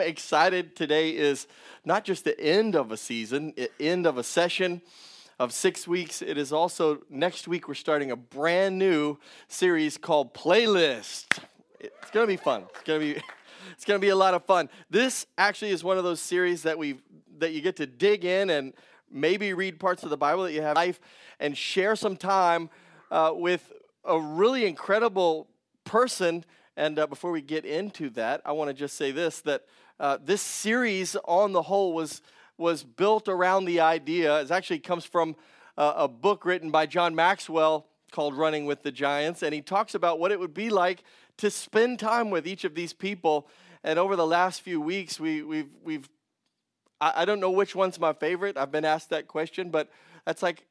Excited. 0.00 0.76
Today 0.76 1.10
is 1.10 1.46
not 1.84 2.04
just 2.04 2.24
the 2.24 2.38
end 2.40 2.74
of 2.74 2.90
a 2.90 2.96
season, 2.96 3.54
end 3.78 4.06
of 4.06 4.16
a 4.16 4.22
session 4.24 4.80
of 5.38 5.52
six 5.52 5.86
weeks. 5.86 6.22
It 6.22 6.38
is 6.38 6.52
also 6.52 7.02
next 7.10 7.46
week, 7.46 7.68
we're 7.68 7.74
starting 7.74 8.10
a 8.10 8.16
brand 8.16 8.78
new 8.78 9.18
series 9.48 9.98
called 9.98 10.32
Playlist. 10.32 11.38
It's 11.78 12.10
going 12.12 12.26
to 12.26 12.32
be 12.32 12.36
fun. 12.36 12.64
It's 12.70 12.82
going 12.82 13.00
to 13.00 13.14
be. 13.14 13.22
It's 13.72 13.84
to 13.84 13.98
be 13.98 14.08
a 14.08 14.16
lot 14.16 14.34
of 14.34 14.44
fun. 14.44 14.68
This 14.88 15.26
actually 15.38 15.70
is 15.70 15.84
one 15.84 15.96
of 15.96 16.02
those 16.02 16.20
series 16.20 16.62
that 16.62 16.76
we 16.76 16.98
that 17.38 17.52
you 17.52 17.60
get 17.60 17.76
to 17.76 17.86
dig 17.86 18.24
in 18.24 18.50
and 18.50 18.72
maybe 19.10 19.54
read 19.54 19.78
parts 19.78 20.02
of 20.02 20.10
the 20.10 20.16
Bible 20.16 20.42
that 20.42 20.52
you 20.52 20.62
have 20.62 20.76
life 20.76 20.98
and 21.38 21.56
share 21.56 21.94
some 21.94 22.16
time 22.16 22.68
uh, 23.10 23.32
with 23.34 23.70
a 24.04 24.18
really 24.18 24.66
incredible 24.66 25.46
person 25.84 26.44
and 26.80 26.98
uh, 26.98 27.06
before 27.06 27.30
we 27.30 27.42
get 27.42 27.66
into 27.66 28.08
that, 28.10 28.40
I 28.44 28.52
want 28.52 28.68
to 28.68 28.74
just 28.74 28.96
say 28.96 29.10
this 29.10 29.42
that 29.42 29.64
uh, 30.00 30.16
this 30.24 30.40
series 30.40 31.14
on 31.26 31.52
the 31.52 31.60
whole 31.60 31.92
was, 31.92 32.22
was 32.56 32.82
built 32.82 33.28
around 33.28 33.66
the 33.66 33.80
idea, 33.80 34.40
it 34.40 34.50
actually 34.50 34.78
comes 34.78 35.04
from 35.04 35.36
uh, 35.76 35.92
a 35.94 36.08
book 36.08 36.46
written 36.46 36.70
by 36.70 36.86
John 36.86 37.14
Maxwell 37.14 37.86
called 38.10 38.34
Running 38.34 38.64
with 38.64 38.82
the 38.82 38.90
Giants. 38.90 39.42
And 39.42 39.54
he 39.54 39.60
talks 39.60 39.94
about 39.94 40.18
what 40.18 40.32
it 40.32 40.40
would 40.40 40.54
be 40.54 40.70
like 40.70 41.04
to 41.36 41.50
spend 41.50 41.98
time 41.98 42.30
with 42.30 42.46
each 42.46 42.64
of 42.64 42.74
these 42.74 42.94
people. 42.94 43.46
And 43.84 43.98
over 43.98 44.16
the 44.16 44.26
last 44.26 44.62
few 44.62 44.80
weeks, 44.80 45.20
we, 45.20 45.42
we've, 45.42 45.70
we've 45.84 46.08
I, 46.98 47.12
I 47.16 47.24
don't 47.26 47.38
know 47.38 47.50
which 47.50 47.74
one's 47.74 48.00
my 48.00 48.14
favorite. 48.14 48.56
I've 48.56 48.72
been 48.72 48.86
asked 48.86 49.10
that 49.10 49.28
question, 49.28 49.70
but 49.70 49.90
that's 50.24 50.42
like 50.42 50.66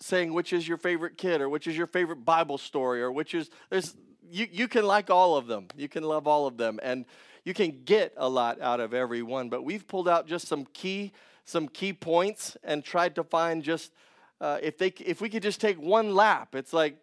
saying 0.00 0.32
which 0.32 0.54
is 0.54 0.66
your 0.66 0.78
favorite 0.78 1.18
kid 1.18 1.42
or 1.42 1.50
which 1.50 1.66
is 1.66 1.76
your 1.76 1.86
favorite 1.86 2.24
Bible 2.24 2.58
story 2.58 3.02
or 3.02 3.12
which 3.12 3.34
is 3.34 3.50
there's 3.70 3.94
you, 4.30 4.48
you 4.50 4.68
can 4.68 4.86
like 4.86 5.10
all 5.10 5.36
of 5.36 5.46
them. 5.46 5.68
You 5.76 5.88
can 5.88 6.02
love 6.02 6.26
all 6.26 6.46
of 6.46 6.56
them. 6.56 6.80
And 6.82 7.04
you 7.44 7.54
can 7.54 7.82
get 7.84 8.12
a 8.16 8.28
lot 8.28 8.60
out 8.60 8.80
of 8.80 8.94
every 8.94 9.22
one. 9.22 9.48
But 9.48 9.64
we've 9.64 9.86
pulled 9.86 10.08
out 10.08 10.26
just 10.26 10.48
some 10.48 10.66
key, 10.72 11.12
some 11.44 11.68
key 11.68 11.92
points 11.92 12.56
and 12.64 12.82
tried 12.84 13.14
to 13.16 13.24
find 13.24 13.62
just 13.62 13.92
uh, 14.40 14.58
if 14.62 14.78
they 14.78 14.88
if 15.04 15.20
we 15.20 15.28
could 15.28 15.42
just 15.42 15.60
take 15.60 15.80
one 15.80 16.14
lap. 16.14 16.54
It's 16.54 16.72
like 16.72 16.96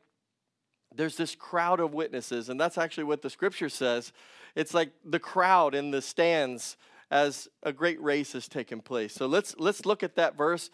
there's 0.95 1.15
this 1.15 1.35
crowd 1.35 1.79
of 1.79 1.93
witnesses, 1.93 2.49
and 2.49 2.59
that's 2.59 2.77
actually 2.77 3.05
what 3.05 3.21
the 3.21 3.29
scripture 3.29 3.69
says. 3.69 4.11
It's 4.55 4.73
like 4.73 4.91
the 5.05 5.19
crowd 5.19 5.73
in 5.73 5.91
the 5.91 6.01
stands 6.01 6.75
as 7.09 7.47
a 7.63 7.71
great 7.71 8.01
race 8.01 8.33
has 8.33 8.47
taken 8.47 8.81
place. 8.81 9.13
So 9.13 9.27
let's 9.27 9.55
let's 9.57 9.85
look 9.85 10.03
at 10.03 10.15
that 10.15 10.37
verse 10.37 10.69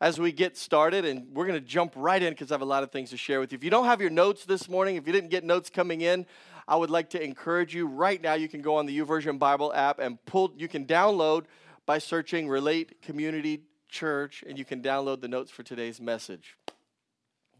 as 0.00 0.18
we 0.18 0.32
get 0.32 0.56
started, 0.56 1.04
and 1.04 1.28
we're 1.32 1.46
going 1.46 1.58
to 1.58 1.66
jump 1.66 1.92
right 1.94 2.20
in 2.20 2.32
because 2.32 2.50
I 2.50 2.54
have 2.54 2.60
a 2.60 2.66
lot 2.66 2.82
of 2.82 2.90
things 2.90 3.10
to 3.10 3.16
share 3.16 3.38
with 3.38 3.52
you. 3.52 3.56
If 3.56 3.62
you 3.62 3.70
don't 3.70 3.84
have 3.84 4.00
your 4.00 4.10
notes 4.10 4.44
this 4.44 4.68
morning, 4.68 4.96
if 4.96 5.06
you 5.06 5.12
didn't 5.12 5.30
get 5.30 5.44
notes 5.44 5.70
coming 5.70 6.00
in, 6.00 6.26
I 6.66 6.76
would 6.76 6.90
like 6.90 7.10
to 7.10 7.22
encourage 7.22 7.74
you 7.74 7.86
right 7.86 8.20
now. 8.20 8.34
You 8.34 8.48
can 8.48 8.62
go 8.62 8.76
on 8.76 8.86
the 8.86 8.98
YouVersion 8.98 9.38
Bible 9.38 9.72
app 9.74 9.98
and 9.98 10.24
pull. 10.26 10.52
You 10.56 10.68
can 10.68 10.86
download 10.86 11.44
by 11.86 11.98
searching 11.98 12.48
"Relate 12.48 13.02
Community 13.02 13.62
Church," 13.88 14.44
and 14.46 14.58
you 14.58 14.64
can 14.64 14.82
download 14.82 15.20
the 15.20 15.28
notes 15.28 15.50
for 15.50 15.62
today's 15.62 16.00
message. 16.00 16.56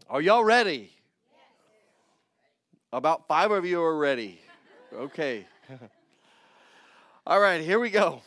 Are 0.09 0.21
y'all 0.21 0.43
ready? 0.43 0.91
About 2.91 3.27
five 3.27 3.51
of 3.51 3.65
you 3.65 3.81
are 3.81 3.97
ready. 3.97 4.39
Okay. 4.93 5.47
All 7.25 7.39
right, 7.39 7.61
here 7.61 7.79
we 7.79 7.89
go. 7.89 8.21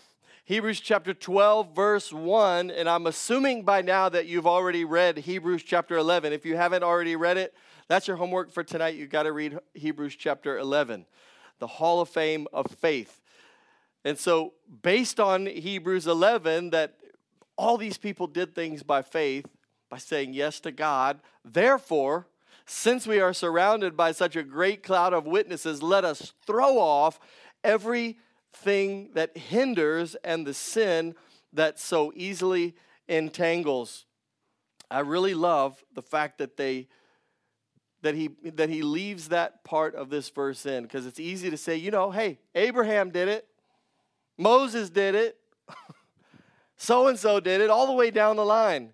Hebrews 0.46 0.80
chapter 0.80 1.12
12, 1.12 1.74
verse 1.74 2.12
1. 2.12 2.70
And 2.70 2.88
I'm 2.88 3.06
assuming 3.06 3.64
by 3.64 3.82
now 3.82 4.08
that 4.08 4.26
you've 4.26 4.46
already 4.46 4.84
read 4.84 5.18
Hebrews 5.18 5.62
chapter 5.62 5.96
11. 5.96 6.32
If 6.32 6.46
you 6.46 6.56
haven't 6.56 6.82
already 6.82 7.14
read 7.14 7.36
it, 7.36 7.54
that's 7.88 8.08
your 8.08 8.16
homework 8.16 8.50
for 8.52 8.64
tonight. 8.64 8.96
You've 8.96 9.10
got 9.10 9.24
to 9.24 9.32
read 9.32 9.58
Hebrews 9.74 10.16
chapter 10.16 10.58
11, 10.58 11.06
the 11.58 11.66
Hall 11.66 12.00
of 12.00 12.08
Fame 12.08 12.46
of 12.52 12.66
Faith. 12.66 13.20
And 14.04 14.18
so, 14.18 14.54
based 14.82 15.20
on 15.20 15.46
Hebrews 15.46 16.06
11, 16.06 16.70
that 16.70 16.96
all 17.56 17.76
these 17.76 17.98
people 17.98 18.26
did 18.26 18.54
things 18.54 18.82
by 18.82 19.02
faith, 19.02 19.46
by 19.90 19.98
saying 19.98 20.34
yes 20.34 20.60
to 20.60 20.72
God. 20.72 21.20
Therefore, 21.44 22.26
since 22.66 23.06
we 23.06 23.20
are 23.20 23.32
surrounded 23.32 23.96
by 23.96 24.12
such 24.12 24.36
a 24.36 24.42
great 24.42 24.82
cloud 24.82 25.12
of 25.12 25.24
witnesses, 25.24 25.82
let 25.82 26.04
us 26.04 26.32
throw 26.44 26.78
off 26.78 27.20
every 27.62 28.18
thing 28.52 29.10
that 29.14 29.36
hinders 29.36 30.16
and 30.24 30.46
the 30.46 30.54
sin 30.54 31.14
that 31.52 31.78
so 31.78 32.12
easily 32.16 32.74
entangles. 33.08 34.06
I 34.90 35.00
really 35.00 35.34
love 35.34 35.84
the 35.94 36.02
fact 36.02 36.38
that 36.38 36.56
they 36.56 36.88
that 38.06 38.14
he 38.14 38.30
that 38.52 38.68
he 38.68 38.82
leaves 38.82 39.30
that 39.30 39.64
part 39.64 39.96
of 39.96 40.10
this 40.10 40.28
verse 40.30 40.64
in 40.64 40.84
because 40.84 41.06
it's 41.06 41.18
easy 41.18 41.50
to 41.50 41.56
say, 41.56 41.76
you 41.76 41.90
know, 41.90 42.12
hey, 42.12 42.38
Abraham 42.54 43.10
did 43.10 43.26
it. 43.26 43.48
Moses 44.38 44.90
did 44.90 45.16
it. 45.16 45.36
so 46.76 47.08
and 47.08 47.18
so 47.18 47.40
did 47.40 47.60
it 47.60 47.68
all 47.68 47.88
the 47.88 47.92
way 47.92 48.12
down 48.12 48.36
the 48.36 48.44
line. 48.44 48.92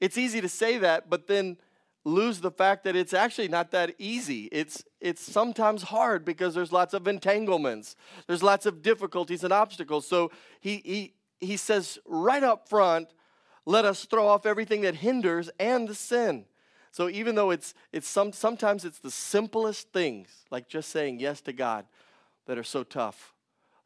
It's 0.00 0.18
easy 0.18 0.42
to 0.42 0.50
say 0.50 0.76
that, 0.78 1.08
but 1.08 1.28
then 1.28 1.56
lose 2.04 2.40
the 2.40 2.50
fact 2.50 2.84
that 2.84 2.94
it's 2.94 3.14
actually 3.14 3.48
not 3.48 3.70
that 3.70 3.94
easy. 3.98 4.50
It's 4.52 4.84
it's 5.00 5.22
sometimes 5.22 5.84
hard 5.84 6.26
because 6.26 6.54
there's 6.54 6.72
lots 6.72 6.92
of 6.92 7.08
entanglements. 7.08 7.96
There's 8.26 8.42
lots 8.42 8.66
of 8.66 8.82
difficulties 8.82 9.44
and 9.44 9.52
obstacles. 9.52 10.06
So 10.06 10.30
he 10.60 10.82
he 10.84 11.14
he 11.40 11.56
says 11.56 11.98
right 12.04 12.42
up 12.42 12.68
front, 12.68 13.08
let 13.64 13.86
us 13.86 14.04
throw 14.04 14.28
off 14.28 14.44
everything 14.44 14.82
that 14.82 14.96
hinders 14.96 15.48
and 15.58 15.88
the 15.88 15.94
sin. 15.94 16.44
So 16.94 17.08
even 17.08 17.34
though 17.34 17.50
it's 17.50 17.74
it's 17.92 18.06
some 18.06 18.32
sometimes 18.32 18.84
it's 18.84 19.00
the 19.00 19.10
simplest 19.10 19.92
things, 19.92 20.28
like 20.52 20.68
just 20.68 20.90
saying 20.90 21.18
yes 21.18 21.40
to 21.40 21.52
God, 21.52 21.86
that 22.46 22.56
are 22.56 22.62
so 22.62 22.84
tough. 22.84 23.34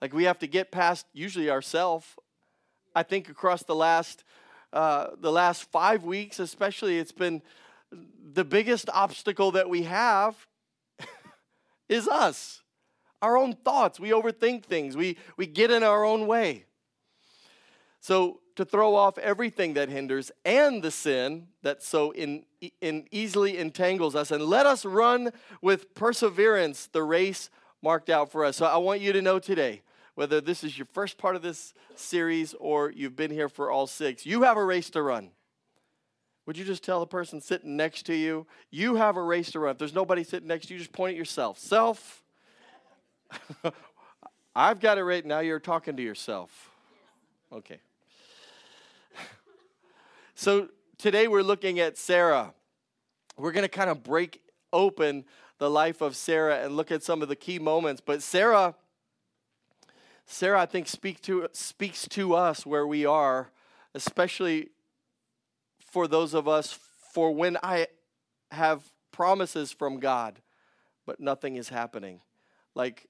Like 0.02 0.12
we 0.12 0.24
have 0.24 0.38
to 0.40 0.46
get 0.46 0.70
past 0.70 1.06
usually 1.14 1.48
ourself. 1.48 2.18
I 2.94 3.02
think 3.04 3.30
across 3.30 3.62
the 3.62 3.74
last 3.74 4.24
uh, 4.74 5.06
the 5.18 5.32
last 5.32 5.62
five 5.70 6.04
weeks, 6.04 6.38
especially, 6.38 6.98
it's 6.98 7.10
been 7.10 7.40
the 7.90 8.44
biggest 8.44 8.90
obstacle 8.90 9.52
that 9.52 9.70
we 9.70 9.84
have 9.84 10.36
is 11.88 12.06
us, 12.08 12.60
our 13.22 13.38
own 13.38 13.54
thoughts. 13.54 13.98
We 13.98 14.10
overthink 14.10 14.64
things, 14.64 14.98
we, 14.98 15.16
we 15.38 15.46
get 15.46 15.70
in 15.70 15.82
our 15.82 16.04
own 16.04 16.26
way. 16.26 16.66
So, 18.00 18.40
to 18.58 18.64
throw 18.64 18.96
off 18.96 19.16
everything 19.18 19.74
that 19.74 19.88
hinders 19.88 20.32
and 20.44 20.82
the 20.82 20.90
sin 20.90 21.46
that 21.62 21.80
so 21.80 22.10
in, 22.10 22.44
in 22.80 23.06
easily 23.12 23.56
entangles 23.56 24.16
us, 24.16 24.32
and 24.32 24.42
let 24.42 24.66
us 24.66 24.84
run 24.84 25.30
with 25.62 25.94
perseverance 25.94 26.88
the 26.90 27.04
race 27.04 27.50
marked 27.82 28.10
out 28.10 28.32
for 28.32 28.44
us. 28.44 28.56
So, 28.56 28.66
I 28.66 28.76
want 28.78 29.00
you 29.00 29.12
to 29.12 29.22
know 29.22 29.38
today 29.38 29.82
whether 30.16 30.40
this 30.40 30.64
is 30.64 30.76
your 30.76 30.88
first 30.92 31.18
part 31.18 31.36
of 31.36 31.42
this 31.42 31.72
series 31.94 32.52
or 32.54 32.90
you've 32.90 33.14
been 33.14 33.30
here 33.30 33.48
for 33.48 33.70
all 33.70 33.86
six, 33.86 34.26
you 34.26 34.42
have 34.42 34.56
a 34.56 34.64
race 34.64 34.90
to 34.90 35.02
run. 35.02 35.30
Would 36.44 36.58
you 36.58 36.64
just 36.64 36.82
tell 36.82 36.98
the 36.98 37.06
person 37.06 37.40
sitting 37.40 37.76
next 37.76 38.06
to 38.06 38.14
you, 38.16 38.44
you 38.72 38.96
have 38.96 39.16
a 39.16 39.22
race 39.22 39.52
to 39.52 39.60
run? 39.60 39.70
If 39.70 39.78
there's 39.78 39.94
nobody 39.94 40.24
sitting 40.24 40.48
next 40.48 40.66
to 40.66 40.74
you, 40.74 40.80
just 40.80 40.90
point 40.90 41.12
at 41.12 41.16
yourself. 41.16 41.60
Self. 41.60 42.24
I've 44.56 44.80
got 44.80 44.98
it 44.98 45.04
right 45.04 45.24
now. 45.24 45.38
You're 45.38 45.60
talking 45.60 45.96
to 45.96 46.02
yourself. 46.02 46.72
Okay. 47.52 47.78
So 50.38 50.68
today 50.98 51.26
we're 51.26 51.42
looking 51.42 51.80
at 51.80 51.98
Sarah. 51.98 52.54
We're 53.36 53.50
going 53.50 53.64
to 53.64 53.68
kind 53.68 53.90
of 53.90 54.04
break 54.04 54.40
open 54.72 55.24
the 55.58 55.68
life 55.68 56.00
of 56.00 56.14
Sarah 56.14 56.64
and 56.64 56.76
look 56.76 56.92
at 56.92 57.02
some 57.02 57.22
of 57.22 57.28
the 57.28 57.34
key 57.34 57.58
moments. 57.58 58.00
But 58.00 58.22
Sarah, 58.22 58.76
Sarah, 60.26 60.60
I 60.60 60.66
think, 60.66 60.86
speak 60.86 61.20
to, 61.22 61.48
speaks 61.50 62.06
to 62.10 62.36
us 62.36 62.64
where 62.64 62.86
we 62.86 63.04
are, 63.04 63.50
especially 63.96 64.68
for 65.80 66.06
those 66.06 66.34
of 66.34 66.46
us 66.46 66.78
for 67.12 67.32
when 67.32 67.56
I 67.60 67.88
have 68.52 68.84
promises 69.10 69.72
from 69.72 69.98
God, 69.98 70.40
but 71.04 71.18
nothing 71.18 71.56
is 71.56 71.68
happening. 71.68 72.20
Like, 72.76 73.08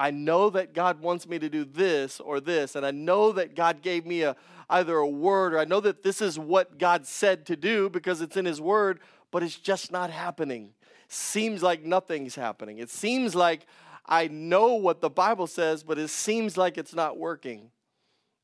I 0.00 0.10
know 0.10 0.48
that 0.50 0.72
God 0.72 1.00
wants 1.00 1.28
me 1.28 1.38
to 1.38 1.50
do 1.50 1.62
this 1.64 2.20
or 2.20 2.40
this, 2.40 2.74
and 2.74 2.86
I 2.86 2.90
know 2.90 3.32
that 3.32 3.54
God 3.54 3.82
gave 3.82 4.06
me 4.06 4.22
a, 4.22 4.34
either 4.70 4.96
a 4.96 5.08
word 5.08 5.54
or 5.54 5.58
I 5.58 5.64
know 5.64 5.80
that 5.80 6.02
this 6.02 6.22
is 6.22 6.38
what 6.38 6.78
God 6.78 7.06
said 7.06 7.46
to 7.46 7.56
do 7.56 7.90
because 7.90 8.20
it's 8.20 8.36
in 8.36 8.44
His 8.44 8.60
word, 8.60 9.00
but 9.30 9.42
it's 9.42 9.56
just 9.56 9.92
not 9.92 10.10
happening. 10.10 10.70
Seems 11.08 11.62
like 11.62 11.84
nothing's 11.84 12.34
happening. 12.34 12.78
It 12.78 12.88
seems 12.88 13.34
like 13.34 13.66
I 14.06 14.28
know 14.28 14.74
what 14.74 15.00
the 15.00 15.10
Bible 15.10 15.46
says, 15.46 15.82
but 15.82 15.98
it 15.98 16.08
seems 16.08 16.56
like 16.56 16.78
it's 16.78 16.94
not 16.94 17.18
working. 17.18 17.70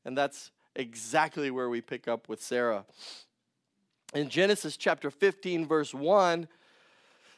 And 0.05 0.17
that's 0.17 0.51
exactly 0.75 1.49
where 1.49 1.69
we 1.69 1.81
pick 1.81 2.07
up 2.07 2.29
with 2.29 2.41
Sarah 2.41 2.85
in 4.13 4.29
Genesis 4.29 4.77
chapter 4.77 5.11
15, 5.11 5.65
verse 5.65 5.93
1, 5.93 6.47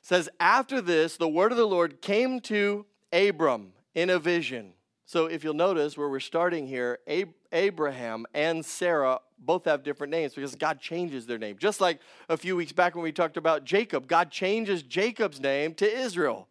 says, 0.01 0.30
After 0.39 0.81
this, 0.81 1.18
the 1.18 1.27
word 1.27 1.51
of 1.51 1.57
the 1.57 1.68
Lord 1.68 2.01
came 2.01 2.39
to 2.41 2.86
Abram 3.12 3.74
in 3.95 4.09
a 4.09 4.19
vision. 4.19 4.74
So 5.06 5.25
if 5.25 5.44
you'll 5.44 5.53
notice 5.53 5.97
where 5.97 6.09
we're 6.09 6.19
starting 6.19 6.68
here, 6.68 7.00
Ab- 7.07 7.33
Abraham 7.51 8.25
and 8.34 8.66
Sarah 8.66 9.19
both 9.38 9.66
have 9.66 9.84
different 9.84 10.12
names 10.12 10.34
because 10.34 10.56
God 10.56 10.80
changes 10.80 11.25
their 11.25 11.38
name. 11.38 11.57
Just 11.57 11.81
like 11.81 12.00
a 12.28 12.38
few 12.38 12.56
weeks 12.56 12.72
back 12.72 12.96
when 12.96 13.04
we 13.04 13.12
talked 13.12 13.38
about 13.38 13.63
Jacob, 13.63 14.07
God 14.07 14.31
changes 14.31 14.84
Jacob's 14.84 15.40
name 15.40 15.74
to 15.75 15.92
Israel. 15.92 16.48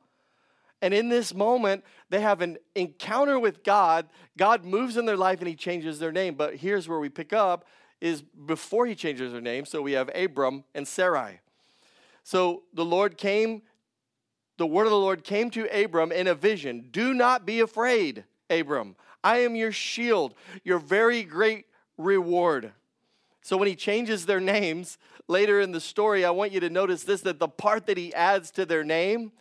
And 0.80 0.94
in 0.94 1.08
this 1.08 1.34
moment, 1.34 1.84
they 2.08 2.20
have 2.20 2.40
an 2.40 2.56
encounter 2.74 3.38
with 3.38 3.64
God. 3.64 4.06
God 4.36 4.64
moves 4.64 4.96
in 4.96 5.06
their 5.06 5.16
life 5.16 5.40
and 5.40 5.48
he 5.48 5.56
changes 5.56 5.98
their 5.98 6.12
name. 6.12 6.34
But 6.34 6.56
here's 6.56 6.88
where 6.88 7.00
we 7.00 7.08
pick 7.08 7.32
up 7.32 7.66
is 8.00 8.22
before 8.22 8.86
he 8.86 8.94
changes 8.94 9.32
their 9.32 9.40
name. 9.40 9.64
So 9.64 9.82
we 9.82 9.92
have 9.92 10.08
Abram 10.14 10.64
and 10.74 10.86
Sarai. 10.86 11.40
So 12.22 12.62
the 12.74 12.84
Lord 12.84 13.16
came, 13.16 13.62
the 14.56 14.66
word 14.66 14.84
of 14.84 14.90
the 14.90 14.98
Lord 14.98 15.24
came 15.24 15.50
to 15.50 15.66
Abram 15.66 16.12
in 16.12 16.28
a 16.28 16.34
vision. 16.34 16.88
Do 16.90 17.12
not 17.12 17.44
be 17.44 17.60
afraid, 17.60 18.24
Abram. 18.48 18.94
I 19.28 19.40
am 19.40 19.54
your 19.54 19.72
shield, 19.72 20.32
your 20.64 20.78
very 20.78 21.22
great 21.22 21.66
reward. 21.98 22.72
So 23.42 23.58
when 23.58 23.68
he 23.68 23.76
changes 23.76 24.24
their 24.24 24.40
names 24.40 24.96
later 25.26 25.60
in 25.60 25.70
the 25.70 25.82
story, 25.82 26.24
I 26.24 26.30
want 26.30 26.50
you 26.50 26.60
to 26.60 26.70
notice 26.70 27.02
this 27.02 27.20
that 27.22 27.38
the 27.38 27.46
part 27.46 27.84
that 27.88 27.98
he 27.98 28.14
adds 28.14 28.50
to 28.52 28.64
their 28.64 28.82
name, 28.82 29.32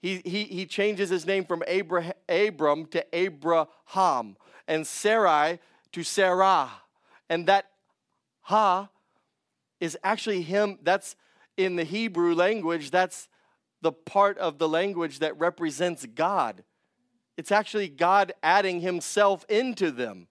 he, 0.00 0.22
he, 0.24 0.44
he 0.44 0.64
changes 0.64 1.10
his 1.10 1.26
name 1.26 1.44
from 1.44 1.64
Abraham, 1.66 2.12
Abram 2.28 2.86
to 2.86 3.04
Abraham 3.12 4.36
and 4.68 4.86
Sarai 4.86 5.58
to 5.90 6.04
Sarah. 6.04 6.70
And 7.28 7.48
that 7.48 7.66
ha 8.42 8.90
is 9.80 9.98
actually 10.04 10.42
him, 10.42 10.78
that's 10.84 11.16
in 11.56 11.74
the 11.74 11.84
Hebrew 11.84 12.32
language, 12.36 12.92
that's 12.92 13.28
the 13.80 13.90
part 13.90 14.38
of 14.38 14.58
the 14.58 14.68
language 14.68 15.18
that 15.18 15.36
represents 15.36 16.06
God. 16.06 16.62
It's 17.42 17.50
actually 17.50 17.88
God 17.88 18.32
adding 18.40 18.82
himself 18.82 19.44
into 19.48 19.90
them. 19.90 20.28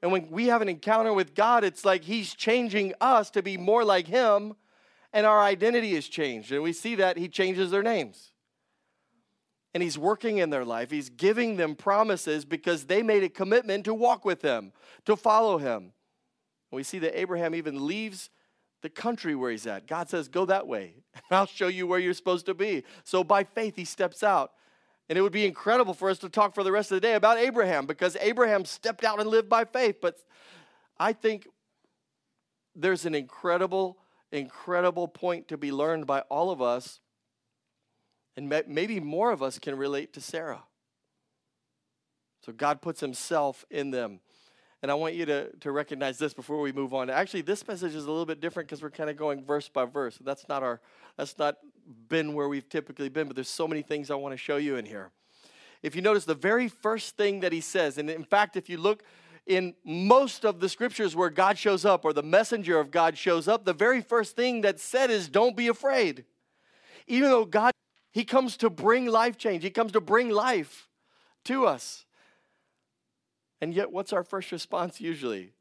And 0.00 0.12
when 0.12 0.30
we 0.30 0.46
have 0.46 0.62
an 0.62 0.68
encounter 0.68 1.12
with 1.12 1.34
God, 1.34 1.64
it's 1.64 1.84
like 1.84 2.04
he's 2.04 2.32
changing 2.32 2.94
us 3.00 3.28
to 3.30 3.42
be 3.42 3.56
more 3.56 3.82
like 3.82 4.06
him, 4.06 4.54
and 5.12 5.26
our 5.26 5.40
identity 5.42 5.96
is 5.96 6.06
changed. 6.06 6.52
And 6.52 6.62
we 6.62 6.72
see 6.72 6.94
that 6.94 7.16
he 7.16 7.26
changes 7.26 7.72
their 7.72 7.82
names. 7.82 8.30
And 9.74 9.82
he's 9.82 9.98
working 9.98 10.38
in 10.38 10.50
their 10.50 10.64
life. 10.64 10.92
He's 10.92 11.08
giving 11.08 11.56
them 11.56 11.74
promises 11.74 12.44
because 12.44 12.84
they 12.84 13.02
made 13.02 13.24
a 13.24 13.28
commitment 13.28 13.84
to 13.86 13.92
walk 13.92 14.24
with 14.24 14.40
him, 14.40 14.70
to 15.06 15.16
follow 15.16 15.58
him. 15.58 15.82
And 16.70 16.76
we 16.76 16.84
see 16.84 17.00
that 17.00 17.18
Abraham 17.18 17.52
even 17.56 17.84
leaves 17.84 18.30
the 18.80 18.90
country 18.90 19.34
where 19.34 19.50
he's 19.50 19.66
at. 19.66 19.88
God 19.88 20.08
says, 20.08 20.28
Go 20.28 20.44
that 20.44 20.68
way, 20.68 20.94
and 21.14 21.24
I'll 21.32 21.46
show 21.46 21.66
you 21.66 21.88
where 21.88 21.98
you're 21.98 22.14
supposed 22.14 22.46
to 22.46 22.54
be. 22.54 22.84
So 23.02 23.24
by 23.24 23.42
faith, 23.42 23.74
he 23.74 23.84
steps 23.84 24.22
out. 24.22 24.52
And 25.08 25.18
it 25.18 25.22
would 25.22 25.32
be 25.32 25.46
incredible 25.46 25.92
for 25.92 26.08
us 26.08 26.18
to 26.18 26.28
talk 26.28 26.54
for 26.54 26.64
the 26.64 26.72
rest 26.72 26.90
of 26.90 26.96
the 26.96 27.00
day 27.00 27.14
about 27.14 27.38
Abraham 27.38 27.86
because 27.86 28.16
Abraham 28.20 28.64
stepped 28.64 29.04
out 29.04 29.20
and 29.20 29.28
lived 29.28 29.48
by 29.48 29.64
faith. 29.64 29.96
But 30.00 30.16
I 30.98 31.12
think 31.12 31.46
there's 32.74 33.04
an 33.04 33.14
incredible, 33.14 33.98
incredible 34.32 35.08
point 35.08 35.48
to 35.48 35.58
be 35.58 35.72
learned 35.72 36.06
by 36.06 36.20
all 36.22 36.50
of 36.50 36.62
us. 36.62 37.00
And 38.36 38.48
maybe 38.66 38.98
more 38.98 39.30
of 39.30 39.42
us 39.42 39.58
can 39.58 39.76
relate 39.76 40.12
to 40.14 40.20
Sarah. 40.20 40.64
So 42.44 42.52
God 42.52 42.82
puts 42.82 43.00
himself 43.00 43.64
in 43.70 43.90
them. 43.90 44.20
And 44.82 44.90
I 44.90 44.94
want 44.94 45.14
you 45.14 45.24
to, 45.26 45.50
to 45.60 45.70
recognize 45.70 46.18
this 46.18 46.34
before 46.34 46.60
we 46.60 46.70
move 46.72 46.92
on. 46.92 47.08
Actually, 47.08 47.40
this 47.40 47.66
message 47.66 47.94
is 47.94 48.04
a 48.04 48.10
little 48.10 48.26
bit 48.26 48.40
different 48.40 48.68
because 48.68 48.82
we're 48.82 48.90
kind 48.90 49.08
of 49.08 49.16
going 49.16 49.42
verse 49.42 49.68
by 49.68 49.86
verse. 49.86 50.18
That's 50.22 50.46
not 50.46 50.62
our 50.62 50.80
that's 51.16 51.38
not 51.38 51.56
been 52.08 52.34
where 52.34 52.48
we've 52.48 52.68
typically 52.68 53.08
been, 53.08 53.26
but 53.26 53.36
there's 53.36 53.48
so 53.48 53.68
many 53.68 53.82
things 53.82 54.10
I 54.10 54.14
want 54.14 54.32
to 54.32 54.38
show 54.38 54.56
you 54.56 54.76
in 54.76 54.84
here. 54.84 55.10
If 55.82 55.94
you 55.94 56.02
notice 56.02 56.24
the 56.24 56.34
very 56.34 56.68
first 56.68 57.16
thing 57.16 57.40
that 57.40 57.52
he 57.52 57.60
says, 57.60 57.98
and 57.98 58.08
in 58.08 58.24
fact, 58.24 58.56
if 58.56 58.68
you 58.68 58.78
look 58.78 59.02
in 59.46 59.74
most 59.84 60.44
of 60.44 60.60
the 60.60 60.68
scriptures 60.68 61.14
where 61.14 61.28
God 61.28 61.58
shows 61.58 61.84
up 61.84 62.04
or 62.04 62.12
the 62.12 62.22
messenger 62.22 62.80
of 62.80 62.90
God 62.90 63.18
shows 63.18 63.46
up, 63.48 63.64
the 63.64 63.74
very 63.74 64.00
first 64.00 64.34
thing 64.36 64.62
that's 64.62 64.82
said 64.82 65.10
is, 65.10 65.28
Don't 65.28 65.56
be 65.56 65.68
afraid. 65.68 66.24
Even 67.06 67.30
though 67.30 67.44
God, 67.44 67.72
He 68.12 68.24
comes 68.24 68.56
to 68.58 68.70
bring 68.70 69.06
life 69.06 69.36
change, 69.36 69.62
He 69.62 69.70
comes 69.70 69.92
to 69.92 70.00
bring 70.00 70.30
life 70.30 70.88
to 71.44 71.66
us. 71.66 72.06
And 73.60 73.74
yet, 73.74 73.92
what's 73.92 74.12
our 74.12 74.24
first 74.24 74.52
response 74.52 75.00
usually? 75.00 75.52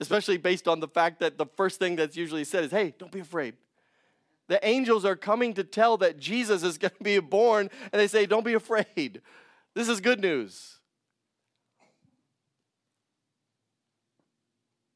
Especially 0.00 0.36
based 0.36 0.66
on 0.66 0.80
the 0.80 0.88
fact 0.88 1.20
that 1.20 1.38
the 1.38 1.46
first 1.46 1.78
thing 1.78 1.96
that's 1.96 2.16
usually 2.16 2.44
said 2.44 2.64
is, 2.64 2.70
hey, 2.70 2.94
don't 2.98 3.12
be 3.12 3.20
afraid. 3.20 3.54
The 4.48 4.64
angels 4.66 5.04
are 5.04 5.16
coming 5.16 5.54
to 5.54 5.64
tell 5.64 5.96
that 5.98 6.18
Jesus 6.18 6.62
is 6.62 6.78
going 6.78 6.92
to 6.98 7.04
be 7.04 7.18
born, 7.18 7.70
and 7.92 8.00
they 8.00 8.08
say, 8.08 8.26
don't 8.26 8.44
be 8.44 8.54
afraid. 8.54 9.22
This 9.74 9.88
is 9.88 10.00
good 10.00 10.20
news. 10.20 10.78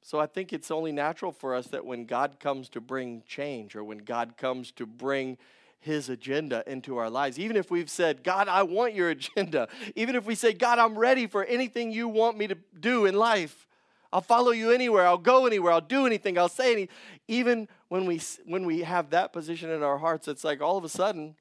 So 0.03 0.21
I 0.21 0.27
think 0.27 0.53
it's 0.53 0.71
only 0.71 0.93
natural 0.93 1.33
for 1.33 1.55
us 1.55 1.67
that 1.69 1.85
when 1.85 2.05
God 2.05 2.39
comes 2.39 2.69
to 2.71 2.81
bring 2.81 3.25
change 3.27 3.75
or 3.75 3.83
when 3.83 3.99
God 3.99 4.37
comes 4.37 4.71
to 4.73 4.87
bring 4.87 5.37
his 5.81 6.09
agenda 6.09 6.63
into 6.67 6.97
our 6.97 7.11
lives. 7.11 7.39
Even 7.39 7.57
if 7.57 7.71
we've 7.71 7.91
said, 7.91 8.23
God, 8.23 8.49
I 8.49 8.63
want 8.63 8.95
your 8.95 9.11
agenda. 9.11 9.69
Even 9.95 10.15
if 10.15 10.27
we 10.27 10.35
say, 10.35 10.53
God, 10.53 10.79
I'm 10.79 10.99
ready 10.99 11.27
for 11.27 11.45
anything 11.45 11.91
you 11.91 12.09
want 12.09 12.37
me 12.39 12.47
to 12.47 12.57
do 12.79 13.07
in 13.07 13.15
life. 13.15 13.66
I'll 14.13 14.21
follow 14.21 14.53
you 14.53 14.71
anywhere. 14.71 15.07
I'll 15.07 15.19
go 15.19 15.47
anywhere. 15.47 15.73
I'll 15.73 15.81
do 15.81 16.07
anything. 16.07 16.39
I'll 16.39 16.49
say 16.49 16.73
anything. 16.73 16.95
Even 17.29 17.69
when 17.89 18.07
we, 18.07 18.21
when 18.45 18.65
we 18.65 18.81
have 18.83 19.11
that 19.11 19.33
position 19.33 19.71
in 19.71 19.83
our 19.83 19.99
hearts, 19.99 20.29
it's 20.29 20.45
like 20.45 20.61
all 20.61 20.77
of 20.77 20.85
a 20.85 20.89
sudden, 20.89 21.37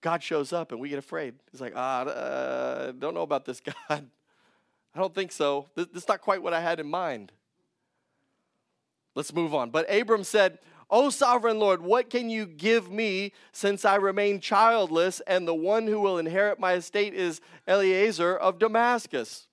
God 0.00 0.22
shows 0.22 0.52
up 0.52 0.72
and 0.72 0.80
we 0.80 0.88
get 0.88 0.98
afraid. 0.98 1.34
It's 1.52 1.60
like, 1.60 1.74
ah, 1.76 2.02
uh, 2.02 2.92
don't 2.92 3.14
know 3.14 3.22
about 3.22 3.44
this, 3.44 3.60
God. 3.88 4.10
I 4.94 4.98
don't 4.98 5.14
think 5.14 5.32
so. 5.32 5.68
This, 5.74 5.86
this 5.86 6.02
is 6.02 6.08
not 6.08 6.20
quite 6.20 6.42
what 6.42 6.52
I 6.52 6.60
had 6.60 6.80
in 6.80 6.88
mind. 6.88 7.32
Let's 9.14 9.32
move 9.32 9.54
on. 9.54 9.70
But 9.70 9.92
Abram 9.92 10.24
said, 10.24 10.58
O 10.90 11.08
sovereign 11.08 11.58
Lord, 11.58 11.80
what 11.80 12.10
can 12.10 12.28
you 12.28 12.44
give 12.44 12.90
me 12.90 13.32
since 13.52 13.86
I 13.86 13.94
remain 13.96 14.40
childless, 14.40 15.20
and 15.26 15.48
the 15.48 15.54
one 15.54 15.86
who 15.86 16.00
will 16.00 16.18
inherit 16.18 16.60
my 16.60 16.74
estate 16.74 17.14
is 17.14 17.40
Eliezer 17.66 18.36
of 18.36 18.58
Damascus? 18.58 19.46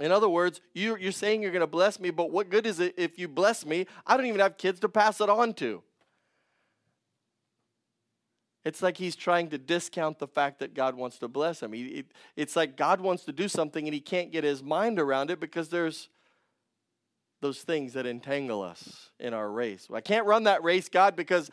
In 0.00 0.10
other 0.10 0.28
words, 0.28 0.60
you, 0.72 0.96
are 0.96 1.12
saying 1.12 1.42
you're 1.42 1.52
going 1.52 1.60
to 1.60 1.66
bless 1.66 2.00
me, 2.00 2.10
but 2.10 2.30
what 2.30 2.50
good 2.50 2.66
is 2.66 2.80
it 2.80 2.94
if 2.96 3.18
you 3.18 3.28
bless 3.28 3.64
me? 3.64 3.86
I 4.06 4.16
don't 4.16 4.26
even 4.26 4.40
have 4.40 4.58
kids 4.58 4.80
to 4.80 4.88
pass 4.88 5.20
it 5.20 5.28
on 5.28 5.54
to. 5.54 5.82
It's 8.64 8.82
like 8.82 8.96
he's 8.96 9.14
trying 9.14 9.50
to 9.50 9.58
discount 9.58 10.18
the 10.18 10.26
fact 10.26 10.58
that 10.60 10.74
God 10.74 10.96
wants 10.96 11.18
to 11.18 11.28
bless 11.28 11.62
him. 11.62 11.72
He, 11.72 11.84
it, 11.86 12.06
it's 12.34 12.56
like 12.56 12.76
God 12.76 13.00
wants 13.00 13.24
to 13.24 13.32
do 13.32 13.46
something 13.46 13.86
and 13.86 13.94
he 13.94 14.00
can't 14.00 14.32
get 14.32 14.42
his 14.42 14.62
mind 14.62 14.98
around 14.98 15.30
it 15.30 15.38
because 15.38 15.68
there's 15.68 16.08
those 17.42 17.60
things 17.60 17.92
that 17.92 18.06
entangle 18.06 18.62
us 18.62 19.10
in 19.20 19.34
our 19.34 19.50
race. 19.50 19.88
I 19.92 20.00
can't 20.00 20.24
run 20.24 20.44
that 20.44 20.64
race, 20.64 20.88
God, 20.88 21.14
because 21.14 21.50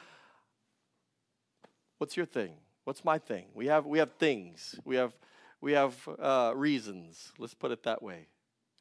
what's 1.97 2.15
your 2.15 2.25
thing? 2.25 2.53
What's 2.85 3.03
my 3.03 3.19
thing? 3.19 3.45
We 3.53 3.67
have 3.67 3.85
we 3.85 3.99
have 3.99 4.13
things. 4.13 4.79
We 4.85 4.95
have 4.95 5.13
we 5.61 5.73
have 5.73 5.95
uh, 6.19 6.53
reasons. 6.55 7.31
Let's 7.37 7.53
put 7.53 7.71
it 7.71 7.83
that 7.83 8.01
way. 8.01 8.27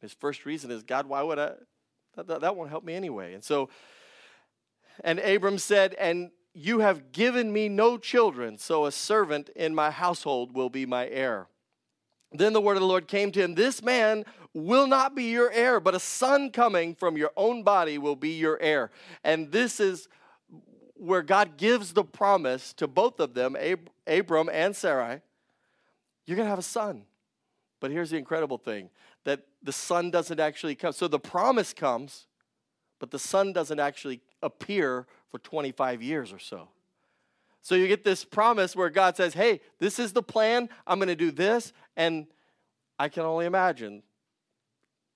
His 0.00 0.15
first 0.15 0.47
reason 0.47 0.71
is 0.71 0.82
God. 0.82 1.06
Why 1.06 1.23
would 1.23 1.38
I? 1.38 1.52
That, 2.16 2.26
that, 2.26 2.40
that 2.40 2.57
won't 2.57 2.71
help 2.71 2.85
me 2.85 2.95
anyway. 2.95 3.35
And 3.35 3.45
so, 3.45 3.69
and 5.05 5.19
Abram 5.21 5.59
said, 5.59 5.95
and 5.95 6.31
you 6.52 6.81
have 6.81 7.12
given 7.12 7.52
me 7.52 7.69
no 7.69 7.99
children, 7.99 8.59
so 8.59 8.87
a 8.87 8.93
servant 8.93 9.50
in 9.55 9.75
my 9.75 9.90
household 9.90 10.55
will 10.55 10.71
be 10.71 10.87
my 10.87 11.07
heir. 11.07 11.47
Then 12.33 12.52
the 12.52 12.61
word 12.61 12.76
of 12.76 12.81
the 12.81 12.87
Lord 12.87 13.09
came 13.09 13.31
to 13.33 13.43
him 13.43 13.55
This 13.55 13.83
man 13.83 14.25
will 14.55 14.87
not 14.87 15.14
be 15.14 15.25
your 15.25 15.50
heir, 15.50 15.78
but 15.78 15.95
a 15.95 16.00
son 16.00 16.50
coming 16.50 16.95
from 16.95 17.16
your 17.16 17.31
own 17.37 17.62
body 17.62 17.99
will 17.99 18.16
be 18.16 18.31
your 18.31 18.59
heir. 18.61 18.90
And 19.23 19.52
this 19.52 19.78
is 19.78 20.09
where 20.95 21.23
God 21.23 21.57
gives 21.57 21.93
the 21.93 22.05
promise 22.05 22.73
to 22.75 22.88
both 22.88 23.21
of 23.21 23.35
them, 23.35 23.57
Ab- 23.59 23.90
Abram 24.07 24.49
and 24.52 24.75
Sarai 24.75 25.21
you're 26.31 26.37
going 26.37 26.47
to 26.47 26.51
have 26.51 26.61
a 26.61 26.63
son. 26.63 27.03
But 27.81 27.91
here's 27.91 28.11
the 28.11 28.17
incredible 28.17 28.57
thing 28.57 28.91
that 29.25 29.43
the 29.63 29.73
son 29.73 30.11
doesn't 30.13 30.39
actually 30.39 30.77
come. 30.77 30.93
So 30.93 31.09
the 31.09 31.19
promise 31.19 31.75
comes, 31.75 32.27
but 33.01 33.11
the 33.11 33.19
son 33.19 33.53
doesn't 33.53 33.81
actually 33.81 34.21
appear 34.41 35.07
for 35.31 35.39
25 35.41 36.03
years 36.03 36.33
or 36.33 36.39
so. 36.39 36.69
So 37.63 37.75
you 37.75 37.89
get 37.89 38.05
this 38.05 38.25
promise 38.25 38.77
where 38.77 38.91
God 38.91 39.17
says, 39.17 39.35
Hey, 39.35 39.61
this 39.81 39.99
is 39.99 40.13
the 40.13 40.23
plan. 40.23 40.69
I'm 40.87 40.99
going 40.99 41.09
to 41.09 41.17
do 41.17 41.33
this. 41.33 41.73
And 41.97 42.29
I 42.99 43.09
can 43.09 43.25
only 43.25 43.47
imagine 43.47 44.03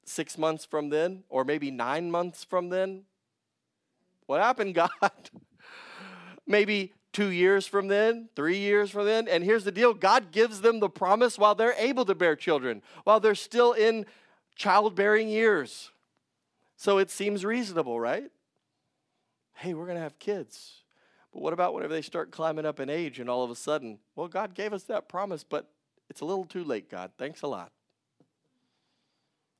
six 0.04 0.36
months 0.36 0.64
from 0.64 0.88
then, 0.88 1.22
or 1.28 1.44
maybe 1.44 1.70
nine 1.70 2.10
months 2.10 2.42
from 2.42 2.70
then. 2.70 3.04
What 4.26 4.42
happened, 4.42 4.74
God? 4.74 4.90
maybe 6.46 6.92
two 7.14 7.30
years 7.30 7.66
from 7.66 7.88
then, 7.88 8.28
three 8.36 8.58
years 8.58 8.90
from 8.90 9.06
then. 9.06 9.26
And 9.28 9.42
here's 9.42 9.64
the 9.64 9.72
deal 9.72 9.94
God 9.94 10.32
gives 10.32 10.60
them 10.60 10.80
the 10.80 10.90
promise 10.90 11.38
while 11.38 11.54
they're 11.54 11.74
able 11.78 12.04
to 12.04 12.14
bear 12.14 12.36
children, 12.36 12.82
while 13.04 13.20
they're 13.20 13.34
still 13.34 13.72
in 13.72 14.04
childbearing 14.54 15.28
years. 15.28 15.90
So 16.76 16.98
it 16.98 17.10
seems 17.10 17.44
reasonable, 17.44 17.98
right? 17.98 18.30
Hey, 19.54 19.72
we're 19.72 19.86
going 19.86 19.96
to 19.96 20.02
have 20.02 20.18
kids. 20.18 20.82
But 21.32 21.40
what 21.40 21.52
about 21.52 21.72
whenever 21.72 21.94
they 21.94 22.02
start 22.02 22.30
climbing 22.30 22.66
up 22.66 22.80
in 22.80 22.90
age 22.90 23.20
and 23.20 23.30
all 23.30 23.44
of 23.44 23.50
a 23.50 23.56
sudden, 23.56 23.98
well, 24.16 24.28
God 24.28 24.54
gave 24.54 24.72
us 24.72 24.82
that 24.84 25.08
promise, 25.08 25.44
but 25.44 25.70
it's 26.10 26.20
a 26.20 26.24
little 26.24 26.44
too 26.44 26.64
late, 26.64 26.90
God. 26.90 27.12
Thanks 27.16 27.42
a 27.42 27.46
lot. 27.46 27.70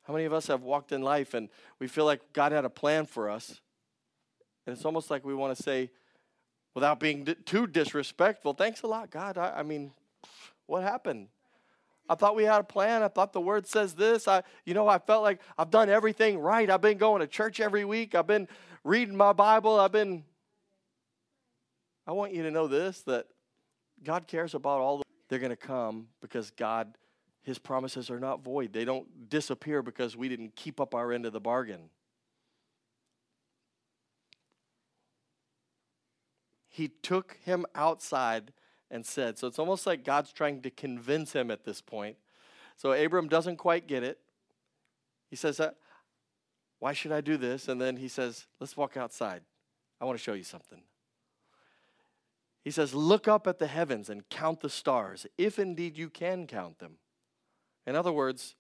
How 0.03 0.13
many 0.13 0.27
of 0.27 0.33
us 0.33 0.49
have 0.49 0.63
walked 0.63 0.93
in 0.93 1.03
life 1.03 1.33
and 1.33 1.49
we 1.79 1.87
feel 1.87 2.05
like 2.05 2.21
God 2.33 2.53
had 2.53 2.65
a 2.65 2.71
plan 2.71 3.07
for 3.07 3.31
us? 3.31 3.61
And 4.67 4.77
it's 4.77 4.85
almost 4.85 5.11
like 5.11 5.25
we 5.25 5.35
want 5.35 5.57
to 5.57 5.63
say, 5.63 5.91
without 6.75 7.00
being 7.00 7.35
too 7.45 7.66
disrespectful, 7.66 8.52
thanks 8.52 8.83
a 8.83 8.87
lot, 8.87 9.11
God. 9.11 9.38
I, 9.38 9.61
I 9.61 9.62
mean, 9.62 9.93
What 10.66 10.83
happened? 10.83 11.28
I 12.09 12.14
thought 12.14 12.37
we 12.37 12.45
had 12.45 12.61
a 12.61 12.64
plan. 12.64 13.02
I 13.02 13.09
thought 13.09 13.33
the 13.33 13.40
word 13.40 13.66
says 13.66 13.95
this. 13.95 14.28
I, 14.28 14.43
you 14.66 14.75
know, 14.75 14.87
I 14.88 14.99
felt 14.99 15.23
like 15.23 15.40
I've 15.57 15.71
done 15.71 15.88
everything 15.88 16.38
right. 16.38 16.69
I've 16.69 16.83
been 16.83 16.99
going 16.99 17.21
to 17.21 17.26
church 17.26 17.61
every 17.61 17.85
week. 17.85 18.14
I've 18.14 18.26
been 18.26 18.47
reading 18.83 19.16
my 19.16 19.33
Bible. 19.33 19.81
I've 19.81 19.93
been. 19.93 20.25
I 22.07 22.12
want 22.12 22.35
you 22.35 22.43
to 22.43 22.50
know 22.50 22.66
this 22.66 23.00
that 23.02 23.26
God 24.02 24.26
cares 24.26 24.54
about 24.54 24.81
all 24.81 24.99
the. 24.99 25.04
They're 25.28 25.38
going 25.38 25.50
to 25.50 25.57
come 25.57 26.09
because 26.21 26.50
God, 26.50 26.95
His 27.43 27.59
promises 27.59 28.11
are 28.11 28.21
not 28.21 28.45
void. 28.45 28.75
They 28.75 28.85
don't 28.85 29.31
disappear 29.31 29.81
because 29.83 30.14
we 30.14 30.28
didn't 30.28 30.54
keep 30.54 30.81
up 30.81 30.95
our 30.95 31.11
end 31.11 31.25
of 31.25 31.33
the 31.33 31.40
bargain. 31.40 31.88
He 36.75 36.88
took 36.88 37.38
him 37.45 37.66
outside 37.76 38.52
and 38.90 39.07
said. 39.07 39.38
So 39.38 39.47
it's 39.47 39.61
almost 39.61 39.87
like 39.87 40.04
God's 40.04 40.33
trying 40.33 40.61
to 40.62 40.71
convince 40.71 41.33
him 41.33 41.52
at 41.52 41.64
this 41.64 41.81
point. 41.81 42.16
So 42.76 42.90
Abram 42.90 43.28
doesn't 43.28 43.59
quite 43.59 43.87
get 43.87 44.02
it. 44.02 44.19
He 45.31 45.37
says, 45.37 45.61
uh, 45.61 45.71
Why 46.81 46.93
should 46.93 47.12
I 47.12 47.21
do 47.21 47.37
this? 47.37 47.69
And 47.69 47.81
then 47.81 47.97
he 47.97 48.09
says, 48.09 48.49
Let's 48.59 48.76
walk 48.76 48.97
outside. 48.97 49.43
I 50.00 50.04
want 50.04 50.19
to 50.19 50.23
show 50.23 50.33
you 50.33 50.43
something. 50.43 50.83
He 52.64 52.73
says, 52.73 52.93
Look 52.93 53.28
up 53.28 53.47
at 53.47 53.61
the 53.61 53.69
heavens 53.69 54.11
and 54.11 54.28
count 54.28 54.61
the 54.61 54.69
stars, 54.69 55.28
if 55.38 55.61
indeed 55.61 55.97
you 55.97 56.11
can 56.11 56.49
count 56.49 56.81
them. 56.81 56.97
In 57.87 57.95
other 57.95 58.12
words, 58.12 58.57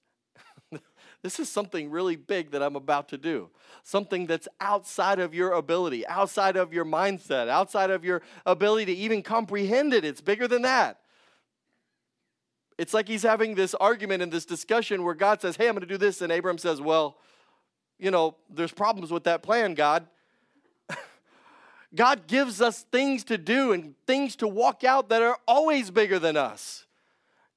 this 1.22 1.40
is 1.40 1.48
something 1.48 1.90
really 1.90 2.16
big 2.16 2.50
that 2.52 2.62
I'm 2.62 2.76
about 2.76 3.08
to 3.10 3.18
do. 3.18 3.50
Something 3.82 4.26
that's 4.26 4.48
outside 4.60 5.18
of 5.18 5.34
your 5.34 5.52
ability, 5.52 6.06
outside 6.06 6.56
of 6.56 6.72
your 6.72 6.84
mindset, 6.84 7.48
outside 7.48 7.90
of 7.90 8.04
your 8.04 8.22
ability 8.46 8.86
to 8.86 8.92
even 8.92 9.22
comprehend 9.22 9.92
it. 9.92 10.04
It's 10.04 10.20
bigger 10.20 10.48
than 10.48 10.62
that. 10.62 11.00
It's 12.76 12.92
like 12.92 13.06
he's 13.06 13.22
having 13.22 13.54
this 13.54 13.74
argument 13.74 14.22
and 14.22 14.32
this 14.32 14.44
discussion 14.44 15.04
where 15.04 15.14
God 15.14 15.40
says, 15.40 15.56
Hey, 15.56 15.68
I'm 15.68 15.74
going 15.74 15.82
to 15.82 15.86
do 15.86 15.98
this. 15.98 16.20
And 16.20 16.32
Abram 16.32 16.58
says, 16.58 16.80
Well, 16.80 17.16
you 17.98 18.10
know, 18.10 18.36
there's 18.50 18.72
problems 18.72 19.12
with 19.12 19.24
that 19.24 19.42
plan, 19.42 19.74
God. 19.74 20.06
God 21.94 22.26
gives 22.26 22.60
us 22.60 22.82
things 22.90 23.22
to 23.24 23.38
do 23.38 23.72
and 23.72 23.94
things 24.06 24.34
to 24.36 24.48
walk 24.48 24.82
out 24.82 25.08
that 25.10 25.22
are 25.22 25.38
always 25.46 25.90
bigger 25.90 26.18
than 26.18 26.36
us. 26.36 26.86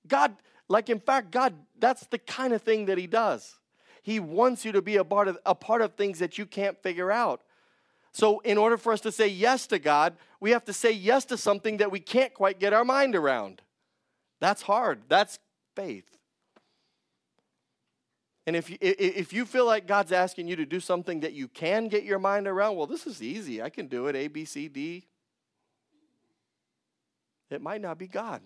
God 0.07 0.35
like, 0.69 0.89
in 0.89 0.99
fact, 0.99 1.31
God, 1.31 1.53
that's 1.79 2.05
the 2.07 2.17
kind 2.17 2.53
of 2.53 2.61
thing 2.61 2.85
that 2.85 2.97
He 2.97 3.07
does. 3.07 3.55
He 4.01 4.19
wants 4.19 4.65
you 4.65 4.71
to 4.73 4.81
be 4.81 4.97
a 4.97 5.03
part 5.03 5.27
of, 5.27 5.37
a 5.45 5.55
part 5.55 5.81
of 5.81 5.93
things 5.95 6.19
that 6.19 6.37
you 6.37 6.45
can't 6.45 6.81
figure 6.81 7.11
out. 7.11 7.41
So, 8.13 8.39
in 8.39 8.57
order 8.57 8.77
for 8.77 8.93
us 8.93 9.01
to 9.01 9.11
say 9.11 9.27
yes 9.27 9.67
to 9.67 9.79
God, 9.79 10.15
we 10.39 10.51
have 10.51 10.65
to 10.65 10.73
say 10.73 10.91
yes 10.91 11.25
to 11.25 11.37
something 11.37 11.77
that 11.77 11.91
we 11.91 11.99
can't 11.99 12.33
quite 12.33 12.59
get 12.59 12.73
our 12.73 12.85
mind 12.85 13.15
around. 13.15 13.61
That's 14.39 14.61
hard. 14.61 15.01
That's 15.07 15.39
faith. 15.75 16.17
And 18.45 18.55
if 18.55 18.69
you, 18.69 18.77
if 18.79 19.33
you 19.33 19.45
feel 19.45 19.65
like 19.65 19.87
God's 19.87 20.13
asking 20.13 20.47
you 20.47 20.55
to 20.55 20.65
do 20.65 20.79
something 20.79 21.19
that 21.19 21.33
you 21.33 21.49
can 21.49 21.89
get 21.89 22.03
your 22.03 22.17
mind 22.17 22.47
around, 22.47 22.77
well, 22.77 22.87
this 22.87 23.05
is 23.05 23.21
easy. 23.21 23.61
I 23.61 23.69
can 23.69 23.87
do 23.87 24.07
it 24.07 24.15
A, 24.15 24.27
B, 24.27 24.45
C, 24.45 24.69
D. 24.69 25.05
It 27.49 27.61
might 27.61 27.81
not 27.81 27.97
be 27.97 28.07
God. 28.07 28.41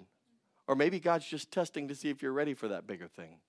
Or 0.71 0.75
maybe 0.75 1.01
God's 1.01 1.25
just 1.25 1.51
testing 1.51 1.89
to 1.89 1.95
see 1.95 2.07
if 2.07 2.21
you're 2.21 2.31
ready 2.31 2.53
for 2.53 2.69
that 2.69 2.87
bigger 2.87 3.09
thing. 3.09 3.39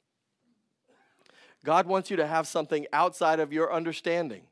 God 1.64 1.86
wants 1.86 2.10
you 2.10 2.16
to 2.16 2.26
have 2.26 2.48
something 2.48 2.84
outside 2.92 3.38
of 3.38 3.52
your 3.52 3.72
understanding. 3.72 4.42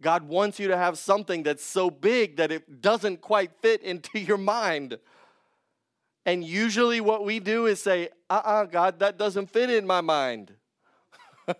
God 0.00 0.22
wants 0.26 0.58
you 0.58 0.68
to 0.68 0.76
have 0.78 0.96
something 0.96 1.42
that's 1.42 1.62
so 1.62 1.90
big 1.90 2.38
that 2.38 2.50
it 2.50 2.80
doesn't 2.80 3.20
quite 3.20 3.50
fit 3.60 3.82
into 3.82 4.18
your 4.20 4.38
mind. 4.38 4.98
And 6.24 6.42
usually, 6.42 7.02
what 7.02 7.26
we 7.26 7.40
do 7.40 7.66
is 7.66 7.82
say, 7.82 8.08
uh 8.30 8.40
uh-uh, 8.42 8.62
uh 8.62 8.64
God, 8.64 9.00
that 9.00 9.18
doesn't 9.18 9.50
fit 9.50 9.68
in 9.68 9.86
my 9.86 10.00
mind. 10.00 10.54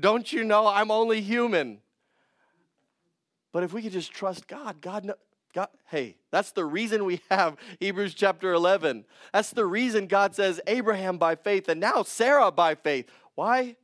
Don't 0.00 0.32
you 0.32 0.42
know 0.42 0.66
I'm 0.66 0.90
only 0.90 1.20
human? 1.20 1.78
But 3.52 3.62
if 3.62 3.72
we 3.72 3.80
could 3.80 3.92
just 3.92 4.10
trust 4.10 4.48
God, 4.48 4.80
God, 4.80 5.04
knows. 5.04 5.16
God, 5.58 5.68
hey, 5.86 6.14
that's 6.30 6.52
the 6.52 6.64
reason 6.64 7.04
we 7.04 7.20
have 7.32 7.56
Hebrews 7.80 8.14
chapter 8.14 8.52
11. 8.52 9.04
That's 9.32 9.50
the 9.50 9.66
reason 9.66 10.06
God 10.06 10.36
says 10.36 10.60
Abraham 10.68 11.18
by 11.18 11.34
faith 11.34 11.68
and 11.68 11.80
now 11.80 12.04
Sarah 12.04 12.52
by 12.52 12.76
faith. 12.76 13.10
Why? 13.34 13.74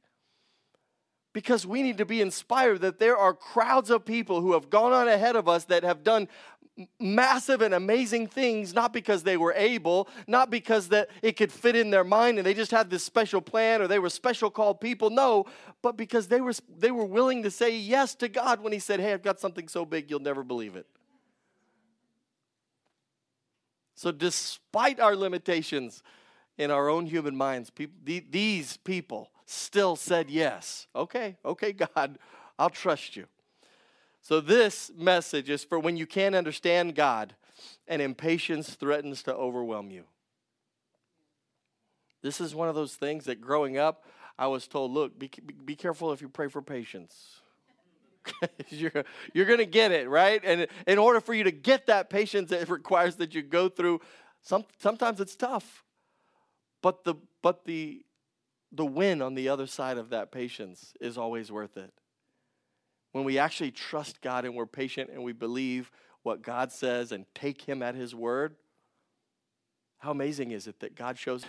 Because 1.33 1.67
we 1.67 1.83
need 1.83 1.99
to 1.99 2.05
be 2.05 2.21
inspired 2.21 2.83
that 2.83 3.01
there 3.01 3.17
are 3.17 3.35
crowds 3.35 3.91
of 3.91 4.05
people 4.05 4.41
who 4.41 4.53
have 4.53 4.71
gone 4.71 4.93
on 4.93 5.09
ahead 5.09 5.35
of 5.35 5.49
us 5.49 5.65
that 5.65 5.83
have 5.83 6.05
done 6.05 6.29
massive 7.01 7.61
and 7.61 7.75
amazing 7.75 8.29
things 8.29 8.73
not 8.73 8.93
because 8.93 9.25
they 9.25 9.37
were 9.37 9.53
able 9.57 10.09
not 10.27 10.51
because 10.51 10.89
that 10.89 11.09
it 11.23 11.37
could 11.37 11.53
fit 11.53 11.77
in 11.77 11.91
their 11.91 12.03
mind 12.03 12.37
and 12.37 12.45
they 12.45 12.53
just 12.53 12.73
had 12.73 12.91
this 12.91 13.05
special 13.05 13.41
plan 13.41 13.81
or 13.81 13.87
they 13.87 14.01
were 14.01 14.11
special 14.11 14.51
called 14.51 14.81
people 14.81 15.09
no 15.09 15.47
but 15.83 15.97
because 15.97 16.27
they 16.27 16.41
were 16.41 16.53
they 16.77 16.91
were 16.91 17.05
willing 17.05 17.45
to 17.45 17.51
say 17.51 17.77
yes 17.79 18.17
to 18.17 18.29
God 18.29 18.61
when 18.61 18.73
he 18.73 18.81
said 18.81 18.99
hey 18.99 19.13
I've 19.13 19.23
got 19.23 19.39
something 19.39 19.69
so 19.69 19.85
big 19.85 20.11
you'll 20.11 20.19
never 20.19 20.43
believe 20.43 20.75
it 20.75 20.89
so, 23.95 24.11
despite 24.11 24.99
our 24.99 25.15
limitations 25.15 26.03
in 26.59 26.71
our 26.71 26.89
own 26.89 27.07
human 27.07 27.37
minds, 27.37 27.71
people, 27.71 27.97
these 28.05 28.77
people 28.79 29.31
still 29.47 29.97
said 29.97 30.31
yes. 30.31 30.87
Okay, 30.95 31.37
okay, 31.45 31.73
God, 31.73 32.19
I'll 32.59 32.71
trust 32.71 33.17
you. 33.17 33.27
So, 34.21 34.41
this 34.41 34.91
message 34.97 35.49
is 35.49 35.63
for 35.63 35.79
when 35.79 35.97
you 35.97 36.07
can't 36.07 36.35
understand 36.35 36.95
God 36.95 37.35
and 37.87 38.03
impatience 38.03 38.75
threatens 38.75 39.23
to 39.25 39.35
overwhelm 39.35 39.91
you. 39.91 40.05
This 42.23 42.41
is 42.41 42.55
one 42.55 42.69
of 42.69 42.75
those 42.75 42.95
things 42.95 43.27
that 43.27 43.41
growing 43.41 43.77
up, 43.79 44.07
I 44.39 44.47
was 44.49 44.67
told, 44.67 44.91
look, 44.91 45.17
be, 45.19 45.31
be 45.65 45.77
careful 45.77 46.11
if 46.11 46.21
you 46.21 46.29
pray 46.29 46.49
for 46.49 46.63
patience. 46.63 47.43
you're, 48.69 49.05
you're 49.33 49.47
going 49.47 49.59
to 49.59 49.67
get 49.67 49.93
it, 49.93 50.09
right? 50.09 50.41
And 50.45 50.67
in 50.87 50.99
order 50.99 51.21
for 51.21 51.35
you 51.35 51.45
to 51.45 51.51
get 51.51 51.87
that 51.87 52.11
patience, 52.11 52.53
it 52.53 52.69
requires 52.69 53.17
that 53.17 53.35
you 53.35 53.43
go 53.43 53.69
through 53.69 54.01
some 54.45 54.65
sometimes 54.79 55.21
it's 55.21 55.35
tough. 55.35 55.85
But 56.83 57.05
the 57.05 57.15
but 57.43 57.65
the 57.65 58.05
the 58.71 58.85
win 58.85 59.23
on 59.23 59.35
the 59.35 59.49
other 59.49 59.67
side 59.67 59.99
of 59.99 60.11
that 60.11 60.31
patience 60.31 60.95
is 61.01 61.17
always 61.17 61.51
worth 61.51 61.77
it. 61.77 61.93
When 63.13 63.25
we 63.25 63.39
actually 63.39 63.71
trust 63.71 64.21
God 64.21 64.45
and 64.45 64.55
we're 64.55 64.67
patient 64.67 65.11
and 65.11 65.23
we 65.23 65.33
believe 65.33 65.91
what 66.23 66.43
God 66.43 66.73
says 66.73 67.13
and 67.13 67.27
take 67.35 67.63
him 67.63 67.83
at 67.83 67.95
his 67.95 68.15
word, 68.15 68.57
how 69.99 70.11
amazing 70.11 70.51
is 70.51 70.67
it 70.67 70.81
that 70.81 70.95
God 70.95 71.19
shows 71.19 71.45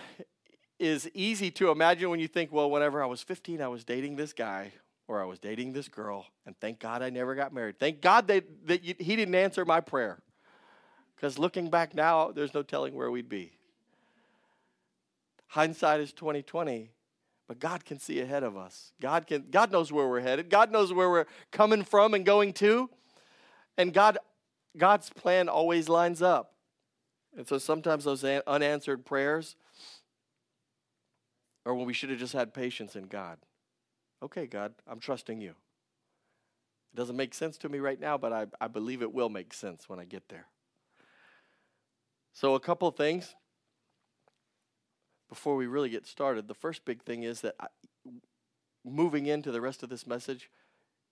is 0.78 1.10
easy 1.12 1.50
to 1.52 1.70
imagine 1.70 2.08
when 2.10 2.20
you 2.20 2.28
think, 2.28 2.52
well, 2.52 2.70
whenever 2.70 3.02
I 3.02 3.06
was 3.06 3.22
15, 3.22 3.60
I 3.60 3.68
was 3.68 3.84
dating 3.84 4.16
this 4.16 4.32
guy 4.32 4.72
or 5.08 5.22
I 5.22 5.24
was 5.24 5.38
dating 5.38 5.72
this 5.72 5.88
girl, 5.88 6.26
and 6.46 6.56
thank 6.60 6.80
God 6.80 7.02
I 7.02 7.10
never 7.10 7.34
got 7.34 7.52
married. 7.52 7.78
Thank 7.78 8.00
God 8.00 8.26
that, 8.28 8.44
that 8.66 8.82
you, 8.82 8.94
He 8.98 9.16
didn't 9.16 9.34
answer 9.34 9.64
my 9.64 9.80
prayer. 9.80 10.20
Because 11.14 11.38
looking 11.38 11.70
back 11.70 11.94
now, 11.94 12.30
there's 12.30 12.52
no 12.52 12.62
telling 12.62 12.94
where 12.94 13.10
we'd 13.10 13.28
be. 13.28 13.52
Hindsight 15.48 16.00
is 16.00 16.12
2020, 16.12 16.90
but 17.48 17.58
God 17.58 17.84
can 17.84 17.98
see 17.98 18.20
ahead 18.20 18.42
of 18.42 18.56
us. 18.56 18.92
God 19.00 19.26
can 19.26 19.46
God 19.50 19.72
knows 19.72 19.92
where 19.92 20.08
we're 20.08 20.20
headed. 20.20 20.50
God 20.50 20.70
knows 20.70 20.92
where 20.92 21.08
we're 21.08 21.26
coming 21.52 21.84
from 21.84 22.12
and 22.12 22.26
going 22.26 22.52
to. 22.54 22.90
And 23.78 23.94
God 23.94 24.18
God's 24.76 25.08
plan 25.08 25.48
always 25.48 25.88
lines 25.88 26.20
up. 26.20 26.52
And 27.36 27.46
so 27.46 27.58
sometimes 27.58 28.04
those 28.04 28.24
unanswered 28.24 29.04
prayers 29.04 29.56
are 31.64 31.74
when 31.74 31.86
we 31.86 31.92
should 31.92 32.10
have 32.10 32.18
just 32.18 32.32
had 32.32 32.52
patience 32.52 32.96
in 32.96 33.04
God. 33.04 33.38
Okay, 34.22 34.46
God, 34.46 34.74
I'm 34.88 34.98
trusting 34.98 35.40
you. 35.40 35.50
It 35.50 36.96
doesn't 36.96 37.16
make 37.16 37.34
sense 37.34 37.58
to 37.58 37.68
me 37.68 37.78
right 37.78 38.00
now, 38.00 38.16
but 38.16 38.32
I, 38.32 38.46
I 38.60 38.68
believe 38.68 39.02
it 39.02 39.12
will 39.12 39.28
make 39.28 39.52
sense 39.52 39.88
when 39.88 40.00
I 40.00 40.04
get 40.04 40.28
there. 40.28 40.46
So, 42.32 42.54
a 42.54 42.60
couple 42.60 42.90
things 42.90 43.34
before 45.28 45.56
we 45.56 45.66
really 45.66 45.88
get 45.88 46.06
started. 46.06 46.48
The 46.48 46.54
first 46.54 46.84
big 46.84 47.02
thing 47.02 47.22
is 47.22 47.40
that 47.40 47.54
I, 47.58 47.66
moving 48.84 49.26
into 49.26 49.50
the 49.50 49.60
rest 49.60 49.82
of 49.82 49.88
this 49.88 50.06
message, 50.06 50.50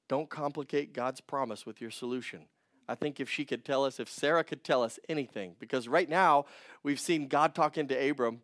don't 0.09 0.31
complicate 0.31 0.93
God's 0.93 1.21
promise 1.21 1.67
with 1.67 1.81
your 1.81 1.91
solution. 1.91 2.47
I 2.89 2.95
think 2.95 3.19
if 3.19 3.31
she 3.31 3.45
could 3.45 3.65
tell 3.65 3.85
us, 3.85 3.99
if 3.99 4.11
Sarah 4.11 4.45
could 4.45 4.63
tell 4.63 4.83
us 4.83 4.99
anything, 5.09 5.57
because 5.59 5.89
right 5.89 6.09
now 6.09 6.45
we've 6.83 7.01
seen 7.01 7.29
God 7.29 7.55
talking 7.55 7.89
to 7.89 8.11
Abram, 8.11 8.43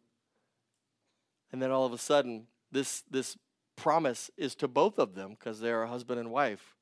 and 1.52 1.60
then 1.60 1.70
all 1.70 1.84
of 1.84 1.92
a 1.92 1.98
sudden, 1.98 2.46
this, 2.72 3.02
this 3.10 3.36
promise 3.80 4.30
is 4.36 4.54
to 4.56 4.68
both 4.68 4.98
of 4.98 5.14
them 5.14 5.30
because 5.30 5.60
they're 5.60 5.82
a 5.82 5.88
husband 5.88 6.20
and 6.20 6.30
wife. 6.30 6.76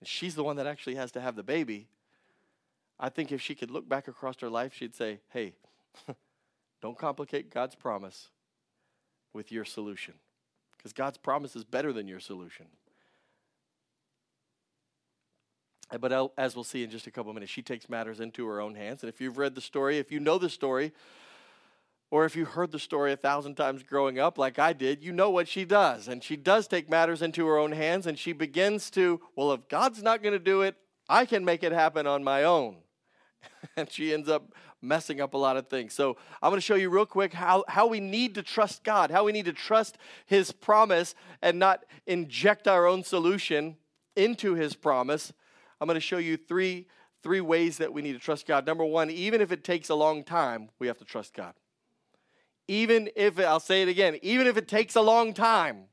And 0.00 0.08
she's 0.08 0.34
the 0.34 0.44
one 0.44 0.56
that 0.56 0.66
actually 0.66 0.96
has 0.96 1.12
to 1.12 1.20
have 1.20 1.36
the 1.36 1.42
baby. 1.42 1.88
I 2.98 3.08
think 3.08 3.32
if 3.32 3.40
she 3.40 3.54
could 3.54 3.70
look 3.70 3.88
back 3.88 4.08
across 4.08 4.40
her 4.40 4.48
life, 4.48 4.74
she'd 4.74 4.94
say, 4.94 5.20
hey, 5.32 5.54
don't 6.82 6.98
complicate 6.98 7.50
God's 7.50 7.74
promise 7.74 8.28
with 9.32 9.52
your 9.52 9.64
solution. 9.64 10.14
Because 10.76 10.92
God's 10.92 11.18
promise 11.18 11.54
is 11.54 11.64
better 11.64 11.92
than 11.92 12.08
your 12.08 12.20
solution. 12.20 12.66
Eh, 15.92 15.98
but 15.98 16.32
as 16.36 16.54
we'll 16.54 16.64
see 16.64 16.82
in 16.82 16.90
just 16.90 17.06
a 17.06 17.10
couple 17.10 17.30
of 17.30 17.34
minutes, 17.34 17.52
she 17.52 17.62
takes 17.62 17.88
matters 17.88 18.20
into 18.20 18.46
her 18.46 18.60
own 18.60 18.74
hands. 18.74 19.02
And 19.02 19.08
if 19.08 19.20
you've 19.20 19.38
read 19.38 19.54
the 19.54 19.60
story, 19.60 19.98
if 19.98 20.10
you 20.10 20.20
know 20.20 20.38
the 20.38 20.50
story, 20.50 20.92
or 22.10 22.24
if 22.24 22.34
you 22.34 22.44
heard 22.44 22.72
the 22.72 22.78
story 22.78 23.12
a 23.12 23.16
thousand 23.16 23.54
times 23.54 23.84
growing 23.84 24.18
up, 24.18 24.36
like 24.36 24.58
I 24.58 24.72
did, 24.72 25.02
you 25.02 25.12
know 25.12 25.30
what 25.30 25.46
she 25.46 25.64
does. 25.64 26.08
And 26.08 26.24
she 26.24 26.36
does 26.36 26.66
take 26.66 26.90
matters 26.90 27.22
into 27.22 27.46
her 27.46 27.56
own 27.56 27.72
hands 27.72 28.06
and 28.06 28.18
she 28.18 28.32
begins 28.32 28.90
to, 28.90 29.20
well, 29.36 29.52
if 29.52 29.68
God's 29.68 30.02
not 30.02 30.22
going 30.22 30.32
to 30.32 30.40
do 30.40 30.62
it, 30.62 30.74
I 31.08 31.24
can 31.24 31.44
make 31.44 31.62
it 31.62 31.72
happen 31.72 32.06
on 32.06 32.24
my 32.24 32.42
own. 32.42 32.78
and 33.76 33.90
she 33.90 34.12
ends 34.12 34.28
up 34.28 34.52
messing 34.82 35.20
up 35.20 35.34
a 35.34 35.38
lot 35.38 35.56
of 35.56 35.68
things. 35.68 35.94
So 35.94 36.16
I'm 36.42 36.50
going 36.50 36.58
to 36.58 36.64
show 36.64 36.74
you 36.74 36.90
real 36.90 37.06
quick 37.06 37.32
how, 37.32 37.64
how 37.68 37.86
we 37.86 38.00
need 38.00 38.34
to 38.34 38.42
trust 38.42 38.82
God, 38.82 39.10
how 39.10 39.24
we 39.24 39.32
need 39.32 39.44
to 39.44 39.52
trust 39.52 39.96
His 40.26 40.50
promise 40.50 41.14
and 41.42 41.58
not 41.58 41.84
inject 42.06 42.66
our 42.66 42.86
own 42.86 43.04
solution 43.04 43.76
into 44.16 44.54
His 44.54 44.74
promise. 44.74 45.32
I'm 45.80 45.86
going 45.86 45.94
to 45.94 46.00
show 46.00 46.18
you 46.18 46.36
three, 46.36 46.88
three 47.22 47.40
ways 47.40 47.78
that 47.78 47.92
we 47.92 48.02
need 48.02 48.14
to 48.14 48.18
trust 48.18 48.46
God. 48.46 48.66
Number 48.66 48.84
one, 48.84 49.10
even 49.10 49.40
if 49.40 49.52
it 49.52 49.62
takes 49.62 49.90
a 49.90 49.94
long 49.94 50.24
time, 50.24 50.70
we 50.78 50.88
have 50.88 50.98
to 50.98 51.04
trust 51.04 51.34
God 51.34 51.54
even 52.70 53.10
if 53.16 53.40
it, 53.40 53.46
I'll 53.46 53.58
say 53.58 53.82
it 53.82 53.88
again, 53.88 54.16
even 54.22 54.46
if 54.46 54.56
it 54.56 54.68
takes 54.68 54.94
a 54.94 55.00
long 55.00 55.34
time, 55.34 55.86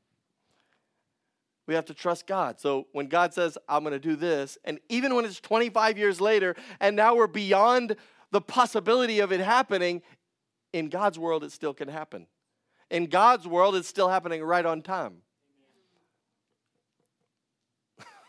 we 1.66 1.74
have 1.74 1.86
to 1.86 1.94
trust 1.94 2.28
God. 2.28 2.60
So 2.60 2.86
when 2.92 3.08
God 3.08 3.34
says, 3.34 3.58
I'm 3.68 3.82
going 3.82 3.94
to 3.94 3.98
do 3.98 4.14
this, 4.14 4.56
and 4.64 4.78
even 4.88 5.16
when 5.16 5.24
it's 5.24 5.40
25 5.40 5.98
years 5.98 6.20
later, 6.20 6.54
and 6.78 6.94
now 6.94 7.16
we're 7.16 7.26
beyond 7.26 7.96
the 8.30 8.40
possibility 8.40 9.18
of 9.18 9.32
it 9.32 9.40
happening, 9.40 10.02
in 10.72 10.88
God's 10.88 11.18
world, 11.18 11.42
it 11.42 11.50
still 11.50 11.74
can 11.74 11.88
happen. 11.88 12.28
In 12.92 13.06
God's 13.06 13.48
world, 13.48 13.74
it's 13.74 13.88
still 13.88 14.08
happening 14.08 14.40
right 14.40 14.64
on 14.64 14.80
time. 14.80 15.16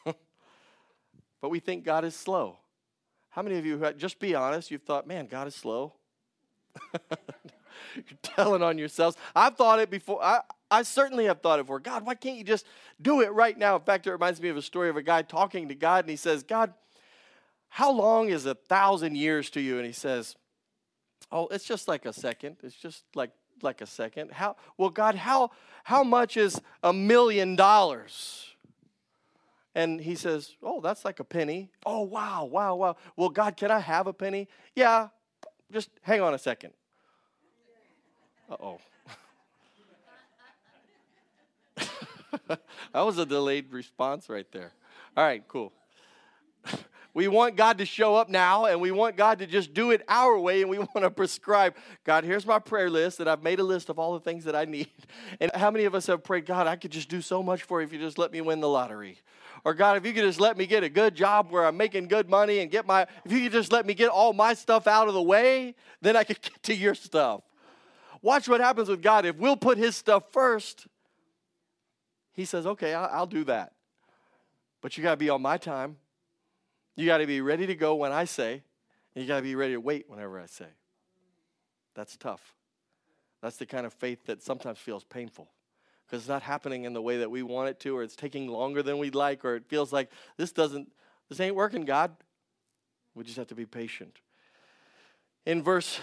but 1.39 1.50
we 1.50 1.60
think 1.60 1.84
God 1.84 2.03
is 2.03 2.15
slow. 2.15 2.58
How 3.29 3.44
many 3.44 3.60
of 3.60 3.65
you, 3.68 3.94
just 3.96 4.20
be 4.20 4.34
honest, 4.34 4.72
you've 4.72 4.82
thought, 4.82 5.06
man, 5.06 5.27
God 5.27 5.46
is 5.46 5.53
slow? 5.53 5.94
You're 7.96 8.04
telling 8.24 8.64
on 8.64 8.78
yourselves. 8.78 9.18
I've 9.36 9.56
thought 9.56 9.80
it 9.80 9.90
before. 9.90 10.24
I, 10.24 10.42
I 10.72 10.84
certainly 10.84 11.26
have 11.26 11.42
thought 11.42 11.60
it 11.60 11.64
before. 11.64 11.80
God, 11.80 12.06
why 12.06 12.16
can't 12.16 12.38
you 12.38 12.44
just 12.44 12.66
do 13.02 13.22
it 13.22 13.32
right 13.32 13.58
now? 13.58 13.76
In 13.76 13.82
fact, 13.82 14.08
it 14.08 14.12
reminds 14.12 14.42
me 14.42 14.50
of 14.50 14.58
a 14.58 14.62
story 14.62 14.90
of 14.90 14.98
a 14.98 15.02
guy 15.02 15.22
talking 15.22 15.68
to 15.70 15.76
God, 15.76 16.06
and 16.06 16.10
he 16.10 16.16
says, 16.16 16.44
God, 16.44 16.74
how 17.70 17.92
long 17.92 18.30
is 18.30 18.46
a 18.46 18.56
thousand 18.56 19.16
years 19.16 19.50
to 19.52 19.62
you? 19.62 19.78
And 19.78 19.86
he 19.86 19.94
says, 19.94 20.36
Oh, 21.32 21.48
it's 21.48 21.66
just 21.66 21.88
like 21.88 22.06
a 22.06 22.14
second. 22.14 22.58
It's 22.64 22.76
just 22.76 23.04
like 23.14 23.32
like 23.62 23.82
a 23.82 23.86
second. 23.86 24.32
How 24.32 24.56
well, 24.78 24.90
God, 24.90 25.16
how 25.16 25.52
how 25.84 26.04
much 26.04 26.38
is 26.38 26.60
a 26.84 26.92
million 26.92 27.56
dollars? 27.56 28.50
And 29.76 30.02
he 30.02 30.16
says, 30.16 30.56
Oh, 30.64 30.82
that's 30.82 31.06
like 31.06 31.20
a 31.20 31.24
penny. 31.24 31.70
Oh, 31.86 32.02
wow, 32.02 32.46
wow, 32.46 32.76
wow. 32.76 32.96
Well, 33.16 33.30
God, 33.30 33.56
can 33.56 33.72
I 33.72 33.80
have 33.80 34.08
a 34.08 34.14
penny? 34.14 34.48
Yeah, 34.76 35.10
just 35.72 35.90
hang 36.02 36.22
on 36.22 36.34
a 36.34 36.40
second. 36.40 36.74
Uh 38.50 38.56
oh. 38.62 38.79
that 42.48 42.60
was 42.94 43.18
a 43.18 43.25
delayed 43.25 43.72
response 43.72 44.29
right 44.29 44.51
there. 44.51 44.72
All 45.15 45.24
right, 45.24 45.48
cool. 45.48 45.72
We 47.12 47.27
want 47.27 47.56
God 47.56 47.79
to 47.79 47.88
show 47.88 48.15
up 48.15 48.29
now 48.29 48.65
and 48.65 48.79
we 48.79 48.91
want 48.91 49.18
God 49.18 49.39
to 49.39 49.48
just 49.48 49.74
do 49.74 49.89
it 49.89 50.03
our 50.08 50.38
way 50.38 50.62
and 50.62 50.70
we 50.70 50.77
want 50.77 51.01
to 51.01 51.10
prescribe 51.10 51.75
God, 52.03 52.24
here's 52.24 52.46
my 52.46 52.60
prayer 52.60 52.88
list 52.88 53.20
and 53.20 53.27
I've 53.27 53.41
made 53.41 53.60
a 53.60 53.63
list 53.63 53.89
of 53.89 53.98
all 53.98 54.13
the 54.13 54.20
things 54.20 54.46
that 54.46 54.56
I 54.56 54.65
need. 54.65 54.91
And 55.39 55.51
how 55.56 55.72
many 55.72 55.86
of 55.86 55.96
us 55.96 56.06
have 56.06 56.24
prayed, 56.24 56.46
God, 56.46 56.68
I 56.68 56.75
could 56.75 56.91
just 56.91 57.10
do 57.10 57.20
so 57.20 57.41
much 57.41 57.63
for 57.63 57.82
you 57.82 57.88
if 57.88 57.91
you 57.91 58.00
just 58.00 58.20
let 58.20 58.32
me 58.32 58.41
win 58.41 58.60
the 58.60 58.70
lottery? 58.70 59.18
Or 59.65 59.74
God, 59.74 59.98
if 59.98 60.06
you 60.06 60.13
could 60.13 60.24
just 60.24 60.39
let 60.39 60.56
me 60.56 60.68
get 60.68 60.84
a 60.84 60.89
good 60.89 61.15
job 61.15 61.51
where 61.51 61.65
I'm 61.65 61.75
making 61.75 62.10
good 62.10 62.29
money 62.29 62.60
and 62.60 62.70
get 62.70 62.86
my, 62.86 63.08
if 63.25 63.32
you 63.32 63.41
could 63.41 63.53
just 63.53 63.72
let 63.72 63.88
me 63.88 63.96
get 63.96 64.10
all 64.10 64.32
my 64.32 64.53
stuff 64.53 64.86
out 64.86 65.08
of 65.08 65.15
the 65.15 65.22
way, 65.22 65.75
then 66.01 66.15
I 66.15 66.24
could 66.24 66.41
get 66.41 66.62
to 66.63 66.75
your 66.75 66.94
stuff. 66.94 67.41
Watch 68.22 68.48
what 68.50 68.60
happens 68.60 68.90
with 68.90 69.02
God. 69.02 69.26
If 69.26 69.38
we'll 69.38 69.58
put 69.58 69.78
His 69.78 69.96
stuff 69.96 70.24
first, 70.32 70.88
He 72.34 72.46
says, 72.46 72.66
okay, 72.66 72.94
I'll, 72.94 73.26
do 73.26 73.44
that. 73.46 73.74
But 74.82 74.98
you 74.98 75.04
got 75.04 75.12
to 75.12 75.18
be 75.18 75.30
on 75.30 75.42
my 75.42 75.58
time. 75.58 75.98
You 76.96 77.06
got 77.06 77.20
to 77.20 77.28
be 77.28 77.41
ready 77.41 77.65
to 77.67 77.76
go 77.76 77.96
when 77.96 78.12
I 78.12 78.26
say, 78.26 78.63
and 79.15 79.24
you 79.24 79.28
got 79.28 79.38
to 79.38 79.41
be 79.41 79.56
ready 79.56 79.74
to 79.74 79.80
wait 79.80 80.10
whenever 80.10 80.39
I 80.39 80.46
say. 80.46 80.67
That's 81.96 82.17
tough. 82.17 82.56
That's 83.41 83.58
the 83.58 83.65
kind 83.65 83.86
of 83.86 83.93
faith 83.93 84.26
that 84.26 84.43
sometimes 84.43 84.80
feels 84.80 85.04
painful 85.04 85.50
because 86.06 86.24
it's 86.24 86.30
not 86.30 86.41
happening 86.41 86.86
in 86.86 86.93
the 86.93 87.02
way 87.02 87.17
that 87.17 87.30
we 87.30 87.43
want 87.43 87.70
it 87.70 87.80
to, 87.82 87.96
or 87.96 88.04
it's 88.04 88.15
taking 88.15 88.48
longer 88.48 88.82
than 88.82 88.98
we'd 88.98 89.15
like, 89.15 89.46
or 89.46 89.56
it 89.56 89.65
feels 89.67 89.93
like 89.93 90.10
this 90.38 90.52
doesn't, 90.52 90.91
this 91.30 91.39
ain't 91.39 91.56
working, 91.56 91.86
God. 91.86 92.15
We 93.13 93.24
just 93.24 93.38
have 93.38 93.48
to 93.48 93.56
be 93.56 93.65
patient. 93.65 94.17
In 95.46 95.62
verse 95.62 96.00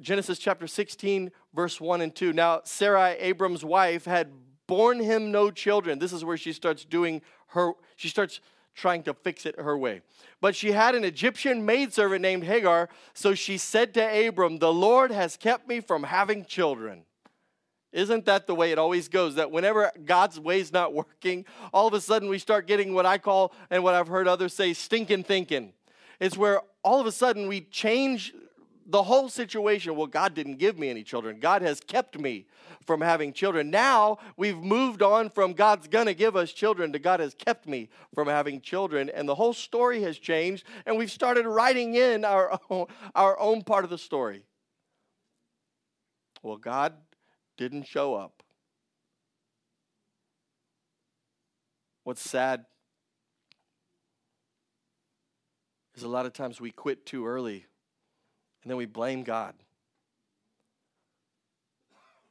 Genesis 0.00 0.38
chapter 0.38 0.66
16, 0.66 1.30
verse 1.54 1.80
1 1.80 2.00
and 2.00 2.14
2. 2.14 2.32
Now, 2.32 2.62
Sarai, 2.64 3.12
Abram's 3.18 3.64
wife, 3.64 4.04
had 4.04 4.32
borne 4.66 5.00
him 5.00 5.30
no 5.30 5.50
children. 5.50 5.98
This 5.98 6.12
is 6.12 6.24
where 6.24 6.36
she 6.36 6.52
starts 6.52 6.84
doing 6.84 7.22
her, 7.48 7.72
she 7.96 8.08
starts 8.08 8.40
trying 8.74 9.02
to 9.02 9.12
fix 9.12 9.44
it 9.44 9.58
her 9.60 9.76
way. 9.76 10.00
But 10.40 10.56
she 10.56 10.72
had 10.72 10.94
an 10.94 11.04
Egyptian 11.04 11.66
maidservant 11.66 12.22
named 12.22 12.44
Hagar, 12.44 12.88
so 13.12 13.34
she 13.34 13.58
said 13.58 13.92
to 13.94 14.28
Abram, 14.28 14.58
The 14.58 14.72
Lord 14.72 15.10
has 15.10 15.36
kept 15.36 15.68
me 15.68 15.80
from 15.80 16.04
having 16.04 16.44
children. 16.44 17.04
Isn't 17.92 18.24
that 18.24 18.46
the 18.46 18.54
way 18.54 18.72
it 18.72 18.78
always 18.78 19.08
goes? 19.08 19.34
That 19.34 19.50
whenever 19.50 19.92
God's 20.06 20.40
way's 20.40 20.72
not 20.72 20.94
working, 20.94 21.44
all 21.74 21.86
of 21.86 21.92
a 21.92 22.00
sudden 22.00 22.30
we 22.30 22.38
start 22.38 22.66
getting 22.66 22.94
what 22.94 23.04
I 23.04 23.18
call, 23.18 23.52
and 23.70 23.84
what 23.84 23.94
I've 23.94 24.08
heard 24.08 24.26
others 24.26 24.54
say, 24.54 24.72
stinking 24.72 25.24
thinking. 25.24 25.74
It's 26.18 26.38
where 26.38 26.62
all 26.82 27.00
of 27.00 27.06
a 27.06 27.12
sudden 27.12 27.48
we 27.48 27.60
change 27.60 28.32
the 28.86 29.02
whole 29.02 29.28
situation 29.28 29.96
well, 29.96 30.06
God 30.06 30.34
didn't 30.34 30.56
give 30.56 30.78
me 30.78 30.88
any 30.88 31.02
children. 31.02 31.40
God 31.40 31.62
has 31.62 31.80
kept 31.80 32.18
me 32.18 32.46
from 32.86 33.00
having 33.00 33.32
children. 33.32 33.70
Now 33.70 34.18
we've 34.36 34.56
moved 34.56 35.02
on 35.02 35.30
from 35.30 35.52
God's 35.52 35.88
going 35.88 36.06
to 36.06 36.14
give 36.14 36.36
us 36.36 36.52
children 36.52 36.92
to 36.92 36.98
God 36.98 37.20
has 37.20 37.34
kept 37.34 37.66
me 37.66 37.88
from 38.14 38.28
having 38.28 38.60
children. 38.60 39.10
And 39.10 39.28
the 39.28 39.34
whole 39.34 39.52
story 39.52 40.02
has 40.02 40.18
changed, 40.18 40.64
and 40.86 40.96
we've 40.96 41.10
started 41.10 41.46
writing 41.46 41.94
in 41.94 42.24
our 42.24 42.58
own, 42.70 42.86
our 43.14 43.38
own 43.38 43.62
part 43.62 43.84
of 43.84 43.90
the 43.90 43.98
story. 43.98 44.42
Well, 46.42 46.56
God 46.56 46.94
didn't 47.56 47.84
show 47.84 48.14
up. 48.14 48.42
What's 52.04 52.28
sad 52.28 52.64
is 55.94 56.02
a 56.02 56.08
lot 56.08 56.26
of 56.26 56.32
times 56.32 56.60
we 56.60 56.72
quit 56.72 57.06
too 57.06 57.26
early 57.26 57.66
and 58.62 58.70
then 58.70 58.76
we 58.76 58.86
blame 58.86 59.22
God. 59.22 59.54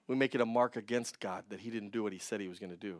We 0.07 0.15
make 0.15 0.35
it 0.35 0.41
a 0.41 0.45
mark 0.45 0.75
against 0.75 1.19
God 1.19 1.45
that 1.49 1.61
He 1.61 1.69
didn't 1.69 1.91
do 1.91 2.03
what 2.03 2.13
He 2.13 2.19
said 2.19 2.41
He 2.41 2.47
was 2.47 2.59
going 2.59 2.71
to 2.71 2.77
do. 2.77 2.99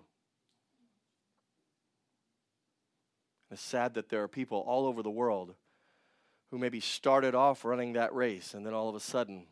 And 3.49 3.57
It's 3.57 3.61
sad 3.61 3.95
that 3.95 4.09
there 4.09 4.23
are 4.23 4.27
people 4.27 4.59
all 4.59 4.85
over 4.85 5.01
the 5.01 5.09
world 5.09 5.55
who 6.51 6.57
maybe 6.57 6.79
started 6.79 7.33
off 7.35 7.63
running 7.63 7.93
that 7.93 8.13
race 8.13 8.53
and 8.53 8.65
then 8.65 8.73
all 8.73 8.89
of 8.89 8.95
a 8.95 8.99
sudden, 8.99 9.45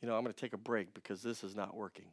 you 0.00 0.08
know, 0.08 0.16
I'm 0.16 0.22
going 0.22 0.34
to 0.34 0.40
take 0.40 0.52
a 0.52 0.58
break 0.58 0.94
because 0.94 1.22
this 1.22 1.44
is 1.44 1.54
not 1.54 1.76
working. 1.76 2.06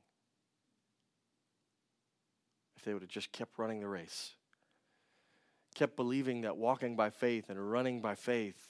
If 2.78 2.84
they 2.86 2.94
would 2.94 3.02
have 3.02 3.10
just 3.10 3.32
kept 3.32 3.58
running 3.58 3.82
the 3.82 3.88
race, 3.88 4.32
kept 5.76 5.96
believing 5.96 6.42
that 6.42 6.58
walking 6.58 6.96
by 6.96 7.10
faith 7.10 7.50
and 7.50 7.72
running 7.72 8.00
by 8.00 8.16
faith 8.16 8.69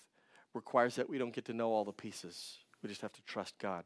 requires 0.53 0.95
that 0.95 1.09
we 1.09 1.17
don't 1.17 1.33
get 1.33 1.45
to 1.45 1.53
know 1.53 1.71
all 1.71 1.85
the 1.85 1.91
pieces. 1.91 2.57
We 2.81 2.89
just 2.89 3.01
have 3.01 3.13
to 3.13 3.21
trust 3.23 3.57
God. 3.59 3.83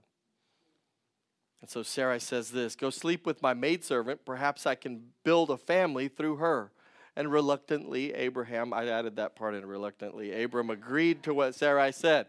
And 1.62 1.70
so 1.70 1.82
Sarai 1.82 2.20
says 2.20 2.52
this 2.52 2.76
Go 2.76 2.90
sleep 2.90 3.26
with 3.26 3.42
my 3.42 3.54
maidservant. 3.54 4.26
Perhaps 4.26 4.66
I 4.66 4.76
can 4.76 5.02
build 5.24 5.50
a 5.50 5.58
family 5.58 6.10
through 6.10 6.38
her. 6.38 6.72
And 7.16 7.32
reluctantly, 7.32 8.14
Abraham, 8.14 8.74
I 8.74 8.88
added 8.88 9.18
that 9.18 9.36
part 9.36 9.54
in 9.54 9.66
reluctantly, 9.66 10.44
Abram 10.44 10.72
agreed 10.72 11.24
to 11.24 11.34
what 11.34 11.54
Sarai 11.54 11.92
said. 11.92 12.26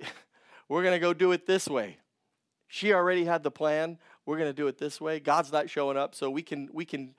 We're 0.68 0.82
going 0.82 0.94
to 0.94 0.98
go 0.98 1.14
do 1.14 1.32
it 1.32 1.46
this 1.46 1.68
way. 1.68 1.98
She 2.66 2.92
already 2.92 3.24
had 3.24 3.42
the 3.42 3.50
plan. 3.50 3.98
We're 4.26 4.38
going 4.38 4.50
to 4.50 4.54
do 4.54 4.66
it 4.66 4.78
this 4.78 5.00
way. 5.00 5.20
God's 5.20 5.52
not 5.52 5.70
showing 5.70 5.96
up, 5.96 6.14
so 6.14 6.30
we 6.30 6.42
can, 6.42 6.68
we 6.72 6.84
can, 6.84 7.14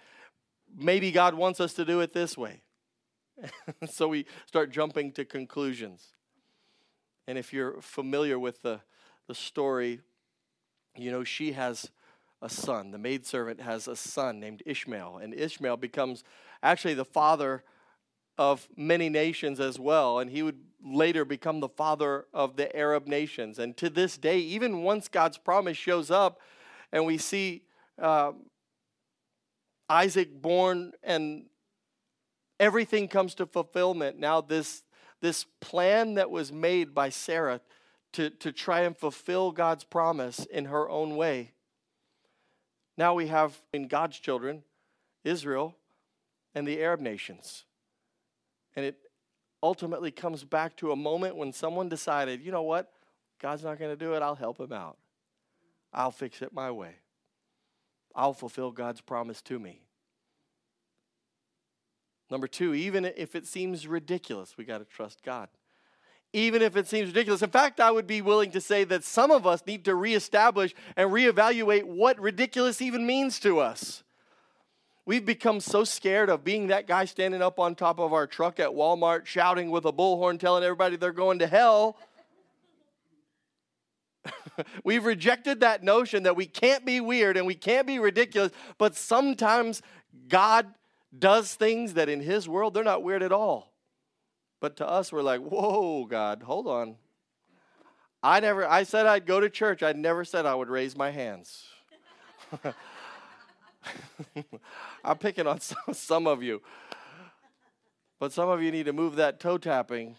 maybe 0.75 1.11
God 1.11 1.35
wants 1.35 1.59
us 1.59 1.73
to 1.75 1.85
do 1.85 2.01
it 2.01 2.13
this 2.13 2.37
way. 2.37 2.61
so 3.89 4.07
we 4.07 4.25
start 4.45 4.71
jumping 4.71 5.11
to 5.13 5.25
conclusions. 5.25 6.12
And 7.27 7.38
if 7.38 7.53
you're 7.53 7.81
familiar 7.81 8.38
with 8.38 8.62
the, 8.62 8.81
the 9.27 9.36
story, 9.36 10.01
you 10.95 11.12
know, 11.12 11.23
she 11.23 11.53
has 11.53 11.89
a 12.41 12.49
son. 12.49 12.91
The 12.91 12.97
maidservant 12.97 13.62
has 13.62 13.88
a 13.88 13.95
son 13.95 14.39
named 14.39 14.62
Ishmael. 14.65 15.17
And 15.17 15.33
Ishmael 15.33 15.77
becomes 15.77 16.23
actually 16.62 16.93
the 16.93 17.05
father 17.05 17.63
of 18.38 18.67
many 18.75 19.09
nations 19.09 19.59
as 19.59 19.79
well. 19.79 20.19
And 20.19 20.29
he 20.29 20.43
would 20.43 20.59
later 20.83 21.23
become 21.23 21.62
the 21.62 21.69
father 21.69 22.25
of 22.33 22.57
the 22.57 22.75
Arab 22.75 23.07
nations. 23.07 23.59
And 23.59 23.77
to 23.77 23.89
this 23.89 24.17
day, 24.17 24.39
even 24.39 24.83
once 24.83 25.07
God's 25.07 25.38
promise 25.38 25.77
shows 25.77 26.12
up 26.12 26.41
and 26.91 27.05
we 27.05 27.17
see 27.17 27.63
uh, 28.01 28.33
Isaac 29.89 30.41
born 30.41 30.91
and 31.01 31.45
everything 32.59 33.07
comes 33.07 33.36
to 33.36 33.45
fulfillment, 33.45 34.19
now 34.19 34.41
this 34.41 34.82
this 35.23 35.45
plan 35.62 36.15
that 36.15 36.29
was 36.29 36.51
made 36.51 36.93
by 36.93 37.07
Sarah 37.07 37.62
to, 38.12 38.29
to 38.29 38.51
try 38.51 38.81
and 38.81 38.95
fulfill 38.95 39.53
God's 39.53 39.86
promise 39.86 40.45
in 40.45 40.65
her 40.65 40.89
own 40.89 41.15
way. 41.15 41.53
Now 42.97 43.13
we 43.13 43.27
have 43.27 43.62
in 43.71 43.88
God's 43.88 44.19
children, 44.19 44.63
Israel 45.23 45.77
and 46.53 46.67
the 46.67 46.83
Arab 46.83 46.99
nations. 46.99 47.63
And 48.75 48.86
it 48.86 48.97
ultimately 49.63 50.12
comes 50.12 50.43
back 50.43 50.75
to 50.77 50.91
a 50.91 50.95
moment 50.97 51.38
when 51.38 51.53
someone 51.53 51.88
decided, 51.88 52.41
you 52.41 52.51
know 52.51 52.63
what? 52.63 52.91
God's 53.41 53.63
not 53.63 53.79
going 53.79 53.91
to 53.91 54.05
do 54.05 54.15
it. 54.15 54.21
I'll 54.21 54.36
help 54.36 54.59
him 54.59 54.73
out. 54.73 54.97
I'll 55.93 56.12
fix 56.12 56.41
it 56.41 56.51
my 56.51 56.69
way. 56.69 56.95
I'll 58.13 58.33
fulfill 58.33 58.71
God's 58.71 58.99
promise 58.99 59.41
to 59.43 59.57
me. 59.57 59.83
Number 62.33 62.47
two, 62.47 62.73
even 62.73 63.05
if 63.05 63.35
it 63.35 63.45
seems 63.45 63.85
ridiculous, 63.87 64.57
we 64.57 64.65
got 64.65 64.79
to 64.79 64.85
trust 64.85 65.21
God. 65.21 65.49
Even 66.33 66.63
if 66.63 66.75
it 66.75 66.87
seems 66.87 67.09
ridiculous. 67.09 67.43
In 67.43 67.51
fact, 67.51 67.79
I 67.79 67.91
would 67.91 68.07
be 68.07 68.23
willing 68.23 68.49
to 68.53 68.59
say 68.59 68.83
that 68.85 69.03
some 69.03 69.29
of 69.29 69.45
us 69.45 69.61
need 69.67 69.85
to 69.85 69.93
reestablish 69.93 70.73
and 70.97 71.11
reevaluate 71.11 71.83
what 71.83 72.19
ridiculous 72.19 72.81
even 72.81 73.05
means 73.05 73.39
to 73.41 73.59
us. 73.59 74.01
We've 75.05 75.23
become 75.23 75.59
so 75.59 75.83
scared 75.83 76.31
of 76.31 76.43
being 76.43 76.69
that 76.69 76.87
guy 76.87 77.05
standing 77.05 77.43
up 77.43 77.59
on 77.59 77.75
top 77.75 77.99
of 77.99 78.13
our 78.13 78.25
truck 78.25 78.59
at 78.59 78.69
Walmart 78.69 79.27
shouting 79.27 79.69
with 79.69 79.85
a 79.85 79.93
bullhorn 79.93 80.39
telling 80.39 80.63
everybody 80.63 80.95
they're 80.95 81.11
going 81.11 81.37
to 81.37 81.45
hell. 81.45 81.99
We've 84.83 85.05
rejected 85.05 85.59
that 85.59 85.83
notion 85.83 86.23
that 86.23 86.35
we 86.35 86.47
can't 86.47 86.83
be 86.83 86.99
weird 86.99 87.37
and 87.37 87.45
we 87.45 87.53
can't 87.53 87.85
be 87.85 87.99
ridiculous, 87.99 88.51
but 88.79 88.95
sometimes 88.95 89.83
God 90.27 90.73
does 91.17 91.54
things 91.56 91.93
that 91.93 92.10
in 92.10 92.21
His 92.21 92.47
world 92.47 92.73
they're 92.73 92.84
not 92.84 93.04
weird 93.04 93.23
at 93.23 93.32
all. 93.32 93.71
But 94.60 94.78
to 94.78 94.88
us, 94.88 95.12
we're 95.12 95.21
like, 95.21 95.41
whoa, 95.41 96.06
God, 96.06 96.43
hold 96.43 96.67
on. 96.67 96.95
I 98.23 98.39
never, 98.39 98.65
I 98.65 98.84
said 98.84 99.06
I'd 99.06 99.26
go 99.26 99.41
to 99.41 99.49
church. 99.49 99.84
I 99.84 99.91
never 99.91 100.23
said 100.23 100.45
I 100.45 100.56
would 100.56 100.69
raise 100.69 100.95
my 100.95 101.12
hands. 101.12 101.65
I'm 105.04 105.17
picking 105.17 105.47
on 105.47 105.60
some, 105.62 105.93
some 105.93 106.28
of 106.28 106.41
you. 106.41 106.62
But 108.19 108.32
some 108.32 108.47
of 108.47 108.62
you 108.62 108.71
need 108.71 108.86
to 108.86 108.93
move 108.93 109.17
that 109.17 109.41
toe 109.41 109.58
tapping. 109.58 110.15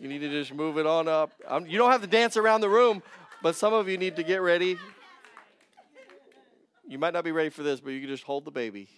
You 0.00 0.08
need 0.08 0.20
to 0.20 0.30
just 0.30 0.54
move 0.54 0.78
it 0.78 0.86
on 0.86 1.08
up. 1.08 1.32
You 1.66 1.76
don't 1.76 1.90
have 1.90 2.00
to 2.00 2.06
dance 2.06 2.38
around 2.38 2.62
the 2.62 2.70
room, 2.70 3.02
but 3.42 3.54
some 3.54 3.74
of 3.74 3.88
you 3.88 3.98
need 3.98 4.16
to 4.16 4.22
get 4.22 4.40
ready. 4.40 4.78
You 6.86 6.98
might 6.98 7.12
not 7.12 7.24
be 7.24 7.32
ready 7.32 7.50
for 7.50 7.62
this, 7.62 7.80
but 7.80 7.90
you 7.90 8.00
can 8.00 8.08
just 8.08 8.22
hold 8.22 8.46
the 8.46 8.50
baby. 8.50 8.88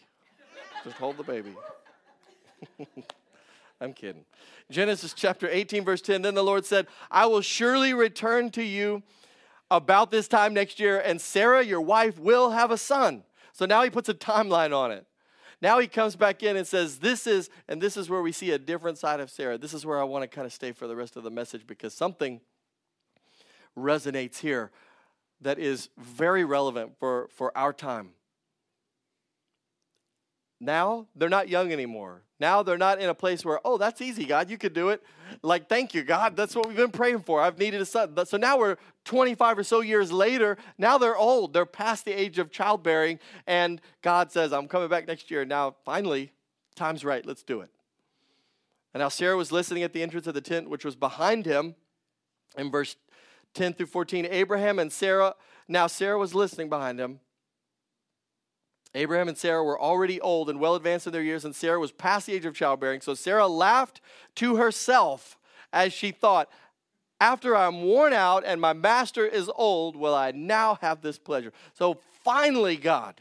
Just 0.85 0.97
hold 0.97 1.16
the 1.16 1.23
baby. 1.23 1.55
I'm 3.81 3.93
kidding. 3.93 4.25
Genesis 4.71 5.14
chapter 5.14 5.49
18, 5.49 5.85
verse 5.85 6.01
10. 6.03 6.23
Then 6.23 6.35
the 6.35 6.45
Lord 6.45 6.66
said, 6.66 6.87
I 7.11 7.27
will 7.27 7.40
surely 7.40 7.95
return 7.95 8.51
to 8.51 8.62
you 8.62 9.03
about 9.71 10.11
this 10.11 10.29
time 10.29 10.53
next 10.53 10.81
year, 10.81 10.99
and 10.99 11.21
Sarah, 11.21 11.64
your 11.64 11.81
wife, 11.81 12.19
will 12.19 12.51
have 12.51 12.71
a 12.71 12.79
son. 12.79 13.23
So 13.53 13.66
now 13.66 13.83
he 13.83 13.90
puts 13.90 14.09
a 14.09 14.14
timeline 14.14 14.77
on 14.77 14.90
it. 14.90 15.07
Now 15.62 15.79
he 15.79 15.87
comes 15.87 16.16
back 16.16 16.43
in 16.43 16.57
and 16.57 16.66
says, 16.66 16.99
This 16.99 17.27
is, 17.27 17.51
and 17.69 17.81
this 17.81 17.97
is 17.97 18.09
where 18.09 18.23
we 18.23 18.33
see 18.33 18.51
a 18.51 18.59
different 18.59 18.99
side 18.99 19.21
of 19.21 19.31
Sarah. 19.31 19.59
This 19.59 19.75
is 19.75 19.85
where 19.85 20.01
I 20.01 20.05
want 20.05 20.23
to 20.23 20.29
kind 20.29 20.47
of 20.47 20.53
stay 20.53 20.73
for 20.73 20.87
the 20.87 20.97
rest 20.97 21.16
of 21.16 21.23
the 21.23 21.31
message 21.31 21.66
because 21.66 21.95
something 21.95 22.40
resonates 23.79 24.38
here 24.38 24.71
that 25.40 25.59
is 25.59 25.88
very 25.99 26.45
relevant 26.45 26.99
for, 26.99 27.29
for 27.31 27.57
our 27.57 27.73
time. 27.73 28.11
Now 30.61 31.07
they're 31.16 31.31
not 31.31 31.49
young 31.49 31.73
anymore. 31.73 32.23
Now 32.38 32.62
they're 32.62 32.79
not 32.79 33.01
in 33.01 33.09
a 33.09 33.14
place 33.14 33.44
where, 33.44 33.61
oh, 33.64 33.79
that's 33.79 34.01
easy, 34.01 34.25
God, 34.25 34.51
you 34.51 34.59
could 34.59 34.73
do 34.73 34.90
it. 34.90 35.03
Like, 35.42 35.68
thank 35.68 35.94
you, 35.94 36.03
God. 36.03 36.37
That's 36.37 36.55
what 36.55 36.66
we've 36.66 36.77
been 36.77 36.90
praying 36.90 37.20
for. 37.20 37.40
I've 37.40 37.59
needed 37.59 37.81
a 37.81 37.87
son. 37.87 38.14
So 38.27 38.37
now 38.37 38.59
we're 38.59 38.77
25 39.05 39.59
or 39.59 39.62
so 39.62 39.81
years 39.81 40.11
later. 40.11 40.57
Now 40.79 40.99
they're 40.99 41.16
old. 41.16 41.53
They're 41.53 41.66
past 41.66 42.05
the 42.05 42.12
age 42.12 42.38
of 42.38 42.51
childbearing. 42.51 43.18
And 43.46 43.81
God 44.03 44.33
says, 44.33 44.53
I'm 44.53 44.68
coming 44.68 44.88
back 44.88 45.07
next 45.07 45.31
year. 45.31 45.44
Now, 45.44 45.77
finally, 45.85 46.33
time's 46.75 47.05
right. 47.05 47.25
Let's 47.25 47.42
do 47.42 47.61
it. 47.61 47.70
And 48.92 49.01
now 49.01 49.09
Sarah 49.09 49.37
was 49.37 49.53
listening 49.53 49.83
at 49.83 49.92
the 49.92 50.03
entrance 50.03 50.27
of 50.27 50.35
the 50.35 50.40
tent, 50.40 50.68
which 50.68 50.85
was 50.85 50.96
behind 50.96 51.46
him. 51.46 51.75
In 52.57 52.70
verse 52.70 52.96
10 53.55 53.75
through 53.75 53.87
14, 53.87 54.27
Abraham 54.31 54.79
and 54.79 54.92
Sarah, 54.92 55.35
now 55.68 55.87
Sarah 55.87 56.18
was 56.18 56.35
listening 56.35 56.68
behind 56.68 56.99
him. 56.99 57.20
Abraham 58.94 59.29
and 59.29 59.38
Sarah 59.38 59.62
were 59.62 59.81
already 59.81 60.20
old 60.20 60.50
and 60.50 60.59
well 60.59 60.74
advanced 60.74 61.07
in 61.07 61.12
their 61.12 61.22
years, 61.22 61.44
and 61.44 61.55
Sarah 61.55 61.79
was 61.79 61.92
past 61.92 62.26
the 62.26 62.35
age 62.35 62.44
of 62.44 62.55
childbearing. 62.55 63.00
So 63.00 63.14
Sarah 63.14 63.46
laughed 63.46 64.00
to 64.37 64.57
herself 64.57 65.38
as 65.72 65.92
she 65.92 66.11
thought, 66.11 66.50
After 67.20 67.57
I'm 67.57 67.83
worn 67.83 68.12
out 68.12 68.44
and 68.44 68.61
my 68.61 68.72
master 68.72 69.26
is 69.26 69.50
old, 69.55 69.94
will 69.94 70.14
I 70.14 70.33
now 70.33 70.79
have 70.81 71.03
this 71.03 71.18
pleasure? 71.18 71.53
So 71.74 72.00
finally, 72.24 72.76
God, 72.76 73.20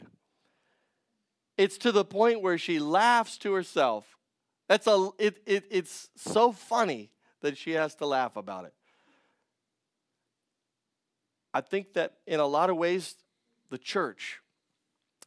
it's 1.56 1.78
to 1.78 1.92
the 1.92 2.04
point 2.04 2.42
where 2.42 2.58
she 2.58 2.80
laughs 2.80 3.38
to 3.38 3.52
herself. 3.52 4.16
That's 4.66 4.86
a, 4.86 5.10
it, 5.18 5.42
it, 5.46 5.64
it's 5.70 6.08
so 6.16 6.52
funny 6.52 7.10
that 7.42 7.56
she 7.56 7.72
has 7.72 7.94
to 7.96 8.06
laugh 8.06 8.36
about 8.36 8.64
it. 8.64 8.74
I 11.52 11.60
think 11.60 11.94
that 11.94 12.14
in 12.26 12.40
a 12.40 12.46
lot 12.46 12.70
of 12.70 12.76
ways, 12.76 13.16
the 13.70 13.78
church, 13.78 14.39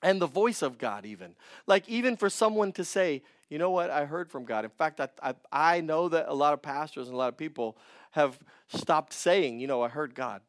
and 0.04 0.22
the 0.22 0.28
voice 0.28 0.62
of 0.62 0.78
God, 0.78 1.06
even. 1.06 1.34
Like, 1.66 1.88
even 1.88 2.18
for 2.18 2.30
someone 2.30 2.74
to 2.74 2.84
say, 2.84 3.24
you 3.50 3.58
know 3.58 3.72
what, 3.72 3.90
I 3.90 4.06
heard 4.06 4.30
from 4.30 4.44
God. 4.44 4.66
In 4.66 4.72
fact, 4.72 5.00
I, 5.00 5.08
I, 5.24 5.34
I, 5.52 5.82
know 5.82 6.10
that 6.10 6.28
a 6.28 6.34
lot 6.34 6.54
of 6.54 6.62
pastors 6.62 7.08
and 7.08 7.16
a 7.16 7.18
lot 7.18 7.30
of 7.30 7.38
people 7.38 7.78
have 8.12 8.38
stopped 8.68 9.14
saying, 9.14 9.60
you 9.60 9.68
know, 9.68 9.82
I 9.82 9.88
heard 9.88 10.14
God. 10.14 10.42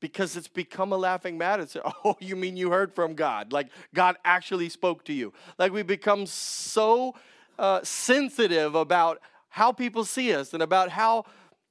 Because 0.00 0.36
it's 0.36 0.48
become 0.48 0.92
a 0.92 0.96
laughing 0.96 1.36
matter. 1.36 1.64
It's, 1.64 1.76
oh, 2.04 2.16
you 2.20 2.36
mean 2.36 2.56
you 2.56 2.70
heard 2.70 2.94
from 2.94 3.14
God? 3.14 3.52
Like, 3.52 3.68
God 3.94 4.16
actually 4.24 4.70
spoke 4.70 5.04
to 5.04 5.12
you. 5.12 5.32
Like, 5.58 5.72
we 5.72 5.82
become 5.82 6.24
so 6.24 7.14
uh, 7.58 7.80
sensitive 7.82 8.74
about 8.74 9.20
how 9.50 9.72
people 9.72 10.04
see 10.04 10.34
us 10.34 10.54
and 10.54 10.62
about 10.62 10.88
how, 10.88 11.26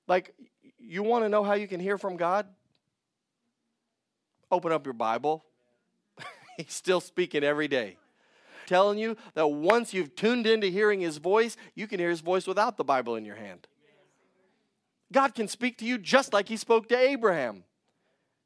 like, 0.07 0.35
you 0.77 1.01
want 1.03 1.25
to 1.25 1.29
know 1.29 1.43
how 1.43 1.53
you 1.53 1.67
can 1.67 1.79
hear 1.79 1.97
from 1.97 2.17
God? 2.17 2.45
Open 4.51 4.71
up 4.71 4.85
your 4.85 4.93
Bible 4.93 5.43
He's 6.65 6.73
still 6.73 7.01
speaking 7.01 7.43
every 7.43 7.67
day. 7.67 7.97
Telling 8.65 8.97
you 8.97 9.15
that 9.33 9.47
once 9.47 9.93
you've 9.93 10.15
tuned 10.15 10.45
into 10.45 10.67
hearing 10.67 10.99
his 10.99 11.17
voice, 11.17 11.55
you 11.73 11.87
can 11.87 11.99
hear 11.99 12.09
his 12.09 12.19
voice 12.19 12.45
without 12.45 12.75
the 12.75 12.83
Bible 12.83 13.15
in 13.15 13.23
your 13.23 13.35
hand. 13.35 13.67
God 15.11 15.35
can 15.35 15.47
speak 15.47 15.77
to 15.77 15.85
you 15.85 15.97
just 15.97 16.33
like 16.33 16.49
he 16.49 16.57
spoke 16.57 16.89
to 16.89 16.97
Abraham. 16.97 17.63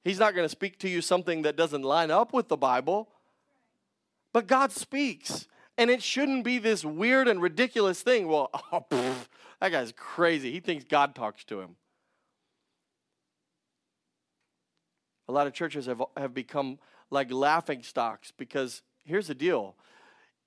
He's 0.04 0.20
not 0.20 0.36
going 0.36 0.46
to 0.46 0.50
speak 0.50 0.78
to 0.80 0.90
you 0.90 1.02
something 1.02 1.42
that 1.44 1.56
doesn't 1.56 1.82
line 1.82 2.12
up 2.12 2.34
with 2.34 2.50
the 2.50 2.58
Bible, 2.58 3.10
but 4.32 4.48
God 4.48 4.72
speaks. 4.72 5.48
And 5.78 5.90
it 5.90 6.04
shouldn't 6.04 6.44
be 6.44 6.60
this 6.60 6.86
weird 6.86 7.28
and 7.28 7.42
ridiculous 7.42 8.04
thing. 8.04 8.28
Well, 8.28 8.50
oh, 8.72 8.86
pff, 8.90 9.28
that 9.60 9.72
guy's 9.72 9.92
crazy. 9.96 10.52
He 10.52 10.60
thinks 10.60 10.84
God 10.84 11.16
talks 11.16 11.44
to 11.46 11.62
him. 11.62 11.76
A 15.28 15.32
lot 15.32 15.48
of 15.48 15.54
churches 15.54 15.86
have, 15.86 16.04
have 16.18 16.34
become 16.34 16.78
like 17.12 17.32
laughing 17.32 17.84
stocks 17.84 18.32
because 18.36 18.82
here's 19.06 19.28
the 19.28 19.36
deal 19.36 19.76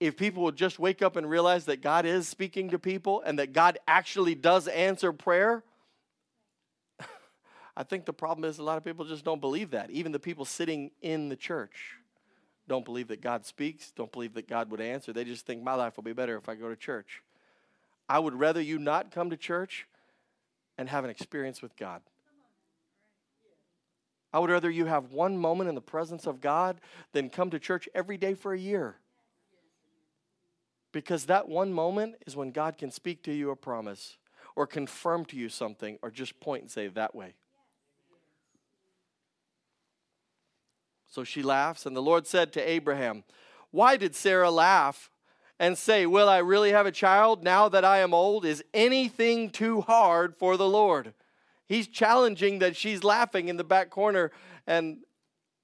if 0.01 0.17
people 0.17 0.43
would 0.43 0.57
just 0.57 0.79
wake 0.79 1.03
up 1.03 1.17
and 1.17 1.29
realize 1.29 1.67
that 1.67 1.81
God 1.81 2.05
is 2.05 2.27
speaking 2.27 2.71
to 2.71 2.79
people 2.79 3.23
and 3.25 3.39
that 3.39 3.53
God 3.53 3.79
actually 3.87 4.35
does 4.35 4.67
answer 4.69 5.13
prayer, 5.13 5.63
I 7.77 7.85
think 7.85 8.05
the 8.05 8.13
problem 8.13 8.49
is 8.49 8.59
a 8.59 8.63
lot 8.63 8.77
of 8.77 8.85
people 8.85 9.05
just 9.05 9.25
don't 9.25 9.41
believe 9.41 9.71
that. 9.71 9.91
Even 9.91 10.13
the 10.13 10.19
people 10.19 10.45
sitting 10.45 10.91
in 11.01 11.29
the 11.29 11.37
church 11.37 11.97
don't 12.67 12.85
believe 12.85 13.09
that 13.09 13.21
God 13.21 13.47
speaks, 13.47 13.93
don't 13.93 14.11
believe 14.11 14.35
that 14.35 14.49
God 14.49 14.71
would 14.71 14.81
answer. 14.81 15.13
They 15.13 15.25
just 15.25 15.47
think 15.47 15.63
my 15.63 15.75
life 15.75 15.97
will 15.97 16.05
be 16.05 16.13
better 16.13 16.37
if 16.37 16.49
I 16.49 16.55
go 16.55 16.69
to 16.69 16.77
church. 16.77 17.23
I 18.09 18.19
would 18.19 18.35
rather 18.35 18.61
you 18.61 18.79
not 18.79 19.11
come 19.11 19.31
to 19.31 19.37
church 19.37 19.87
and 20.77 20.89
have 20.89 21.05
an 21.05 21.11
experience 21.11 21.63
with 21.63 21.77
God. 21.77 22.03
I 24.35 24.41
would 24.41 24.51
rather 24.51 24.69
you 24.69 24.87
have 24.87 25.13
one 25.13 25.39
moment 25.39 25.69
in 25.69 25.77
the 25.77 25.81
presence 25.81 26.27
of 26.27 26.41
God 26.41 26.81
than 27.13 27.31
come 27.31 27.51
to 27.51 27.61
church 27.61 27.89
every 27.95 28.17
day 28.17 28.35
for 28.35 28.53
a 28.53 28.59
year. 28.59 28.97
Because 30.91 31.27
that 31.27 31.49
one 31.49 31.73
moment 31.73 32.17
is 32.27 32.35
when 32.35 32.51
God 32.51 32.77
can 32.77 32.91
speak 32.91 33.23
to 33.23 33.33
you 33.33 33.51
a 33.51 33.57
promise 33.57 34.17
or 34.57 34.67
confirm 34.67 35.25
to 35.27 35.37
you 35.37 35.49
something 35.49 36.01
or 36.03 36.11
just 36.11 36.41
point 36.41 36.63
and 36.63 36.71
say 36.71 36.89
that 36.89 37.15
way. 37.15 37.35
So 41.07 41.23
she 41.23 41.45
laughs, 41.45 41.87
and 41.87 41.95
the 41.95 42.03
Lord 42.03 42.27
said 42.27 42.53
to 42.55 42.69
Abraham, 42.69 43.23
Why 43.71 43.97
did 43.97 44.17
Sarah 44.17 44.51
laugh 44.51 45.11
and 45.61 45.79
say, 45.79 46.07
Will 46.07 46.29
I 46.29 46.39
really 46.39 46.73
have 46.73 46.87
a 46.87 46.93
child 46.93 47.45
now 47.45 47.69
that 47.69 47.85
I 47.85 47.99
am 47.99 48.13
old? 48.13 48.45
Is 48.45 48.65
anything 48.75 49.51
too 49.51 49.83
hard 49.83 50.35
for 50.35 50.57
the 50.57 50.69
Lord? 50.69 51.15
He's 51.67 51.87
challenging 51.89 52.59
that 52.59 52.77
she's 52.77 53.03
laughing 53.03 53.49
in 53.49 53.57
the 53.57 53.65
back 53.65 53.91
corner. 53.91 54.31
And 54.67 54.99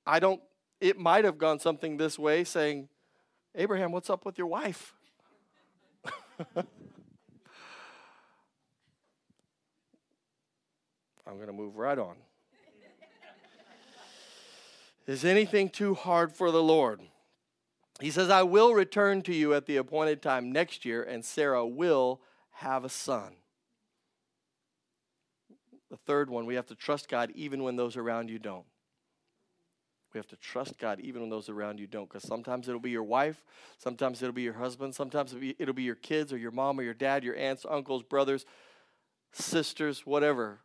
I 0.07 0.19
don't, 0.19 0.41
it 0.81 0.99
might 0.99 1.25
have 1.25 1.39
gone 1.39 1.59
something 1.59 1.97
this 1.97 2.19
way 2.19 2.45
saying, 2.45 2.89
Abraham, 3.55 3.93
what's 3.93 4.09
up 4.09 4.25
with 4.25 4.39
your 4.39 4.47
wife? 4.47 4.95
I'm 11.27 11.37
going 11.37 11.47
to 11.47 11.53
move 11.53 11.77
right 11.77 11.99
on. 11.99 12.17
Is 15.07 15.25
anything 15.25 15.69
too 15.69 15.95
hard 15.95 16.33
for 16.33 16.51
the 16.51 16.63
Lord? 16.63 17.01
He 18.01 18.11
says, 18.11 18.31
I 18.31 18.43
will 18.43 18.75
return 18.75 19.23
to 19.23 19.35
you 19.35 19.55
at 19.55 19.67
the 19.67 19.77
appointed 19.77 20.23
time 20.23 20.53
next 20.53 20.85
year, 20.85 21.03
and 21.03 21.25
Sarah 21.25 21.67
will 21.67 22.21
have 22.53 22.85
a 22.85 22.89
son. 22.89 23.35
The 25.91 25.97
third 25.97 26.31
one, 26.31 26.47
we 26.47 26.55
have 26.55 26.67
to 26.67 26.75
trust 26.75 27.09
God 27.09 27.33
even 27.35 27.63
when 27.63 27.77
those 27.77 27.97
around 27.97 28.31
you 28.31 28.39
don't. 28.39 28.65
We 30.13 30.19
have 30.19 30.29
to 30.29 30.37
trust 30.37 30.79
God 30.79 31.01
even 31.01 31.23
when 31.23 31.31
those 31.31 31.49
around 31.49 31.79
you 31.79 31.87
don't, 31.87 32.09
because 32.09 32.27
sometimes 32.27 32.69
it'll 32.69 32.81
be 32.81 32.91
your 32.91 33.05
wife, 33.05 33.45
sometimes 33.79 34.21
it'll 34.23 34.33
be 34.33 34.43
your 34.43 34.55
husband, 34.55 34.95
sometimes 34.95 35.33
it'll 35.33 35.41
be, 35.41 35.55
it'll 35.59 35.75
be 35.75 35.85
your 35.85 35.95
kids 35.95 36.33
or 36.33 36.37
your 36.37 36.51
mom 36.51 36.81
or 36.81 36.83
your 36.83 36.95
dad, 36.95 37.23
your 37.23 37.37
aunts, 37.37 37.65
uncles, 37.69 38.03
brothers, 38.03 38.45
sisters, 39.33 40.05
whatever, 40.05 40.61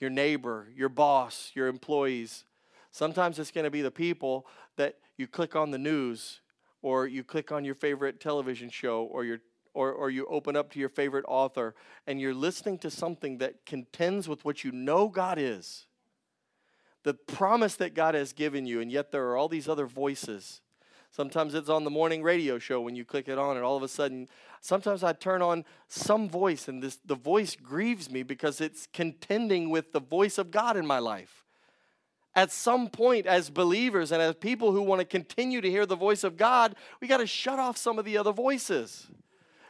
your 0.00 0.08
neighbor, 0.08 0.68
your 0.74 0.88
boss, 0.88 1.50
your 1.54 1.66
employees. 1.66 2.44
Sometimes 2.90 3.38
it's 3.38 3.50
going 3.50 3.64
to 3.64 3.70
be 3.70 3.82
the 3.82 3.90
people 3.90 4.46
that 4.76 4.96
you 5.18 5.26
click 5.26 5.54
on 5.54 5.70
the 5.70 5.78
news 5.78 6.40
or 6.80 7.06
you 7.06 7.22
click 7.22 7.52
on 7.52 7.64
your 7.64 7.74
favorite 7.74 8.20
television 8.20 8.70
show 8.70 9.04
or 9.04 9.24
your 9.24 9.40
or, 9.76 9.92
or 9.92 10.10
you 10.10 10.26
open 10.26 10.56
up 10.56 10.72
to 10.72 10.80
your 10.80 10.88
favorite 10.88 11.24
author 11.28 11.74
and 12.06 12.20
you're 12.20 12.34
listening 12.34 12.78
to 12.78 12.90
something 12.90 13.38
that 13.38 13.66
contends 13.66 14.28
with 14.28 14.44
what 14.44 14.64
you 14.64 14.72
know 14.72 15.08
God 15.08 15.38
is 15.38 15.86
the 17.06 17.14
promise 17.14 17.76
that 17.76 17.94
God 17.94 18.16
has 18.16 18.32
given 18.32 18.66
you, 18.66 18.80
and 18.80 18.90
yet 18.90 19.12
there 19.12 19.28
are 19.28 19.36
all 19.36 19.48
these 19.48 19.68
other 19.68 19.86
voices. 19.86 20.60
Sometimes 21.12 21.54
it's 21.54 21.68
on 21.68 21.84
the 21.84 21.90
morning 21.90 22.20
radio 22.20 22.58
show 22.58 22.80
when 22.80 22.96
you 22.96 23.04
click 23.04 23.28
it 23.28 23.38
on, 23.38 23.54
and 23.54 23.64
all 23.64 23.76
of 23.76 23.84
a 23.84 23.88
sudden, 23.88 24.28
sometimes 24.60 25.04
I 25.04 25.12
turn 25.12 25.40
on 25.40 25.64
some 25.86 26.28
voice, 26.28 26.66
and 26.66 26.82
this 26.82 26.98
the 27.04 27.14
voice 27.14 27.54
grieves 27.54 28.10
me 28.10 28.24
because 28.24 28.60
it's 28.60 28.88
contending 28.92 29.70
with 29.70 29.92
the 29.92 30.00
voice 30.00 30.36
of 30.36 30.50
God 30.50 30.76
in 30.76 30.84
my 30.84 30.98
life. 30.98 31.44
At 32.34 32.50
some 32.50 32.88
point, 32.88 33.24
as 33.24 33.50
believers 33.50 34.10
and 34.10 34.20
as 34.20 34.34
people 34.34 34.72
who 34.72 34.82
want 34.82 34.98
to 34.98 35.04
continue 35.04 35.60
to 35.60 35.70
hear 35.70 35.86
the 35.86 35.94
voice 35.94 36.24
of 36.24 36.36
God, 36.36 36.74
we 37.00 37.06
got 37.06 37.18
to 37.18 37.26
shut 37.28 37.60
off 37.60 37.76
some 37.76 38.00
of 38.00 38.04
the 38.04 38.18
other 38.18 38.32
voices. 38.32 39.06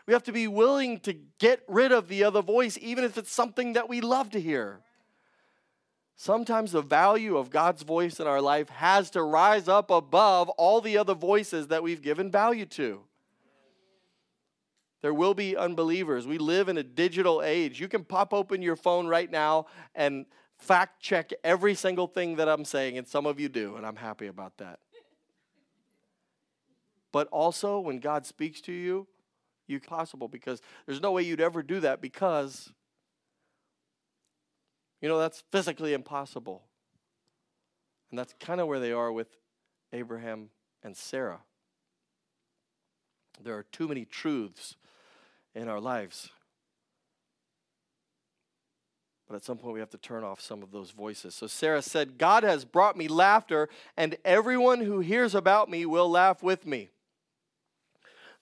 We 0.06 0.12
have 0.12 0.22
to 0.24 0.32
be 0.32 0.46
willing 0.46 1.00
to 1.00 1.14
get 1.38 1.62
rid 1.66 1.90
of 1.90 2.08
the 2.08 2.24
other 2.24 2.42
voice, 2.42 2.78
even 2.80 3.02
if 3.02 3.18
it's 3.18 3.32
something 3.32 3.72
that 3.72 3.88
we 3.88 4.00
love 4.00 4.30
to 4.30 4.40
hear. 4.40 4.80
Sometimes 6.14 6.72
the 6.72 6.80
value 6.80 7.36
of 7.36 7.50
God's 7.50 7.82
voice 7.82 8.20
in 8.20 8.26
our 8.26 8.40
life 8.40 8.68
has 8.70 9.10
to 9.10 9.22
rise 9.22 9.68
up 9.68 9.90
above 9.90 10.48
all 10.50 10.80
the 10.80 10.96
other 10.96 11.14
voices 11.14 11.68
that 11.68 11.82
we've 11.82 12.00
given 12.00 12.30
value 12.30 12.66
to. 12.66 13.02
There 15.02 15.12
will 15.12 15.34
be 15.34 15.56
unbelievers. 15.56 16.26
We 16.26 16.38
live 16.38 16.68
in 16.68 16.78
a 16.78 16.82
digital 16.82 17.42
age. 17.42 17.80
You 17.80 17.88
can 17.88 18.02
pop 18.02 18.32
open 18.32 18.62
your 18.62 18.76
phone 18.76 19.06
right 19.06 19.30
now 19.30 19.66
and 19.94 20.24
fact 20.56 21.02
check 21.02 21.32
every 21.44 21.74
single 21.74 22.06
thing 22.06 22.36
that 22.36 22.48
I'm 22.48 22.64
saying, 22.64 22.96
and 22.96 23.06
some 23.06 23.26
of 23.26 23.38
you 23.38 23.48
do, 23.48 23.76
and 23.76 23.84
I'm 23.84 23.96
happy 23.96 24.26
about 24.26 24.56
that. 24.56 24.78
But 27.12 27.28
also, 27.28 27.78
when 27.78 27.98
God 27.98 28.24
speaks 28.24 28.60
to 28.62 28.72
you, 28.72 29.06
you 29.66 29.80
possible 29.80 30.28
because 30.28 30.60
there's 30.86 31.00
no 31.00 31.12
way 31.12 31.22
you'd 31.22 31.40
ever 31.40 31.62
do 31.62 31.80
that 31.80 32.00
because 32.00 32.72
you 35.00 35.08
know, 35.08 35.18
that's 35.18 35.42
physically 35.52 35.92
impossible. 35.92 36.62
And 38.10 38.18
that's 38.18 38.34
kind 38.40 38.60
of 38.60 38.68
where 38.68 38.80
they 38.80 38.92
are 38.92 39.12
with 39.12 39.28
Abraham 39.92 40.50
and 40.82 40.96
Sarah. 40.96 41.40
There 43.42 43.56
are 43.56 43.64
too 43.64 43.88
many 43.88 44.04
truths 44.04 44.76
in 45.54 45.68
our 45.68 45.80
lives. 45.80 46.30
But 49.28 49.34
at 49.34 49.44
some 49.44 49.58
point, 49.58 49.74
we 49.74 49.80
have 49.80 49.90
to 49.90 49.98
turn 49.98 50.22
off 50.22 50.40
some 50.40 50.62
of 50.62 50.70
those 50.70 50.92
voices. 50.92 51.34
So 51.34 51.46
Sarah 51.46 51.82
said, 51.82 52.16
God 52.16 52.44
has 52.44 52.64
brought 52.64 52.96
me 52.96 53.08
laughter, 53.08 53.68
and 53.96 54.16
everyone 54.24 54.80
who 54.80 55.00
hears 55.00 55.34
about 55.34 55.68
me 55.68 55.84
will 55.84 56.08
laugh 56.08 56.42
with 56.42 56.64
me. 56.64 56.90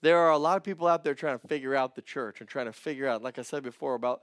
There 0.05 0.19
are 0.19 0.33
a 0.33 0.37
lot 0.39 0.59
of 0.59 0.63
people 0.63 0.87
out 0.87 1.03
there 1.03 1.15
trying 1.15 1.39
to 1.39 1.49
figure 1.49 1.75
out 1.75 1.95
the 1.95 2.03
church 2.03 2.41
and 2.41 2.49
trying 2.49 2.67
to 2.67 2.75
figure 2.75 3.09
out, 3.09 3.23
like 3.23 3.39
I 3.39 3.43
said 3.43 3.63
before, 3.63 3.95
about 3.95 4.21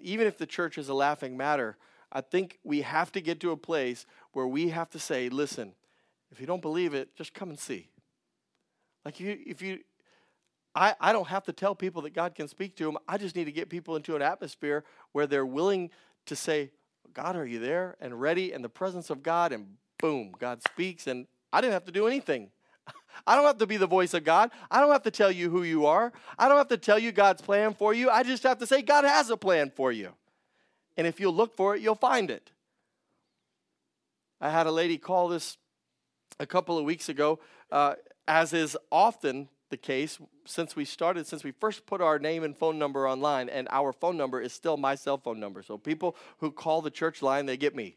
even 0.00 0.26
if 0.26 0.36
the 0.36 0.46
church 0.46 0.78
is 0.78 0.88
a 0.88 0.94
laughing 0.94 1.36
matter, 1.36 1.76
I 2.10 2.22
think 2.22 2.58
we 2.64 2.80
have 2.80 3.12
to 3.12 3.20
get 3.20 3.38
to 3.42 3.52
a 3.52 3.56
place 3.56 4.04
where 4.32 4.48
we 4.48 4.70
have 4.70 4.90
to 4.90 4.98
say, 4.98 5.28
listen, 5.28 5.74
if 6.32 6.40
you 6.40 6.46
don't 6.46 6.60
believe 6.60 6.92
it, 6.92 7.14
just 7.14 7.34
come 7.34 7.50
and 7.50 7.58
see. 7.58 7.88
Like 9.04 9.20
you, 9.20 9.38
if 9.46 9.62
you 9.62 9.78
I, 10.74 10.96
I 11.00 11.12
don't 11.12 11.28
have 11.28 11.44
to 11.44 11.52
tell 11.52 11.76
people 11.76 12.02
that 12.02 12.12
God 12.12 12.34
can 12.34 12.48
speak 12.48 12.74
to 12.78 12.84
them. 12.84 12.98
I 13.06 13.16
just 13.16 13.36
need 13.36 13.44
to 13.44 13.52
get 13.52 13.68
people 13.68 13.94
into 13.94 14.16
an 14.16 14.22
atmosphere 14.22 14.82
where 15.12 15.28
they're 15.28 15.46
willing 15.46 15.90
to 16.26 16.34
say, 16.34 16.72
God, 17.14 17.36
are 17.36 17.46
you 17.46 17.60
there? 17.60 17.96
And 18.00 18.20
ready 18.20 18.52
in 18.52 18.62
the 18.62 18.68
presence 18.68 19.08
of 19.08 19.22
God, 19.22 19.52
and 19.52 19.76
boom, 20.00 20.32
God 20.36 20.62
speaks. 20.64 21.06
And 21.06 21.28
I 21.52 21.60
didn't 21.60 21.74
have 21.74 21.84
to 21.84 21.92
do 21.92 22.08
anything. 22.08 22.50
I 23.26 23.36
don't 23.36 23.44
have 23.44 23.58
to 23.58 23.66
be 23.66 23.76
the 23.76 23.86
voice 23.86 24.14
of 24.14 24.24
God. 24.24 24.50
I 24.70 24.80
don't 24.80 24.92
have 24.92 25.02
to 25.02 25.10
tell 25.10 25.30
you 25.30 25.50
who 25.50 25.62
you 25.62 25.86
are. 25.86 26.12
I 26.38 26.48
don't 26.48 26.58
have 26.58 26.68
to 26.68 26.78
tell 26.78 26.98
you 26.98 27.12
God's 27.12 27.42
plan 27.42 27.74
for 27.74 27.92
you. 27.92 28.10
I 28.10 28.22
just 28.22 28.42
have 28.44 28.58
to 28.58 28.66
say, 28.66 28.82
God 28.82 29.04
has 29.04 29.30
a 29.30 29.36
plan 29.36 29.70
for 29.74 29.92
you. 29.92 30.12
And 30.96 31.06
if 31.06 31.20
you'll 31.20 31.34
look 31.34 31.54
for 31.54 31.76
it, 31.76 31.82
you'll 31.82 31.94
find 31.94 32.30
it. 32.30 32.50
I 34.40 34.50
had 34.50 34.66
a 34.66 34.72
lady 34.72 34.96
call 34.96 35.28
this 35.28 35.58
a 36.38 36.46
couple 36.46 36.78
of 36.78 36.84
weeks 36.84 37.08
ago, 37.08 37.40
uh, 37.70 37.94
as 38.26 38.52
is 38.52 38.76
often 38.90 39.48
the 39.68 39.76
case 39.76 40.18
since 40.46 40.74
we 40.74 40.84
started, 40.84 41.26
since 41.26 41.44
we 41.44 41.52
first 41.52 41.86
put 41.86 42.00
our 42.00 42.18
name 42.18 42.42
and 42.42 42.56
phone 42.56 42.78
number 42.78 43.08
online, 43.08 43.48
and 43.48 43.68
our 43.70 43.92
phone 43.92 44.16
number 44.16 44.40
is 44.40 44.52
still 44.52 44.76
my 44.76 44.94
cell 44.94 45.18
phone 45.18 45.38
number. 45.38 45.62
So 45.62 45.78
people 45.78 46.16
who 46.38 46.50
call 46.50 46.82
the 46.82 46.90
church 46.90 47.22
line, 47.22 47.46
they 47.46 47.56
get 47.56 47.76
me. 47.76 47.96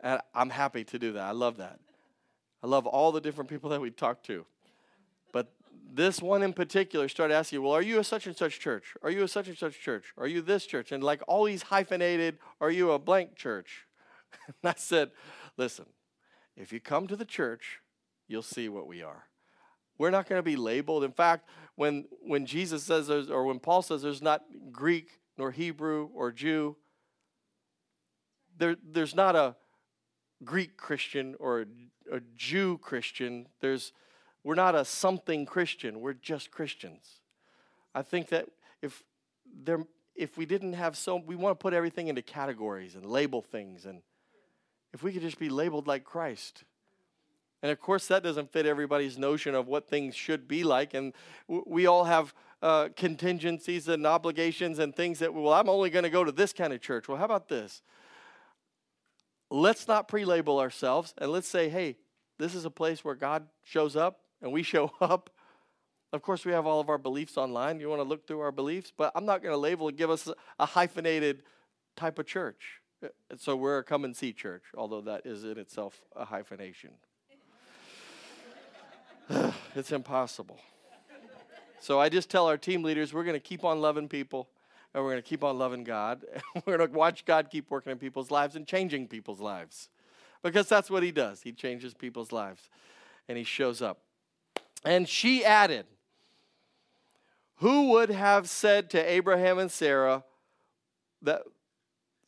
And 0.00 0.20
I'm 0.34 0.50
happy 0.50 0.84
to 0.84 0.98
do 0.98 1.12
that. 1.12 1.22
I 1.22 1.30
love 1.30 1.56
that. 1.58 1.78
I 2.62 2.66
love 2.66 2.86
all 2.86 3.12
the 3.12 3.20
different 3.20 3.50
people 3.50 3.70
that 3.70 3.80
we 3.80 3.90
talked 3.90 4.26
to. 4.26 4.44
But 5.32 5.52
this 5.92 6.20
one 6.20 6.42
in 6.42 6.52
particular 6.52 7.08
started 7.08 7.34
asking, 7.34 7.62
Well, 7.62 7.72
are 7.72 7.82
you 7.82 7.98
a 7.98 8.04
such 8.04 8.26
and 8.26 8.36
such 8.36 8.60
church? 8.60 8.94
Are 9.02 9.10
you 9.10 9.22
a 9.22 9.28
such 9.28 9.48
and 9.48 9.56
such 9.56 9.80
church? 9.80 10.12
Are 10.16 10.26
you 10.26 10.40
this 10.40 10.66
church? 10.66 10.92
And 10.92 11.02
like 11.02 11.22
all 11.28 11.44
these 11.44 11.62
hyphenated, 11.62 12.38
Are 12.60 12.70
you 12.70 12.92
a 12.92 12.98
blank 12.98 13.36
church? 13.36 13.86
and 14.46 14.56
I 14.64 14.74
said, 14.76 15.10
Listen, 15.56 15.86
if 16.56 16.72
you 16.72 16.80
come 16.80 17.06
to 17.06 17.16
the 17.16 17.24
church, 17.24 17.80
you'll 18.28 18.42
see 18.42 18.68
what 18.68 18.86
we 18.86 19.02
are. 19.02 19.24
We're 19.98 20.10
not 20.10 20.28
going 20.28 20.38
to 20.38 20.42
be 20.42 20.56
labeled. 20.56 21.04
In 21.04 21.12
fact, 21.12 21.48
when, 21.74 22.06
when 22.22 22.46
Jesus 22.46 22.82
says, 22.82 23.10
or 23.10 23.44
when 23.44 23.58
Paul 23.58 23.82
says 23.82 24.02
there's 24.02 24.22
not 24.22 24.42
Greek 24.72 25.20
nor 25.38 25.50
Hebrew 25.50 26.10
or 26.14 26.32
Jew, 26.32 26.76
there, 28.58 28.76
there's 28.82 29.14
not 29.14 29.36
a 29.36 29.56
Greek 30.44 30.76
Christian 30.76 31.34
or 31.38 31.66
a 32.12 32.20
Jew 32.36 32.78
Christian. 32.78 33.46
There's, 33.60 33.92
we're 34.44 34.54
not 34.54 34.74
a 34.74 34.84
something 34.84 35.46
Christian. 35.46 36.00
We're 36.00 36.12
just 36.12 36.50
Christians. 36.50 37.20
I 37.94 38.02
think 38.02 38.28
that 38.28 38.46
if 38.82 39.02
there, 39.64 39.84
if 40.14 40.36
we 40.36 40.46
didn't 40.46 40.74
have 40.74 40.96
so, 40.96 41.16
we 41.16 41.36
want 41.36 41.58
to 41.58 41.62
put 41.62 41.72
everything 41.72 42.08
into 42.08 42.22
categories 42.22 42.94
and 42.94 43.06
label 43.06 43.42
things, 43.42 43.86
and 43.86 44.02
if 44.92 45.02
we 45.02 45.12
could 45.12 45.22
just 45.22 45.38
be 45.38 45.48
labeled 45.48 45.86
like 45.86 46.04
Christ. 46.04 46.64
And 47.62 47.72
of 47.72 47.80
course, 47.80 48.06
that 48.08 48.22
doesn't 48.22 48.52
fit 48.52 48.66
everybody's 48.66 49.18
notion 49.18 49.54
of 49.54 49.66
what 49.66 49.88
things 49.88 50.14
should 50.14 50.46
be 50.46 50.62
like. 50.62 50.94
And 50.94 51.14
we 51.48 51.86
all 51.86 52.04
have 52.04 52.34
uh, 52.62 52.90
contingencies 52.96 53.88
and 53.88 54.06
obligations 54.06 54.78
and 54.78 54.94
things 54.94 55.18
that, 55.18 55.32
well, 55.32 55.52
I'm 55.52 55.68
only 55.68 55.90
going 55.90 56.04
to 56.04 56.10
go 56.10 56.22
to 56.22 56.32
this 56.32 56.52
kind 56.52 56.72
of 56.72 56.80
church. 56.80 57.08
Well, 57.08 57.18
how 57.18 57.24
about 57.24 57.48
this? 57.48 57.82
Let's 59.50 59.88
not 59.88 60.08
pre 60.08 60.24
label 60.24 60.58
ourselves 60.58 61.14
and 61.18 61.30
let's 61.30 61.48
say, 61.48 61.68
hey, 61.68 61.96
this 62.38 62.54
is 62.54 62.64
a 62.64 62.70
place 62.70 63.04
where 63.04 63.14
God 63.14 63.46
shows 63.64 63.96
up 63.96 64.20
and 64.42 64.52
we 64.52 64.62
show 64.74 64.92
up. 65.00 65.30
Of 66.12 66.22
course, 66.22 66.44
we 66.44 66.52
have 66.52 66.66
all 66.66 66.80
of 66.80 66.88
our 66.88 66.98
beliefs 66.98 67.36
online. 67.36 67.80
You 67.80 67.88
want 67.88 68.00
to 68.00 68.08
look 68.08 68.26
through 68.26 68.40
our 68.40 68.52
beliefs, 68.52 68.92
but 68.96 69.12
I'm 69.14 69.26
not 69.26 69.42
going 69.42 69.52
to 69.52 69.58
label 69.58 69.88
and 69.88 69.96
give 69.96 70.08
us 70.08 70.28
a 70.58 70.66
hyphenated 70.66 71.42
type 71.96 72.18
of 72.18 72.26
church. 72.26 72.80
So 73.36 73.56
we're 73.56 73.78
a 73.78 73.84
come 73.84 74.04
and 74.04 74.16
see 74.16 74.32
church, 74.32 74.62
although 74.74 75.02
that 75.02 75.26
is 75.26 75.44
in 75.44 75.58
itself 75.58 76.00
a 76.14 76.24
hyphenation. 76.24 76.90
it's 79.74 79.92
impossible. 79.92 80.58
So 81.80 82.00
I 82.00 82.08
just 82.08 82.30
tell 82.30 82.46
our 82.46 82.56
team 82.56 82.82
leaders 82.82 83.12
we're 83.12 83.24
going 83.24 83.34
to 83.34 83.40
keep 83.40 83.64
on 83.64 83.80
loving 83.80 84.08
people 84.08 84.48
and 84.94 85.04
we're 85.04 85.10
going 85.10 85.22
to 85.22 85.28
keep 85.28 85.44
on 85.44 85.58
loving 85.58 85.84
God. 85.84 86.24
we're 86.66 86.78
going 86.78 86.90
to 86.90 86.96
watch 86.96 87.24
God 87.24 87.50
keep 87.50 87.70
working 87.70 87.92
in 87.92 87.98
people's 87.98 88.30
lives 88.30 88.56
and 88.56 88.66
changing 88.66 89.08
people's 89.08 89.40
lives. 89.40 89.88
Because 90.42 90.68
that's 90.68 90.90
what 90.90 91.02
he 91.02 91.10
does. 91.10 91.42
He 91.42 91.52
changes 91.52 91.94
people's 91.94 92.32
lives 92.32 92.68
and 93.28 93.36
he 93.36 93.44
shows 93.44 93.82
up. 93.82 93.98
And 94.84 95.08
she 95.08 95.44
added, 95.44 95.86
Who 97.56 97.90
would 97.90 98.10
have 98.10 98.48
said 98.48 98.90
to 98.90 99.10
Abraham 99.10 99.58
and 99.58 99.70
Sarah 99.70 100.24
that 101.22 101.42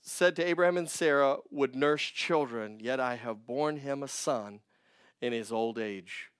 said 0.01 0.35
to 0.37 0.45
Abraham 0.45 0.77
and 0.77 0.89
Sarah 0.89 1.37
would 1.51 1.77
nurse 1.77 2.03
children, 2.03 2.79
yet 2.81 2.99
I 2.99 3.17
have 3.17 3.47
borne 3.47 3.77
him 3.77 4.03
a 4.03 4.09
son 4.09 4.61
in 5.21 5.33
his 5.33 5.53
old 5.53 5.79
age. 5.79 6.31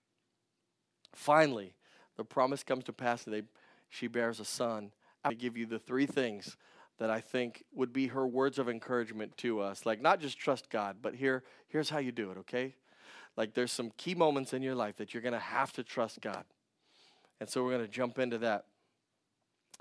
Finally, 1.13 1.73
the 2.17 2.25
promise 2.25 2.63
comes 2.63 2.83
to 2.85 2.93
pass 2.93 3.23
that 3.23 3.31
they, 3.31 3.43
she 3.89 4.07
bears 4.07 4.39
a 4.39 4.45
son 4.45 4.91
I 5.23 5.33
give 5.33 5.57
you 5.57 5.65
the 5.65 5.79
three 5.79 6.05
things 6.05 6.57
that 6.99 7.09
I 7.09 7.21
think 7.21 7.63
would 7.73 7.93
be 7.93 8.07
her 8.07 8.27
words 8.27 8.59
of 8.59 8.69
encouragement 8.69 9.37
to 9.37 9.61
us. 9.61 9.85
Like, 9.85 10.01
not 10.01 10.19
just 10.19 10.37
trust 10.37 10.69
God, 10.69 10.97
but 11.01 11.15
here, 11.15 11.43
here's 11.67 11.89
how 11.89 11.99
you 11.99 12.11
do 12.11 12.31
it, 12.31 12.37
okay? 12.39 12.75
Like, 13.37 13.53
there's 13.53 13.71
some 13.71 13.91
key 13.97 14.15
moments 14.15 14.53
in 14.53 14.61
your 14.61 14.75
life 14.75 14.97
that 14.97 15.13
you're 15.13 15.23
going 15.23 15.33
to 15.33 15.39
have 15.39 15.71
to 15.73 15.83
trust 15.83 16.19
God. 16.21 16.43
And 17.39 17.49
so 17.49 17.63
we're 17.63 17.71
going 17.71 17.85
to 17.85 17.91
jump 17.91 18.19
into 18.19 18.37
that. 18.39 18.65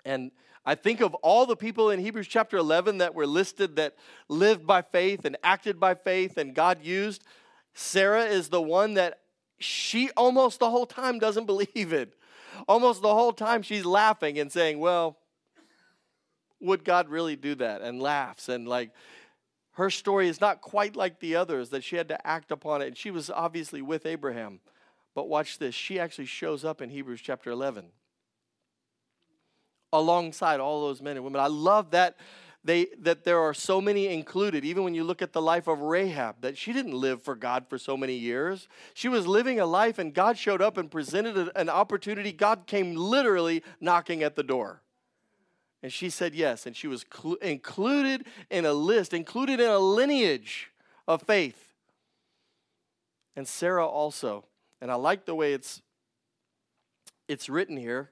And 0.04 0.30
I 0.64 0.74
think 0.74 1.00
of 1.00 1.14
all 1.16 1.46
the 1.46 1.56
people 1.56 1.90
in 1.90 1.98
Hebrews 1.98 2.28
chapter 2.28 2.56
11 2.56 2.98
that 2.98 3.14
were 3.14 3.26
listed 3.26 3.76
that 3.76 3.96
lived 4.28 4.66
by 4.66 4.82
faith 4.82 5.24
and 5.24 5.36
acted 5.42 5.80
by 5.80 5.94
faith 5.94 6.36
and 6.36 6.54
God 6.54 6.84
used. 6.84 7.24
Sarah 7.74 8.24
is 8.24 8.48
the 8.48 8.62
one 8.62 8.94
that 8.94 9.20
she 9.58 10.10
almost 10.16 10.60
the 10.60 10.70
whole 10.70 10.86
time 10.86 11.18
doesn't 11.18 11.46
believe 11.46 11.92
it. 11.92 12.14
Almost 12.68 13.02
the 13.02 13.14
whole 13.14 13.32
time 13.32 13.62
she's 13.62 13.84
laughing 13.84 14.38
and 14.38 14.52
saying, 14.52 14.78
Well, 14.78 15.16
would 16.60 16.84
God 16.84 17.08
really 17.08 17.36
do 17.36 17.54
that? 17.56 17.82
And 17.82 18.00
laughs. 18.00 18.48
And 18.48 18.66
like, 18.66 18.90
her 19.72 19.90
story 19.90 20.28
is 20.28 20.40
not 20.40 20.60
quite 20.60 20.96
like 20.96 21.20
the 21.20 21.36
others, 21.36 21.70
that 21.70 21.84
she 21.84 21.96
had 21.96 22.08
to 22.08 22.26
act 22.26 22.50
upon 22.50 22.82
it. 22.82 22.88
And 22.88 22.96
she 22.96 23.10
was 23.10 23.30
obviously 23.30 23.80
with 23.80 24.06
Abraham. 24.06 24.60
But 25.14 25.28
watch 25.28 25.58
this. 25.58 25.74
She 25.74 25.98
actually 25.98 26.26
shows 26.26 26.64
up 26.64 26.82
in 26.82 26.90
Hebrews 26.90 27.20
chapter 27.20 27.50
11 27.50 27.86
alongside 29.92 30.60
all 30.60 30.82
those 30.82 31.00
men 31.00 31.16
and 31.16 31.24
women. 31.24 31.40
I 31.40 31.46
love 31.46 31.92
that 31.92 32.16
they 32.64 32.88
that 32.98 33.24
there 33.24 33.40
are 33.40 33.54
so 33.54 33.80
many 33.80 34.08
included 34.08 34.64
even 34.64 34.82
when 34.82 34.94
you 34.94 35.04
look 35.04 35.22
at 35.22 35.32
the 35.32 35.40
life 35.40 35.68
of 35.68 35.80
rahab 35.80 36.40
that 36.40 36.58
she 36.58 36.72
didn't 36.72 36.92
live 36.92 37.22
for 37.22 37.34
god 37.36 37.64
for 37.68 37.78
so 37.78 37.96
many 37.96 38.14
years 38.14 38.68
she 38.94 39.08
was 39.08 39.26
living 39.26 39.60
a 39.60 39.66
life 39.66 39.98
and 39.98 40.12
god 40.12 40.36
showed 40.36 40.60
up 40.60 40.76
and 40.76 40.90
presented 40.90 41.50
an 41.54 41.68
opportunity 41.68 42.32
god 42.32 42.66
came 42.66 42.96
literally 42.96 43.62
knocking 43.80 44.22
at 44.22 44.34
the 44.34 44.42
door 44.42 44.82
and 45.82 45.92
she 45.92 46.10
said 46.10 46.34
yes 46.34 46.66
and 46.66 46.76
she 46.76 46.86
was 46.86 47.04
cl- 47.12 47.36
included 47.36 48.26
in 48.50 48.64
a 48.64 48.72
list 48.72 49.12
included 49.12 49.60
in 49.60 49.68
a 49.68 49.78
lineage 49.78 50.70
of 51.06 51.22
faith 51.22 51.74
and 53.36 53.46
sarah 53.46 53.86
also 53.86 54.44
and 54.80 54.90
i 54.90 54.94
like 54.94 55.24
the 55.24 55.34
way 55.34 55.52
it's 55.52 55.82
it's 57.28 57.48
written 57.48 57.76
here 57.76 58.10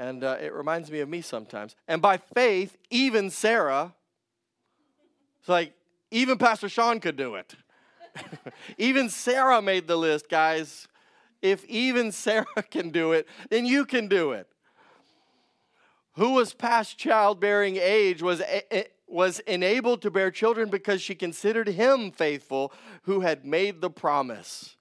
and 0.00 0.24
uh, 0.24 0.38
it 0.40 0.54
reminds 0.54 0.90
me 0.90 1.00
of 1.00 1.10
me 1.10 1.20
sometimes. 1.20 1.76
And 1.86 2.00
by 2.00 2.16
faith, 2.16 2.78
even 2.88 3.28
Sarah, 3.28 3.92
it's 5.40 5.48
like, 5.48 5.74
even 6.10 6.38
Pastor 6.38 6.70
Sean 6.70 7.00
could 7.00 7.16
do 7.16 7.34
it. 7.34 7.54
even 8.78 9.10
Sarah 9.10 9.60
made 9.60 9.86
the 9.86 9.96
list, 9.96 10.30
guys. 10.30 10.88
If 11.42 11.66
even 11.66 12.12
Sarah 12.12 12.46
can 12.70 12.88
do 12.88 13.12
it, 13.12 13.28
then 13.50 13.66
you 13.66 13.84
can 13.84 14.08
do 14.08 14.32
it. 14.32 14.48
Who 16.14 16.34
was 16.34 16.52
past 16.52 16.98
childbearing 16.98 17.76
age 17.76 18.22
was, 18.22 18.40
eh, 18.40 18.62
eh, 18.70 18.84
was 19.06 19.38
enabled 19.40 20.02
to 20.02 20.10
bear 20.10 20.30
children 20.30 20.68
because 20.68 21.00
she 21.00 21.14
considered 21.14 21.68
him 21.68 22.10
faithful 22.10 22.72
who 23.02 23.20
had 23.20 23.44
made 23.44 23.80
the 23.80 23.90
promise. 23.90 24.76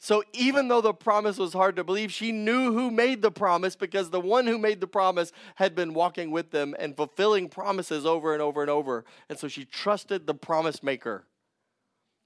So 0.00 0.22
even 0.32 0.68
though 0.68 0.80
the 0.80 0.94
promise 0.94 1.38
was 1.38 1.52
hard 1.52 1.74
to 1.76 1.84
believe, 1.84 2.12
she 2.12 2.30
knew 2.30 2.72
who 2.72 2.90
made 2.90 3.20
the 3.20 3.32
promise 3.32 3.74
because 3.74 4.10
the 4.10 4.20
one 4.20 4.46
who 4.46 4.56
made 4.56 4.80
the 4.80 4.86
promise 4.86 5.32
had 5.56 5.74
been 5.74 5.92
walking 5.92 6.30
with 6.30 6.52
them 6.52 6.76
and 6.78 6.96
fulfilling 6.96 7.48
promises 7.48 8.06
over 8.06 8.32
and 8.32 8.40
over 8.40 8.60
and 8.60 8.70
over. 8.70 9.04
And 9.28 9.38
so 9.38 9.48
she 9.48 9.64
trusted 9.64 10.26
the 10.26 10.34
promise 10.34 10.84
maker. 10.84 11.24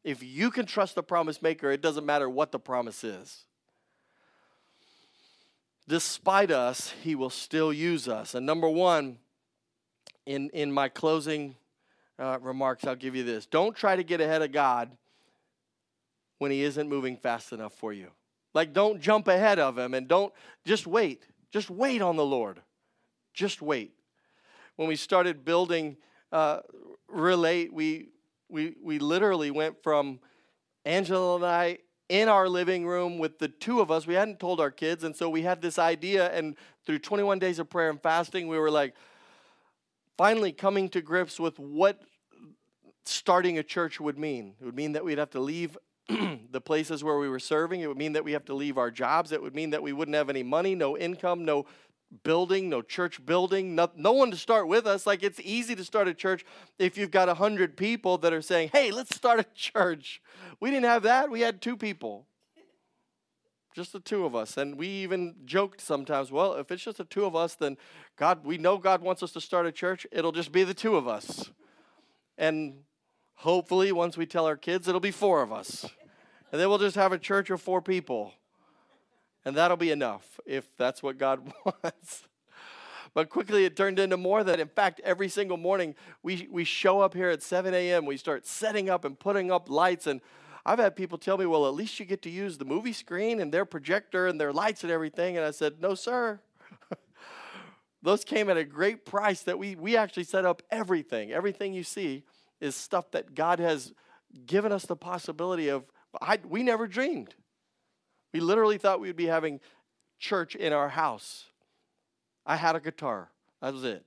If 0.04 0.22
you 0.22 0.50
can 0.50 0.66
trust 0.66 0.96
the 0.96 1.02
promise 1.02 1.40
maker, 1.40 1.70
it 1.70 1.80
doesn't 1.80 2.04
matter 2.04 2.28
what 2.28 2.52
the 2.52 2.58
promise 2.58 3.04
is. 3.04 3.46
Despite 5.88 6.50
us, 6.50 6.94
he 7.02 7.14
will 7.14 7.30
still 7.30 7.72
use 7.72 8.08
us. 8.08 8.34
And 8.34 8.46
number 8.46 8.68
one, 8.68 9.18
in, 10.26 10.50
in 10.50 10.70
my 10.70 10.88
closing 10.88 11.56
uh, 12.18 12.38
remarks, 12.40 12.84
I'll 12.84 12.94
give 12.94 13.16
you 13.16 13.24
this. 13.24 13.46
Don't 13.46 13.74
try 13.74 13.96
to 13.96 14.04
get 14.04 14.20
ahead 14.20 14.42
of 14.42 14.52
God 14.52 14.90
when 16.38 16.50
he 16.50 16.62
isn't 16.62 16.88
moving 16.88 17.16
fast 17.16 17.52
enough 17.52 17.74
for 17.74 17.92
you. 17.92 18.08
Like, 18.54 18.72
don't 18.72 19.00
jump 19.00 19.28
ahead 19.28 19.58
of 19.58 19.78
him 19.78 19.94
and 19.94 20.06
don't 20.06 20.32
just 20.64 20.86
wait. 20.86 21.26
Just 21.50 21.70
wait 21.70 22.02
on 22.02 22.16
the 22.16 22.24
Lord. 22.24 22.60
Just 23.34 23.62
wait. 23.62 23.94
When 24.76 24.88
we 24.88 24.96
started 24.96 25.44
building 25.44 25.96
uh, 26.30 26.60
Relate, 27.08 27.72
we, 27.72 28.08
we, 28.48 28.74
we 28.82 28.98
literally 28.98 29.50
went 29.50 29.82
from 29.82 30.20
Angela 30.84 31.36
and 31.36 31.44
I 31.44 31.78
in 32.12 32.28
our 32.28 32.46
living 32.46 32.86
room 32.86 33.18
with 33.18 33.38
the 33.38 33.48
two 33.48 33.80
of 33.80 33.90
us. 33.90 34.06
We 34.06 34.12
hadn't 34.12 34.38
told 34.38 34.60
our 34.60 34.70
kids, 34.70 35.02
and 35.02 35.16
so 35.16 35.30
we 35.30 35.40
had 35.40 35.62
this 35.62 35.78
idea. 35.78 36.30
And 36.30 36.56
through 36.84 36.98
21 36.98 37.38
days 37.38 37.58
of 37.58 37.70
prayer 37.70 37.88
and 37.88 37.98
fasting, 38.02 38.48
we 38.48 38.58
were 38.58 38.70
like 38.70 38.94
finally 40.18 40.52
coming 40.52 40.90
to 40.90 41.00
grips 41.00 41.40
with 41.40 41.58
what 41.58 42.02
starting 43.06 43.56
a 43.56 43.62
church 43.62 43.98
would 43.98 44.18
mean. 44.18 44.52
It 44.60 44.64
would 44.66 44.76
mean 44.76 44.92
that 44.92 45.06
we'd 45.06 45.16
have 45.16 45.30
to 45.30 45.40
leave 45.40 45.78
the 46.08 46.60
places 46.60 47.02
where 47.02 47.16
we 47.16 47.30
were 47.30 47.38
serving. 47.38 47.80
It 47.80 47.86
would 47.86 47.96
mean 47.96 48.12
that 48.12 48.24
we 48.24 48.32
have 48.32 48.44
to 48.44 48.54
leave 48.54 48.76
our 48.76 48.90
jobs. 48.90 49.32
It 49.32 49.40
would 49.40 49.54
mean 49.54 49.70
that 49.70 49.82
we 49.82 49.94
wouldn't 49.94 50.14
have 50.14 50.28
any 50.28 50.42
money, 50.42 50.74
no 50.74 50.98
income, 50.98 51.46
no 51.46 51.64
building, 52.22 52.68
no 52.68 52.82
church 52.82 53.24
building, 53.24 53.74
no, 53.74 53.90
no 53.96 54.12
one 54.12 54.30
to 54.30 54.36
start 54.36 54.68
with 54.68 54.86
us. 54.86 55.06
Like 55.06 55.22
it's 55.22 55.40
easy 55.40 55.74
to 55.74 55.84
start 55.84 56.08
a 56.08 56.14
church 56.14 56.44
if 56.78 56.98
you've 56.98 57.10
got 57.10 57.28
a 57.28 57.34
hundred 57.34 57.76
people 57.76 58.18
that 58.18 58.32
are 58.32 58.42
saying, 58.42 58.70
"Hey, 58.72 58.90
let's 58.90 59.14
start 59.14 59.40
a 59.40 59.46
church." 59.54 60.20
We 60.60 60.70
didn't 60.70 60.86
have 60.86 61.02
that. 61.04 61.30
We 61.30 61.40
had 61.40 61.60
two 61.62 61.76
people, 61.76 62.26
just 63.74 63.92
the 63.92 64.00
two 64.00 64.24
of 64.24 64.34
us, 64.34 64.56
and 64.56 64.76
we 64.76 64.88
even 64.88 65.36
joked 65.44 65.80
sometimes. 65.80 66.30
Well, 66.30 66.54
if 66.54 66.70
it's 66.70 66.84
just 66.84 66.98
the 66.98 67.04
two 67.04 67.24
of 67.24 67.34
us, 67.34 67.54
then 67.54 67.76
God, 68.16 68.44
we 68.44 68.58
know 68.58 68.78
God 68.78 69.02
wants 69.02 69.22
us 69.22 69.32
to 69.32 69.40
start 69.40 69.66
a 69.66 69.72
church. 69.72 70.06
It'll 70.12 70.32
just 70.32 70.52
be 70.52 70.64
the 70.64 70.74
two 70.74 70.96
of 70.96 71.08
us, 71.08 71.50
and 72.36 72.84
hopefully, 73.34 73.92
once 73.92 74.16
we 74.16 74.26
tell 74.26 74.46
our 74.46 74.56
kids, 74.56 74.86
it'll 74.88 75.00
be 75.00 75.10
four 75.10 75.42
of 75.42 75.52
us. 75.52 75.86
And 76.50 76.60
then 76.60 76.68
we'll 76.68 76.78
just 76.78 76.96
have 76.96 77.12
a 77.12 77.18
church 77.18 77.48
of 77.48 77.62
four 77.62 77.80
people. 77.80 78.34
And 79.44 79.56
that'll 79.56 79.76
be 79.76 79.90
enough 79.90 80.40
if 80.46 80.68
that's 80.76 81.02
what 81.02 81.18
God 81.18 81.52
wants. 81.64 82.28
But 83.14 83.28
quickly 83.28 83.64
it 83.64 83.76
turned 83.76 83.98
into 83.98 84.16
more 84.16 84.42
than. 84.42 84.60
In 84.60 84.68
fact, 84.68 85.00
every 85.04 85.28
single 85.28 85.56
morning 85.56 85.94
we, 86.22 86.48
we 86.50 86.64
show 86.64 87.00
up 87.00 87.14
here 87.14 87.28
at 87.28 87.42
7 87.42 87.74
a.m. 87.74 88.06
We 88.06 88.16
start 88.16 88.46
setting 88.46 88.88
up 88.88 89.04
and 89.04 89.18
putting 89.18 89.50
up 89.50 89.68
lights. 89.68 90.06
And 90.06 90.20
I've 90.64 90.78
had 90.78 90.96
people 90.96 91.18
tell 91.18 91.36
me, 91.36 91.44
well, 91.44 91.66
at 91.66 91.74
least 91.74 92.00
you 92.00 92.06
get 92.06 92.22
to 92.22 92.30
use 92.30 92.56
the 92.56 92.64
movie 92.64 92.92
screen 92.92 93.40
and 93.40 93.52
their 93.52 93.64
projector 93.64 94.26
and 94.26 94.40
their 94.40 94.52
lights 94.52 94.82
and 94.82 94.92
everything. 94.92 95.36
And 95.36 95.44
I 95.44 95.50
said, 95.50 95.80
no, 95.80 95.94
sir. 95.94 96.40
Those 98.02 98.24
came 98.24 98.48
at 98.48 98.56
a 98.56 98.64
great 98.64 99.04
price 99.04 99.42
that 99.42 99.58
we, 99.58 99.74
we 99.74 99.96
actually 99.96 100.24
set 100.24 100.44
up 100.44 100.62
everything. 100.70 101.32
Everything 101.32 101.74
you 101.74 101.84
see 101.84 102.24
is 102.60 102.74
stuff 102.74 103.10
that 103.10 103.34
God 103.34 103.58
has 103.58 103.92
given 104.46 104.72
us 104.72 104.86
the 104.86 104.96
possibility 104.96 105.68
of 105.68 105.84
I, 106.20 106.38
we 106.46 106.62
never 106.62 106.86
dreamed. 106.86 107.34
We 108.32 108.40
literally 108.40 108.78
thought 108.78 109.00
we 109.00 109.08
would 109.08 109.16
be 109.16 109.26
having 109.26 109.60
church 110.18 110.54
in 110.54 110.72
our 110.72 110.90
house. 110.90 111.46
I 112.46 112.56
had 112.56 112.76
a 112.76 112.80
guitar. 112.80 113.30
That 113.60 113.72
was 113.72 113.84
it. 113.84 114.04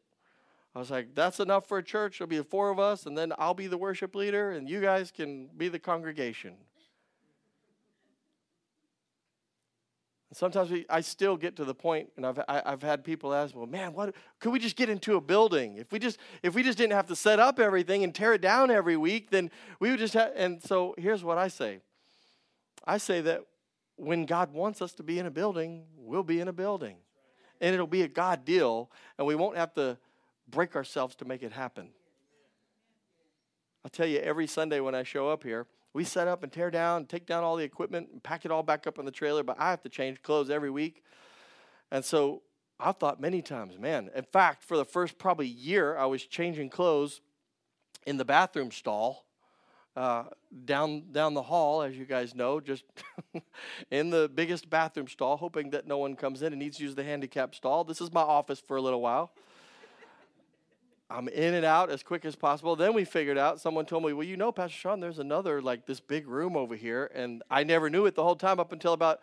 I 0.75 0.79
was 0.79 0.91
like, 0.91 1.15
that's 1.15 1.39
enough 1.39 1.67
for 1.67 1.77
a 1.77 1.83
church. 1.83 2.17
There'll 2.17 2.29
be 2.29 2.37
the 2.37 2.43
four 2.43 2.69
of 2.69 2.79
us, 2.79 3.05
and 3.05 3.17
then 3.17 3.31
I'll 3.37 3.53
be 3.53 3.67
the 3.67 3.77
worship 3.77 4.13
leader, 4.13 4.51
and 4.51 4.69
you 4.69 4.81
guys 4.81 5.11
can 5.11 5.47
be 5.55 5.69
the 5.69 5.79
congregation. 5.79 6.55
sometimes 10.35 10.69
we, 10.69 10.85
I 10.89 11.01
still 11.01 11.37
get 11.37 11.55
to 11.55 11.65
the 11.65 11.73
point, 11.73 12.09
and 12.17 12.25
I've 12.25 12.39
I, 12.47 12.55
have 12.55 12.63
i 12.65 12.69
have 12.71 12.81
had 12.81 13.03
people 13.03 13.33
ask, 13.33 13.55
"Well, 13.55 13.65
man, 13.65 13.93
what 13.93 14.13
could 14.39 14.51
we 14.51 14.59
just 14.59 14.75
get 14.75 14.89
into 14.89 15.15
a 15.15 15.21
building? 15.21 15.77
If 15.77 15.91
we 15.91 15.99
just 15.99 16.17
if 16.43 16.53
we 16.53 16.61
just 16.61 16.77
didn't 16.77 16.93
have 16.93 17.07
to 17.07 17.15
set 17.15 17.39
up 17.39 17.59
everything 17.59 18.03
and 18.03 18.13
tear 18.13 18.33
it 18.33 18.41
down 18.41 18.69
every 18.69 18.97
week, 18.97 19.29
then 19.29 19.49
we 19.79 19.89
would 19.91 19.99
just 19.99 20.13
have." 20.13 20.31
And 20.35 20.61
so 20.61 20.93
here's 20.97 21.23
what 21.23 21.37
I 21.37 21.47
say: 21.47 21.79
I 22.85 22.97
say 22.97 23.21
that 23.21 23.41
when 23.97 24.25
God 24.25 24.53
wants 24.53 24.81
us 24.81 24.93
to 24.93 25.03
be 25.03 25.19
in 25.19 25.25
a 25.25 25.31
building, 25.31 25.85
we'll 25.97 26.23
be 26.23 26.39
in 26.39 26.47
a 26.47 26.53
building. 26.53 26.97
And 27.61 27.73
it'll 27.73 27.87
be 27.87 28.01
a 28.01 28.07
God 28.07 28.45
deal, 28.45 28.91
and 29.17 29.25
we 29.25 29.35
won't 29.35 29.57
have 29.57 29.73
to 29.75 29.97
break 30.49 30.75
ourselves 30.75 31.15
to 31.15 31.25
make 31.25 31.41
it 31.41 31.51
happen. 31.51 31.89
I'll 33.83 33.89
tell 33.89 34.07
you, 34.07 34.19
every 34.19 34.47
Sunday 34.47 34.79
when 34.79 34.95
I 34.95 35.03
show 35.03 35.29
up 35.29 35.43
here, 35.43 35.67
we 35.93 36.03
set 36.03 36.27
up 36.27 36.43
and 36.43 36.51
tear 36.51 36.69
down, 36.69 37.05
take 37.05 37.25
down 37.25 37.43
all 37.43 37.55
the 37.55 37.63
equipment, 37.63 38.09
and 38.11 38.21
pack 38.21 38.43
it 38.43 38.51
all 38.51 38.63
back 38.63 38.85
up 38.85 38.99
in 38.99 39.05
the 39.05 39.11
trailer, 39.11 39.43
but 39.43 39.55
I 39.59 39.69
have 39.69 39.81
to 39.83 39.89
change 39.89 40.21
clothes 40.21 40.49
every 40.49 40.69
week. 40.69 41.03
And 41.91 42.03
so 42.03 42.41
I've 42.79 42.97
thought 42.97 43.21
many 43.21 43.41
times, 43.41 43.79
man, 43.79 44.09
in 44.13 44.23
fact, 44.23 44.63
for 44.63 44.75
the 44.75 44.83
first 44.83 45.17
probably 45.17 45.47
year, 45.47 45.95
I 45.97 46.05
was 46.05 46.25
changing 46.25 46.69
clothes 46.69 47.21
in 48.05 48.17
the 48.17 48.25
bathroom 48.25 48.71
stall 48.71 49.25
uh, 49.95 50.23
down 50.65 51.03
down 51.11 51.33
the 51.33 51.41
hall, 51.41 51.81
as 51.81 51.95
you 51.95 52.05
guys 52.05 52.35
know, 52.35 52.59
just 52.59 52.83
in 53.91 54.09
the 54.09 54.29
biggest 54.33 54.69
bathroom 54.69 55.07
stall, 55.07 55.37
hoping 55.37 55.69
that 55.71 55.87
no 55.87 55.97
one 55.97 56.15
comes 56.15 56.41
in 56.41 56.53
and 56.53 56.59
needs 56.59 56.77
to 56.77 56.83
use 56.83 56.95
the 56.95 57.03
handicap 57.03 57.55
stall. 57.55 57.83
This 57.83 58.01
is 58.01 58.11
my 58.11 58.21
office 58.21 58.59
for 58.59 58.77
a 58.77 58.81
little 58.81 59.01
while. 59.01 59.31
I'm 61.09 61.27
in 61.27 61.53
and 61.53 61.65
out 61.65 61.91
as 61.91 62.01
quick 62.01 62.25
as 62.25 62.35
possible. 62.35 62.75
Then 62.75 62.93
we 62.93 63.05
figured 63.05 63.37
out. 63.37 63.61
Someone 63.61 63.85
told 63.85 64.03
me, 64.03 64.11
"Well, 64.11 64.25
you 64.25 64.37
know, 64.37 64.51
Pastor 64.51 64.75
Sean, 64.75 64.99
there's 64.99 65.19
another 65.19 65.61
like 65.61 65.85
this 65.85 65.99
big 65.99 66.27
room 66.27 66.57
over 66.57 66.75
here," 66.75 67.11
and 67.13 67.43
I 67.49 67.63
never 67.63 67.89
knew 67.89 68.05
it 68.05 68.15
the 68.15 68.23
whole 68.23 68.35
time 68.35 68.59
up 68.59 68.71
until 68.71 68.93
about 68.93 69.21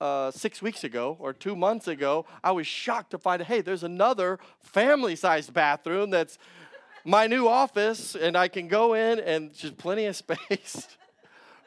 uh, 0.00 0.30
six 0.30 0.62
weeks 0.62 0.82
ago 0.82 1.16
or 1.20 1.32
two 1.32 1.54
months 1.54 1.86
ago, 1.86 2.24
I 2.42 2.52
was 2.52 2.66
shocked 2.66 3.10
to 3.10 3.18
find, 3.18 3.42
hey, 3.42 3.60
there's 3.60 3.84
another 3.84 4.38
family 4.58 5.14
sized 5.14 5.52
bathroom 5.52 6.10
that's 6.10 6.38
my 7.04 7.26
new 7.26 7.48
office, 7.48 8.14
and 8.14 8.36
I 8.36 8.48
can 8.48 8.68
go 8.68 8.94
in 8.94 9.20
and 9.20 9.52
just 9.54 9.76
plenty 9.76 10.06
of 10.06 10.16
space. 10.24 10.88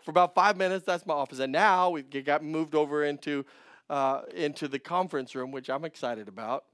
For 0.03 0.11
about 0.11 0.35
five 0.35 0.57
minutes, 0.57 0.85
that's 0.85 1.05
my 1.05 1.13
office. 1.13 1.39
And 1.39 1.51
now 1.51 1.91
we've 1.91 2.25
got 2.25 2.43
moved 2.43 2.75
over 2.75 3.05
into, 3.05 3.45
uh, 3.89 4.21
into 4.35 4.67
the 4.67 4.79
conference 4.79 5.33
room, 5.33 5.51
which 5.51 5.69
I'm 5.69 5.85
excited 5.85 6.27
about. 6.27 6.65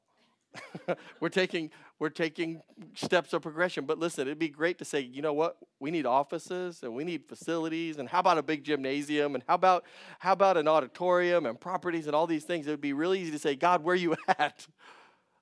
we're 1.19 1.29
taking 1.29 1.69
we're 1.99 2.09
taking 2.09 2.61
steps 2.95 3.33
of 3.33 3.41
progression. 3.41 3.85
But 3.85 3.99
listen, 3.99 4.21
it'd 4.21 4.39
be 4.39 4.47
great 4.47 4.77
to 4.79 4.85
say, 4.85 5.01
you 5.01 5.21
know 5.21 5.33
what? 5.33 5.57
We 5.81 5.91
need 5.91 6.05
offices 6.05 6.81
and 6.81 6.95
we 6.95 7.03
need 7.03 7.25
facilities 7.27 7.97
and 7.97 8.07
how 8.07 8.21
about 8.21 8.37
a 8.37 8.41
big 8.41 8.63
gymnasium 8.63 9.35
and 9.35 9.43
how 9.47 9.55
about 9.55 9.83
how 10.17 10.31
about 10.31 10.55
an 10.55 10.67
auditorium 10.67 11.45
and 11.45 11.59
properties 11.59 12.07
and 12.07 12.15
all 12.15 12.25
these 12.25 12.45
things? 12.45 12.67
It 12.67 12.71
would 12.71 12.81
be 12.81 12.93
really 12.93 13.19
easy 13.19 13.31
to 13.31 13.39
say, 13.39 13.55
God, 13.55 13.83
where 13.83 13.95
you 13.95 14.15
at? 14.27 14.65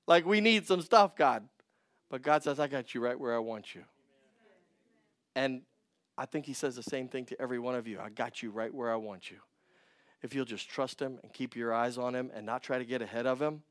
like 0.08 0.26
we 0.26 0.40
need 0.40 0.66
some 0.66 0.82
stuff, 0.82 1.14
God. 1.14 1.48
But 2.10 2.22
God 2.22 2.42
says, 2.42 2.58
I 2.58 2.66
got 2.68 2.94
you 2.94 3.00
right 3.00 3.18
where 3.18 3.34
I 3.34 3.38
want 3.38 3.74
you. 3.74 3.84
And 5.34 5.62
I 6.16 6.26
think 6.26 6.46
he 6.46 6.52
says 6.52 6.74
the 6.74 6.82
same 6.82 7.08
thing 7.08 7.26
to 7.26 7.40
every 7.40 7.58
one 7.58 7.74
of 7.74 7.86
you. 7.86 8.00
I 8.00 8.08
got 8.08 8.42
you 8.42 8.50
right 8.50 8.72
where 8.72 8.92
I 8.92 8.96
want 8.96 9.30
you. 9.30 9.36
If 10.22 10.34
you'll 10.34 10.44
just 10.44 10.68
trust 10.68 11.00
him 11.00 11.18
and 11.22 11.32
keep 11.32 11.54
your 11.54 11.72
eyes 11.72 11.96
on 11.96 12.14
him 12.14 12.30
and 12.34 12.44
not 12.44 12.62
try 12.62 12.78
to 12.78 12.84
get 12.84 13.02
ahead 13.02 13.26
of 13.26 13.40
him, 13.40 13.62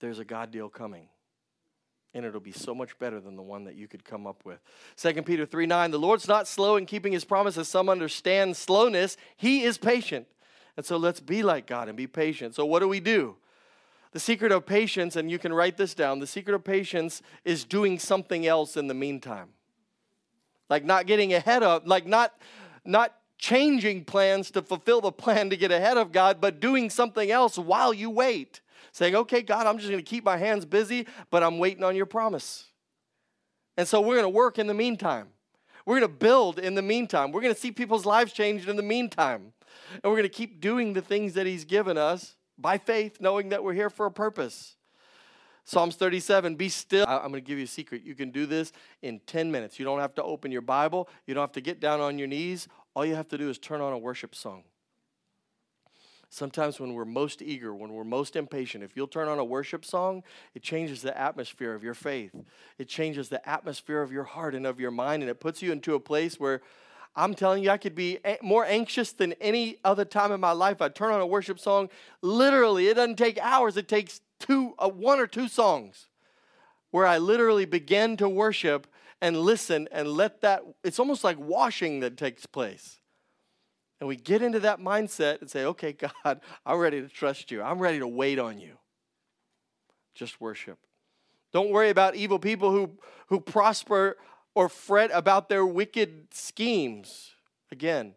there's 0.00 0.18
a 0.18 0.24
God 0.24 0.50
deal 0.50 0.68
coming. 0.68 1.08
And 2.12 2.26
it'll 2.26 2.40
be 2.40 2.52
so 2.52 2.74
much 2.74 2.98
better 2.98 3.18
than 3.18 3.36
the 3.36 3.42
one 3.42 3.64
that 3.64 3.74
you 3.74 3.88
could 3.88 4.04
come 4.04 4.26
up 4.26 4.44
with. 4.44 4.60
2 4.96 5.22
Peter 5.22 5.46
3 5.46 5.64
9, 5.64 5.90
the 5.90 5.98
Lord's 5.98 6.28
not 6.28 6.46
slow 6.46 6.76
in 6.76 6.84
keeping 6.84 7.14
his 7.14 7.24
promises. 7.24 7.68
Some 7.68 7.88
understand 7.88 8.54
slowness. 8.58 9.16
He 9.36 9.62
is 9.62 9.78
patient. 9.78 10.26
And 10.76 10.84
so 10.84 10.98
let's 10.98 11.20
be 11.20 11.42
like 11.42 11.66
God 11.66 11.88
and 11.88 11.96
be 11.96 12.06
patient. 12.06 12.54
So, 12.54 12.66
what 12.66 12.80
do 12.80 12.88
we 12.88 13.00
do? 13.00 13.36
The 14.12 14.20
secret 14.20 14.52
of 14.52 14.66
patience, 14.66 15.16
and 15.16 15.30
you 15.30 15.38
can 15.38 15.52
write 15.52 15.76
this 15.76 15.94
down 15.94 16.18
the 16.18 16.26
secret 16.26 16.54
of 16.54 16.64
patience 16.64 17.22
is 17.44 17.64
doing 17.64 17.98
something 17.98 18.46
else 18.46 18.76
in 18.76 18.86
the 18.86 18.94
meantime. 18.94 19.48
Like 20.68 20.84
not 20.84 21.06
getting 21.06 21.34
ahead 21.34 21.62
of, 21.62 21.86
like 21.86 22.06
not, 22.06 22.34
not 22.84 23.14
changing 23.38 24.04
plans 24.04 24.50
to 24.52 24.62
fulfill 24.62 25.00
the 25.00 25.12
plan 25.12 25.50
to 25.50 25.56
get 25.56 25.72
ahead 25.72 25.96
of 25.96 26.12
God, 26.12 26.40
but 26.40 26.60
doing 26.60 26.90
something 26.90 27.30
else 27.30 27.58
while 27.58 27.92
you 27.92 28.10
wait 28.10 28.60
saying, 28.92 29.14
okay, 29.14 29.42
God, 29.42 29.66
I'm 29.66 29.78
just 29.78 29.90
to 29.90 30.02
keep 30.02 30.24
my 30.24 30.36
hands 30.36 30.64
busy, 30.64 31.06
but 31.30 31.42
I'm 31.42 31.58
waiting 31.58 31.82
on 31.82 31.96
your 31.96 32.06
promise. 32.06 32.66
And 33.76 33.88
so 33.88 34.00
we're 34.00 34.20
to 34.20 34.28
work 34.28 34.58
in 34.58 34.66
the 34.66 34.74
meantime. 34.74 35.28
We're 35.86 35.98
going 35.98 36.10
to 36.10 36.16
build 36.16 36.58
in 36.58 36.74
the 36.74 36.82
meantime. 36.82 37.32
We're 37.32 37.40
going 37.40 37.54
to 37.54 37.60
see 37.60 37.72
people's 37.72 38.06
lives 38.06 38.32
changed 38.32 38.68
in 38.68 38.76
the 38.76 38.82
meantime. 38.82 39.52
And 39.94 40.04
we're 40.04 40.18
going 40.18 40.22
to 40.24 40.28
keep 40.28 40.60
doing 40.60 40.92
the 40.92 41.00
things 41.00 41.32
that 41.34 41.46
He's 41.46 41.64
given 41.64 41.96
us 41.96 42.36
by 42.58 42.78
faith, 42.78 43.18
knowing 43.20 43.50
that 43.50 43.62
we're 43.62 43.74
here 43.74 43.90
for 43.90 44.06
a 44.06 44.10
purpose. 44.10 44.76
Psalms 45.64 45.94
37, 45.94 46.56
be 46.56 46.68
still. 46.68 47.06
I'm 47.06 47.30
going 47.30 47.34
to 47.34 47.40
give 47.40 47.58
you 47.58 47.64
a 47.64 47.68
secret. 47.68 48.02
You 48.02 48.14
can 48.14 48.30
do 48.30 48.46
this 48.46 48.72
in 49.00 49.20
10 49.26 49.50
minutes. 49.50 49.78
You 49.78 49.84
don't 49.84 50.00
have 50.00 50.14
to 50.16 50.22
open 50.22 50.50
your 50.50 50.62
Bible, 50.62 51.08
you 51.26 51.34
don't 51.34 51.42
have 51.42 51.52
to 51.52 51.60
get 51.60 51.80
down 51.80 52.00
on 52.00 52.18
your 52.18 52.28
knees. 52.28 52.68
All 52.94 53.06
you 53.06 53.14
have 53.14 53.28
to 53.28 53.38
do 53.38 53.48
is 53.48 53.58
turn 53.58 53.80
on 53.80 53.92
a 53.92 53.98
worship 53.98 54.34
song. 54.34 54.64
Sometimes 56.28 56.80
when 56.80 56.94
we're 56.94 57.04
most 57.04 57.42
eager, 57.42 57.74
when 57.74 57.92
we're 57.92 58.04
most 58.04 58.36
impatient, 58.36 58.82
if 58.82 58.96
you'll 58.96 59.06
turn 59.06 59.28
on 59.28 59.38
a 59.38 59.44
worship 59.44 59.84
song, 59.84 60.22
it 60.54 60.62
changes 60.62 61.02
the 61.02 61.18
atmosphere 61.18 61.74
of 61.74 61.84
your 61.84 61.92
faith. 61.92 62.34
It 62.78 62.88
changes 62.88 63.28
the 63.28 63.46
atmosphere 63.46 64.00
of 64.00 64.10
your 64.10 64.24
heart 64.24 64.54
and 64.54 64.66
of 64.66 64.80
your 64.80 64.90
mind, 64.90 65.22
and 65.22 65.28
it 65.28 65.40
puts 65.40 65.60
you 65.60 65.72
into 65.72 65.94
a 65.94 66.00
place 66.00 66.40
where 66.40 66.62
I'm 67.14 67.34
telling 67.34 67.62
you, 67.62 67.70
I 67.70 67.76
could 67.76 67.94
be 67.94 68.18
more 68.42 68.64
anxious 68.64 69.12
than 69.12 69.34
any 69.34 69.76
other 69.84 70.04
time 70.04 70.32
in 70.32 70.40
my 70.40 70.52
life. 70.52 70.80
I 70.80 70.88
turn 70.88 71.12
on 71.12 71.20
a 71.20 71.26
worship 71.26 71.58
song. 71.58 71.90
Literally, 72.22 72.88
it 72.88 72.94
doesn't 72.94 73.16
take 73.16 73.38
hours, 73.38 73.76
it 73.76 73.88
takes 73.88 74.20
two, 74.40 74.74
uh, 74.78 74.88
one 74.88 75.20
or 75.20 75.26
two 75.26 75.48
songs 75.48 76.08
where 76.90 77.06
I 77.06 77.18
literally 77.18 77.64
begin 77.64 78.16
to 78.18 78.28
worship 78.28 78.86
and 79.20 79.36
listen 79.38 79.88
and 79.92 80.08
let 80.08 80.40
that, 80.42 80.62
it's 80.84 80.98
almost 80.98 81.24
like 81.24 81.38
washing 81.38 82.00
that 82.00 82.16
takes 82.16 82.46
place. 82.46 82.98
And 84.00 84.08
we 84.08 84.16
get 84.16 84.42
into 84.42 84.60
that 84.60 84.80
mindset 84.80 85.40
and 85.40 85.50
say, 85.50 85.64
okay, 85.64 85.92
God, 86.24 86.40
I'm 86.66 86.78
ready 86.78 87.00
to 87.00 87.08
trust 87.08 87.50
you. 87.50 87.62
I'm 87.62 87.78
ready 87.78 87.98
to 87.98 88.08
wait 88.08 88.38
on 88.38 88.58
you. 88.58 88.76
Just 90.14 90.40
worship. 90.40 90.78
Don't 91.52 91.70
worry 91.70 91.90
about 91.90 92.14
evil 92.14 92.38
people 92.38 92.72
who, 92.72 92.90
who 93.28 93.40
prosper 93.40 94.16
or 94.54 94.68
fret 94.68 95.10
about 95.12 95.48
their 95.48 95.64
wicked 95.64 96.34
schemes. 96.34 97.30
Again, 97.70 98.14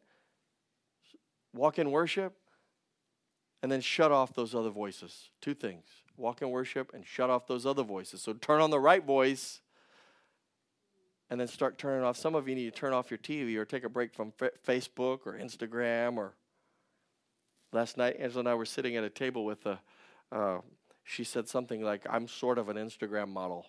walk 1.53 1.79
in 1.79 1.91
worship 1.91 2.35
and 3.63 3.71
then 3.71 3.81
shut 3.81 4.11
off 4.11 4.33
those 4.33 4.53
other 4.53 4.69
voices. 4.69 5.29
Two 5.41 5.53
things 5.53 5.85
walk 6.17 6.41
in 6.41 6.49
worship 6.49 6.93
and 6.93 7.05
shut 7.05 7.29
off 7.29 7.47
those 7.47 7.65
other 7.65 7.83
voices. 7.83 8.21
So 8.21 8.33
turn 8.33 8.61
on 8.61 8.69
the 8.69 8.79
right 8.79 9.03
voice 9.03 9.61
and 11.29 11.39
then 11.39 11.47
start 11.47 11.77
turning 11.77 12.03
off. 12.03 12.17
Some 12.17 12.35
of 12.35 12.47
you 12.47 12.55
need 12.55 12.73
to 12.73 12.79
turn 12.79 12.93
off 12.93 13.11
your 13.11 13.17
TV 13.17 13.55
or 13.57 13.65
take 13.65 13.83
a 13.83 13.89
break 13.89 14.13
from 14.13 14.31
F- 14.41 14.51
Facebook 14.65 15.25
or 15.25 15.33
Instagram. 15.33 16.17
Or 16.17 16.33
last 17.71 17.97
night, 17.97 18.17
Angela 18.19 18.41
and 18.41 18.49
I 18.49 18.55
were 18.55 18.65
sitting 18.65 18.95
at 18.95 19.03
a 19.03 19.09
table 19.09 19.45
with 19.45 19.65
a. 19.65 19.79
Uh, 20.31 20.59
she 21.03 21.23
said 21.23 21.47
something 21.47 21.81
like, 21.81 22.05
"I'm 22.09 22.27
sort 22.27 22.57
of 22.57 22.69
an 22.69 22.77
Instagram 22.77 23.29
model." 23.29 23.67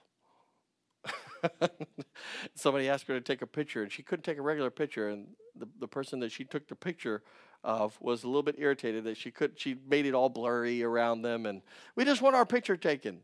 Somebody 2.55 2.89
asked 2.89 3.07
her 3.09 3.15
to 3.15 3.21
take 3.21 3.43
a 3.43 3.47
picture, 3.47 3.83
and 3.83 3.93
she 3.93 4.03
couldn't 4.03 4.25
take 4.25 4.39
a 4.39 4.43
regular 4.43 4.71
picture. 4.71 5.09
And 5.09 5.29
the, 5.55 5.69
the 5.81 5.89
person 5.89 6.21
that 6.21 6.33
she 6.33 6.45
took 6.45 6.69
the 6.69 6.75
picture 6.75 7.23
of 7.65 7.99
was 8.01 8.25
a 8.25 8.27
little 8.27 8.43
bit 8.43 8.57
irritated 8.59 9.05
that 9.05 9.17
she 9.17 9.31
could. 9.31 9.59
She 9.59 9.77
made 9.89 10.07
it 10.07 10.15
all 10.15 10.29
blurry 10.29 10.83
around 10.83 11.23
them, 11.23 11.47
and 11.47 11.63
we 11.95 12.05
just 12.05 12.23
want 12.23 12.37
our 12.37 12.47
picture 12.47 12.77
taken. 12.77 13.21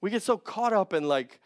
We 0.00 0.10
get 0.10 0.22
so 0.22 0.38
caught 0.38 0.72
up 0.72 0.92
in 0.92 1.04
like 1.04 1.40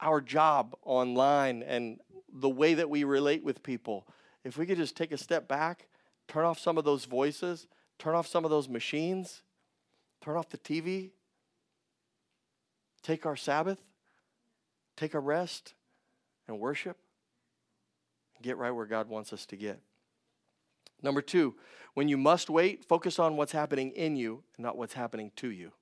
our 0.00 0.20
job 0.20 0.74
online 0.82 1.62
and 1.62 1.98
the 2.32 2.48
way 2.48 2.74
that 2.74 2.88
we 2.88 3.04
relate 3.04 3.42
with 3.42 3.62
people, 3.62 4.06
if 4.44 4.56
we 4.56 4.66
could 4.66 4.76
just 4.76 4.96
take 4.96 5.12
a 5.12 5.18
step 5.18 5.48
back, 5.48 5.88
turn 6.28 6.44
off 6.44 6.58
some 6.58 6.78
of 6.78 6.84
those 6.84 7.04
voices, 7.04 7.66
turn 7.98 8.14
off 8.14 8.26
some 8.26 8.44
of 8.44 8.50
those 8.50 8.68
machines, 8.68 9.42
turn 10.22 10.36
off 10.36 10.48
the 10.50 10.58
TV, 10.58 11.10
take 13.02 13.26
our 13.26 13.36
Sabbath, 13.36 13.78
take 14.98 15.14
a 15.14 15.20
rest, 15.20 15.74
and 16.46 16.58
worship, 16.58 16.96
get 18.42 18.56
right 18.56 18.70
where 18.70 18.86
God 18.86 19.08
wants 19.08 19.32
us 19.32 19.46
to 19.46 19.56
get. 19.56 19.80
Number 21.02 21.22
two, 21.22 21.54
when 21.94 22.08
you 22.08 22.16
must 22.16 22.50
wait, 22.50 22.84
focus 22.84 23.18
on 23.18 23.36
what's 23.36 23.52
happening 23.52 23.90
in 23.92 24.16
you, 24.16 24.42
and 24.56 24.64
not 24.64 24.76
what's 24.76 24.94
happening 24.94 25.30
to 25.36 25.50
you. 25.50 25.72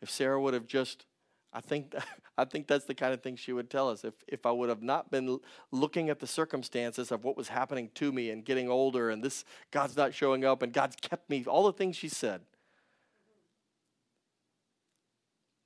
If 0.00 0.10
Sarah 0.10 0.40
would 0.40 0.54
have 0.54 0.66
just 0.66 1.06
I 1.54 1.60
think, 1.60 1.94
I 2.38 2.44
think 2.44 2.66
that's 2.66 2.84
the 2.84 2.94
kind 2.94 3.14
of 3.14 3.22
thing 3.22 3.36
she 3.36 3.52
would 3.52 3.70
tell 3.70 3.88
us. 3.88 4.04
If, 4.04 4.14
if 4.26 4.44
I 4.44 4.50
would 4.50 4.68
have 4.68 4.82
not 4.82 5.10
been 5.10 5.38
looking 5.70 6.10
at 6.10 6.18
the 6.18 6.26
circumstances 6.26 7.12
of 7.12 7.24
what 7.24 7.36
was 7.36 7.48
happening 7.48 7.90
to 7.94 8.12
me 8.12 8.30
and 8.30 8.44
getting 8.44 8.68
older 8.68 9.08
and 9.08 9.22
this, 9.22 9.44
God's 9.70 9.96
not 9.96 10.12
showing 10.12 10.44
up 10.44 10.62
and 10.62 10.72
God's 10.72 10.96
kept 10.96 11.30
me, 11.30 11.44
all 11.46 11.64
the 11.64 11.72
things 11.72 11.96
she 11.96 12.08
said. 12.08 12.42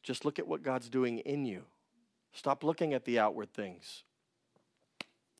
Just 0.02 0.24
look 0.24 0.38
at 0.38 0.46
what 0.46 0.62
God's 0.62 0.88
doing 0.88 1.18
in 1.18 1.44
you. 1.44 1.64
Stop 2.32 2.62
looking 2.62 2.94
at 2.94 3.04
the 3.04 3.18
outward 3.18 3.52
things. 3.52 4.04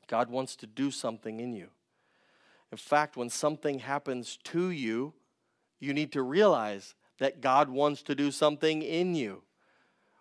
God 0.07 0.29
wants 0.29 0.55
to 0.57 0.67
do 0.67 0.91
something 0.91 1.39
in 1.39 1.53
you. 1.53 1.69
In 2.71 2.77
fact, 2.77 3.15
when 3.15 3.29
something 3.29 3.79
happens 3.79 4.37
to 4.45 4.69
you, 4.69 5.13
you 5.79 5.93
need 5.93 6.11
to 6.11 6.21
realize 6.21 6.95
that 7.19 7.41
God 7.41 7.69
wants 7.69 8.01
to 8.03 8.15
do 8.15 8.31
something 8.31 8.81
in 8.81 9.15
you 9.15 9.43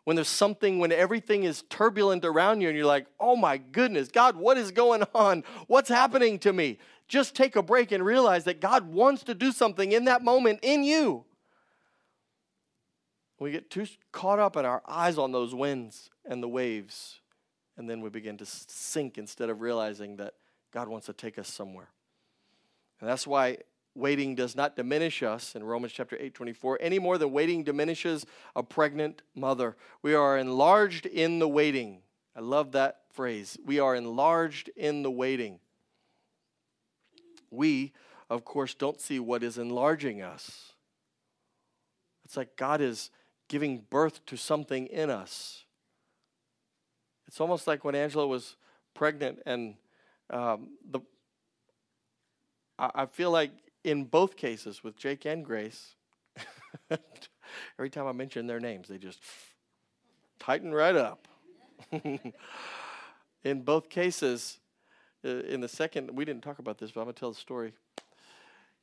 when 0.08 0.14
there's 0.14 0.26
something, 0.26 0.78
when 0.78 0.90
everything 0.90 1.44
is 1.44 1.64
turbulent 1.68 2.24
around 2.24 2.62
you 2.62 2.68
and 2.68 2.74
you're 2.78 2.86
like, 2.86 3.06
oh 3.20 3.36
my 3.36 3.58
goodness, 3.58 4.08
God, 4.08 4.36
what 4.36 4.56
is 4.56 4.70
going 4.70 5.02
on? 5.14 5.44
What's 5.66 5.90
happening 5.90 6.38
to 6.38 6.52
me? 6.54 6.78
Just 7.08 7.34
take 7.34 7.56
a 7.56 7.62
break 7.62 7.92
and 7.92 8.02
realize 8.02 8.44
that 8.44 8.58
God 8.58 8.90
wants 8.90 9.22
to 9.24 9.34
do 9.34 9.52
something 9.52 9.92
in 9.92 10.06
that 10.06 10.24
moment 10.24 10.60
in 10.62 10.82
you. 10.82 11.26
We 13.38 13.50
get 13.50 13.68
too 13.68 13.86
caught 14.10 14.38
up 14.38 14.56
in 14.56 14.64
our 14.64 14.82
eyes 14.88 15.18
on 15.18 15.32
those 15.32 15.54
winds 15.54 16.08
and 16.28 16.42
the 16.42 16.48
waves, 16.48 17.20
and 17.76 17.88
then 17.88 18.00
we 18.00 18.10
begin 18.10 18.36
to 18.36 18.46
sink 18.46 19.18
instead 19.18 19.50
of 19.50 19.60
realizing 19.60 20.16
that 20.16 20.34
God 20.72 20.88
wants 20.88 21.06
to 21.06 21.12
take 21.12 21.38
us 21.38 21.48
somewhere. 21.48 21.88
And 23.00 23.08
that's 23.08 23.26
why 23.26 23.58
waiting 23.94 24.34
does 24.34 24.54
not 24.54 24.76
diminish 24.76 25.22
us 25.22 25.56
in 25.56 25.64
Romans 25.64 25.92
chapter 25.92 26.16
8 26.20 26.34
24 26.34 26.78
any 26.80 26.98
more 26.98 27.18
than 27.18 27.32
waiting 27.32 27.64
diminishes 27.64 28.26
a 28.54 28.62
pregnant 28.62 29.22
mother. 29.34 29.76
We 30.02 30.14
are 30.14 30.38
enlarged 30.38 31.06
in 31.06 31.38
the 31.38 31.48
waiting. 31.48 32.02
I 32.36 32.40
love 32.40 32.72
that 32.72 33.00
phrase. 33.10 33.58
We 33.64 33.80
are 33.80 33.96
enlarged 33.96 34.70
in 34.76 35.02
the 35.02 35.10
waiting. 35.10 35.58
We, 37.50 37.92
of 38.28 38.44
course, 38.44 38.74
don't 38.74 39.00
see 39.00 39.18
what 39.18 39.42
is 39.42 39.58
enlarging 39.58 40.22
us. 40.22 40.72
It's 42.24 42.36
like 42.36 42.56
God 42.56 42.80
is 42.80 43.10
giving 43.48 43.84
birth 43.88 44.24
to 44.26 44.36
something 44.36 44.86
in 44.86 45.08
us. 45.08 45.64
It's 47.28 47.40
almost 47.40 47.66
like 47.66 47.84
when 47.84 47.94
Angela 47.94 48.26
was 48.26 48.56
pregnant 48.94 49.40
and 49.46 49.74
um, 50.30 50.70
the 50.90 51.00
I, 52.78 52.90
I 52.94 53.06
feel 53.06 53.30
like 53.30 53.52
in 53.84 54.04
both 54.04 54.36
cases 54.36 54.82
with 54.82 54.96
Jake 54.96 55.24
and 55.26 55.44
Grace, 55.44 55.94
every 57.78 57.90
time 57.90 58.06
I 58.06 58.12
mention 58.12 58.46
their 58.46 58.60
names, 58.60 58.88
they 58.88 58.98
just 58.98 59.22
tighten 60.38 60.72
right 60.72 60.96
up. 60.96 61.28
in 63.44 63.62
both 63.62 63.88
cases, 63.88 64.58
uh, 65.24 65.28
in 65.28 65.60
the 65.60 65.68
second, 65.68 66.10
we 66.16 66.24
didn't 66.24 66.42
talk 66.42 66.58
about 66.58 66.78
this, 66.78 66.90
but 66.90 67.00
I'm 67.00 67.06
going 67.06 67.14
to 67.14 67.20
tell 67.20 67.32
the 67.32 67.38
story. 67.38 67.72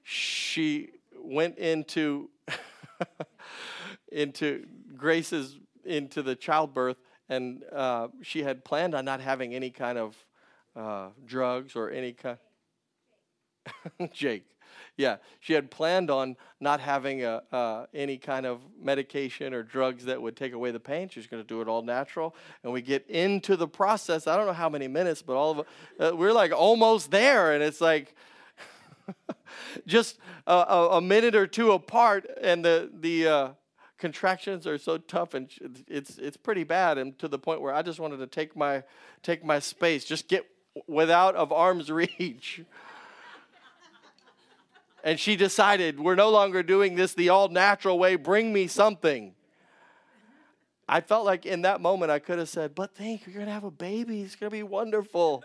She 0.03 0.91
went 1.19 1.57
into 1.57 2.29
into 4.11 4.65
Grace's 4.95 5.57
into 5.83 6.23
the 6.23 6.35
childbirth, 6.35 6.97
and 7.29 7.63
uh, 7.71 8.07
she 8.21 8.43
had 8.43 8.63
planned 8.63 8.95
on 8.95 9.05
not 9.05 9.21
having 9.21 9.53
any 9.53 9.69
kind 9.69 9.97
of 9.97 10.15
uh, 10.75 11.09
drugs 11.25 11.75
or 11.75 11.89
any 11.89 12.13
kind. 12.13 12.37
Jake, 14.13 14.45
yeah, 14.97 15.17
she 15.39 15.53
had 15.53 15.71
planned 15.71 16.09
on 16.09 16.37
not 16.59 16.79
having 16.79 17.23
a, 17.23 17.41
uh, 17.51 17.85
any 17.93 18.17
kind 18.17 18.45
of 18.45 18.61
medication 18.81 19.53
or 19.53 19.63
drugs 19.63 20.05
that 20.05 20.21
would 20.21 20.35
take 20.35 20.53
away 20.53 20.71
the 20.71 20.79
pain. 20.79 21.09
She's 21.09 21.27
going 21.27 21.41
to 21.41 21.47
do 21.47 21.61
it 21.61 21.67
all 21.67 21.81
natural, 21.81 22.35
and 22.63 22.71
we 22.71 22.81
get 22.81 23.09
into 23.09 23.55
the 23.55 23.67
process. 23.67 24.27
I 24.27 24.37
don't 24.37 24.45
know 24.45 24.53
how 24.53 24.69
many 24.69 24.87
minutes, 24.87 25.21
but 25.21 25.35
all 25.35 25.59
of 25.59 25.67
uh, 25.99 26.15
we're 26.15 26.33
like 26.33 26.51
almost 26.51 27.11
there, 27.11 27.53
and 27.53 27.63
it's 27.63 27.81
like. 27.81 28.15
just 29.85 30.17
a, 30.47 30.53
a, 30.53 30.99
minute 30.99 31.35
or 31.35 31.45
two 31.45 31.73
apart, 31.73 32.27
and 32.41 32.65
the 32.65 32.89
the 33.01 33.27
uh, 33.27 33.49
contractions 33.97 34.67
are 34.67 34.77
so 34.77 34.97
tough 34.97 35.33
and 35.33 35.49
it's 35.87 36.17
it's 36.17 36.37
pretty 36.37 36.63
bad 36.63 36.97
and 36.97 37.17
to 37.19 37.27
the 37.27 37.39
point 37.39 37.61
where 37.61 37.73
I 37.73 37.81
just 37.81 37.99
wanted 37.99 38.17
to 38.17 38.27
take 38.27 38.55
my 38.55 38.83
take 39.23 39.43
my 39.43 39.59
space 39.59 40.03
just 40.03 40.27
get 40.27 40.45
without 40.87 41.35
of 41.35 41.51
arm's 41.51 41.91
reach. 41.91 42.63
And 45.03 45.19
she 45.19 45.35
decided 45.35 45.99
we're 45.99 46.15
no 46.15 46.29
longer 46.31 46.63
doing 46.63 46.95
this 46.95 47.13
the 47.13 47.29
all 47.29 47.47
natural 47.49 47.99
way. 47.99 48.15
Bring 48.15 48.51
me 48.51 48.65
something 48.65 49.35
I 50.87 51.01
felt 51.01 51.25
like 51.25 51.47
in 51.47 51.63
that 51.63 51.81
moment 51.81 52.11
I 52.11 52.19
could 52.19 52.37
have 52.37 52.49
said, 52.49 52.75
But 52.75 52.93
think, 52.93 53.25
you're 53.25 53.33
going 53.33 53.47
to 53.47 53.51
have 53.51 53.63
a 53.63 53.71
baby. 53.71 54.21
It's 54.21 54.35
going 54.35 54.51
to 54.51 54.55
be 54.55 54.61
wonderful. 54.61 55.43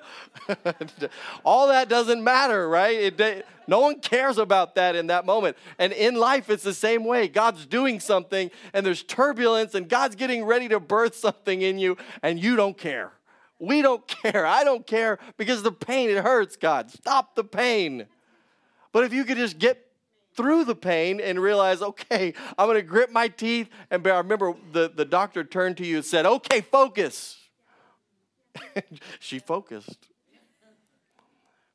All 1.45 1.68
that 1.68 1.88
doesn't 1.88 2.22
matter, 2.22 2.68
right? 2.68 3.18
It, 3.18 3.47
no 3.66 3.80
one 3.80 4.01
cares 4.01 4.36
about 4.36 4.74
that 4.74 4.97
in 4.97 5.07
that 5.07 5.24
moment. 5.24 5.57
And 5.78 5.95
in 5.95 6.14
life, 6.14 6.51
it's 6.51 6.62
the 6.62 6.74
same 6.74 7.05
way. 7.05 7.26
God's 7.26 7.64
doing 7.64 8.01
something, 8.01 8.51
and 8.74 8.84
there's 8.84 9.03
turbulence, 9.03 9.74
and 9.74 9.88
God's 9.88 10.14
getting 10.14 10.45
ready 10.45 10.68
to 10.68 10.78
birth 10.78 11.14
something 11.14 11.62
in 11.62 11.78
you, 11.78 11.97
and 12.22 12.38
you 12.38 12.55
don't 12.57 12.76
care. 12.76 13.12
We 13.59 13.80
don't 13.80 14.07
care. 14.22 14.45
I 14.45 14.62
don't 14.62 14.86
care 14.86 15.18
because 15.38 15.62
the 15.62 15.72
pain, 15.72 16.11
it 16.11 16.22
hurts, 16.22 16.57
God. 16.57 16.91
Stop 16.91 17.34
the 17.34 17.45
pain. 17.45 18.07
But 18.93 19.05
if 19.05 19.14
you 19.14 19.24
could 19.24 19.38
just 19.38 19.59
get 19.59 19.86
through 20.41 20.64
the 20.64 20.74
pain 20.74 21.20
and 21.20 21.38
realize, 21.38 21.82
okay, 21.82 22.32
I'm 22.57 22.66
going 22.66 22.76
to 22.76 22.82
grip 22.82 23.11
my 23.11 23.28
teeth. 23.28 23.68
And 23.91 24.07
I 24.07 24.16
remember 24.18 24.55
the, 24.72 24.91
the 24.95 25.05
doctor 25.05 25.45
turned 25.45 25.76
to 25.78 25.86
you 25.86 25.97
and 25.97 26.05
said, 26.05 26.24
okay, 26.24 26.62
focus. 26.62 27.36
she 29.20 29.38
focused. 29.38 30.09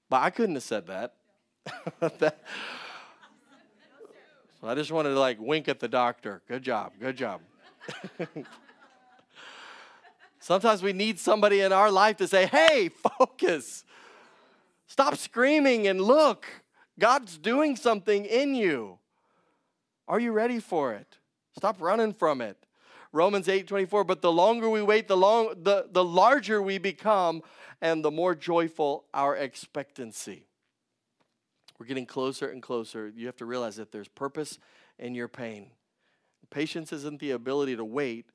But 0.10 0.24
I 0.24 0.32
couldn't 0.32 0.56
have 0.56 0.64
said 0.64 0.88
that. 0.88 1.14
that. 2.00 2.40
So 4.60 4.68
I 4.68 4.74
just 4.74 4.92
wanted 4.92 5.10
to 5.10 5.20
like 5.20 5.38
wink 5.40 5.68
at 5.68 5.80
the 5.80 5.88
doctor. 5.88 6.42
Good 6.48 6.64
job, 6.64 6.94
good 7.00 7.16
job. 7.16 7.42
Sometimes 10.40 10.82
we 10.82 10.92
need 10.92 11.20
somebody 11.20 11.62
in 11.62 11.72
our 11.72 11.92
life 11.92 12.18
to 12.18 12.28
say, 12.28 12.48
hey, 12.48 12.90
focus. 12.90 13.84
Stop 14.88 15.18
screaming 15.18 15.86
and 15.88 16.02
look. 16.02 16.48
God's 17.00 17.38
doing 17.38 17.76
something 17.76 18.26
in 18.26 18.56
you. 18.56 19.00
Are 20.08 20.20
you 20.20 20.32
ready 20.32 20.60
for 20.60 20.94
it? 20.94 21.18
Stop 21.58 21.82
running 21.82 22.14
from 22.14 22.42
it. 22.42 22.58
Romans 23.12 23.48
8 23.48 23.68
24, 23.68 24.04
but 24.04 24.22
the 24.22 24.32
longer 24.32 24.70
we 24.70 24.82
wait, 24.82 25.08
the, 25.08 25.18
long, 25.18 25.54
the, 25.64 25.88
the 25.90 26.04
larger 26.04 26.62
we 26.62 26.78
become, 26.78 27.42
and 27.82 28.04
the 28.04 28.12
more 28.12 28.36
joyful 28.36 29.06
our 29.14 29.36
expectancy. 29.36 30.46
We're 31.80 31.86
getting 31.86 32.06
closer 32.06 32.50
and 32.50 32.62
closer. 32.62 33.12
You 33.16 33.26
have 33.26 33.38
to 33.38 33.46
realize 33.46 33.78
that 33.78 33.92
there's 33.92 34.08
purpose 34.08 34.60
in 35.00 35.16
your 35.16 35.28
pain. 35.28 35.68
Patience 36.50 36.94
isn't 36.94 37.20
the 37.20 37.32
ability 37.32 37.76
to 37.76 37.86
wait, 37.86 38.26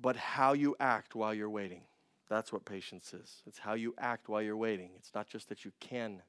but 0.00 0.16
how 0.16 0.52
you 0.52 0.76
act 0.78 1.14
while 1.14 1.34
you're 1.34 1.50
waiting. 1.50 1.82
That's 2.28 2.52
what 2.52 2.64
patience 2.64 3.14
is. 3.14 3.42
It's 3.46 3.58
how 3.58 3.74
you 3.74 3.94
act 3.98 4.28
while 4.28 4.42
you're 4.42 4.56
waiting. 4.56 4.90
It's 4.96 5.14
not 5.14 5.28
just 5.28 5.48
that 5.48 5.64
you 5.64 5.72
can 5.80 6.22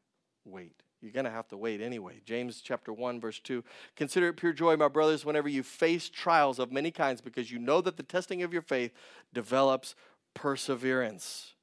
wait. 0.45 0.83
You're 1.01 1.11
going 1.11 1.25
to 1.25 1.31
have 1.31 1.47
to 1.49 1.57
wait 1.57 1.81
anyway. 1.81 2.21
James 2.25 2.61
chapter 2.61 2.91
1 2.91 3.21
verse 3.21 3.39
2. 3.39 3.63
Consider 3.95 4.29
it 4.29 4.37
pure 4.37 4.53
joy, 4.53 4.75
my 4.75 4.87
brothers, 4.87 5.25
whenever 5.25 5.47
you 5.47 5.63
face 5.63 6.09
trials 6.09 6.59
of 6.59 6.71
many 6.71 6.91
kinds 6.91 7.21
because 7.21 7.51
you 7.51 7.59
know 7.59 7.81
that 7.81 7.97
the 7.97 8.03
testing 8.03 8.43
of 8.43 8.51
your 8.51 8.61
faith 8.61 8.91
develops 9.33 9.95
perseverance. 10.33 11.53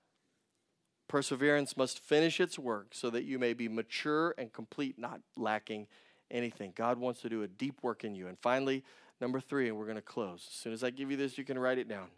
Perseverance 1.09 1.77
must 1.77 1.99
finish 1.99 2.41
its 2.41 2.59
work 2.59 2.89
so 2.93 3.11
that 3.11 3.25
you 3.25 3.39
may 3.39 3.53
be 3.53 3.69
mature 3.69 4.35
and 4.39 4.53
complete, 4.53 4.99
not 4.99 5.21
lacking 5.37 5.87
anything. 6.31 6.73
God 6.75 6.99
wants 6.99 7.21
to 7.21 7.29
do 7.29 7.43
a 7.43 7.49
deep 7.49 7.83
work 7.83 8.05
in 8.05 8.15
you. 8.15 8.27
And 8.27 8.39
finally, 8.39 8.83
number 9.21 9.41
3, 9.41 9.69
and 9.69 9.77
we're 9.77 9.85
going 9.85 9.97
to 9.97 10.03
close. 10.03 10.47
As 10.49 10.55
soon 10.55 10.73
as 10.73 10.83
I 10.83 10.91
give 10.91 11.11
you 11.11 11.17
this, 11.17 11.39
you 11.39 11.45
can 11.45 11.59
write 11.59 11.79
it 11.79 11.89
down. 11.89 12.09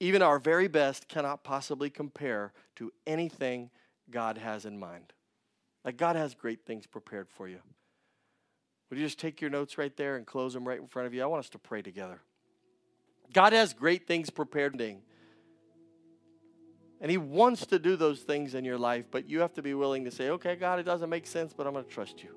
Even 0.00 0.22
our 0.22 0.38
very 0.38 0.66
best 0.66 1.08
cannot 1.08 1.44
possibly 1.44 1.90
compare 1.90 2.52
to 2.76 2.90
anything 3.06 3.70
God 4.10 4.38
has 4.38 4.64
in 4.64 4.78
mind. 4.78 5.12
Like 5.84 5.96
God 5.96 6.16
has 6.16 6.34
great 6.34 6.64
things 6.66 6.86
prepared 6.86 7.28
for 7.28 7.48
you. 7.48 7.58
Would 8.88 8.98
you 8.98 9.06
just 9.06 9.20
take 9.20 9.40
your 9.40 9.50
notes 9.50 9.78
right 9.78 9.96
there 9.96 10.16
and 10.16 10.26
close 10.26 10.54
them 10.54 10.66
right 10.66 10.80
in 10.80 10.88
front 10.88 11.06
of 11.06 11.14
you? 11.14 11.22
I 11.22 11.26
want 11.26 11.40
us 11.40 11.50
to 11.50 11.58
pray 11.58 11.82
together. 11.82 12.20
God 13.32 13.52
has 13.52 13.72
great 13.72 14.08
things 14.08 14.30
prepared. 14.30 14.80
And 17.00 17.10
He 17.10 17.16
wants 17.16 17.66
to 17.66 17.78
do 17.78 17.94
those 17.96 18.20
things 18.20 18.54
in 18.54 18.64
your 18.64 18.78
life, 18.78 19.04
but 19.10 19.28
you 19.28 19.40
have 19.40 19.54
to 19.54 19.62
be 19.62 19.74
willing 19.74 20.04
to 20.04 20.10
say, 20.10 20.30
okay, 20.30 20.56
God, 20.56 20.80
it 20.80 20.82
doesn't 20.82 21.08
make 21.08 21.26
sense, 21.26 21.52
but 21.52 21.66
I'm 21.66 21.72
going 21.72 21.84
to 21.84 21.90
trust 21.90 22.22
you. 22.22 22.34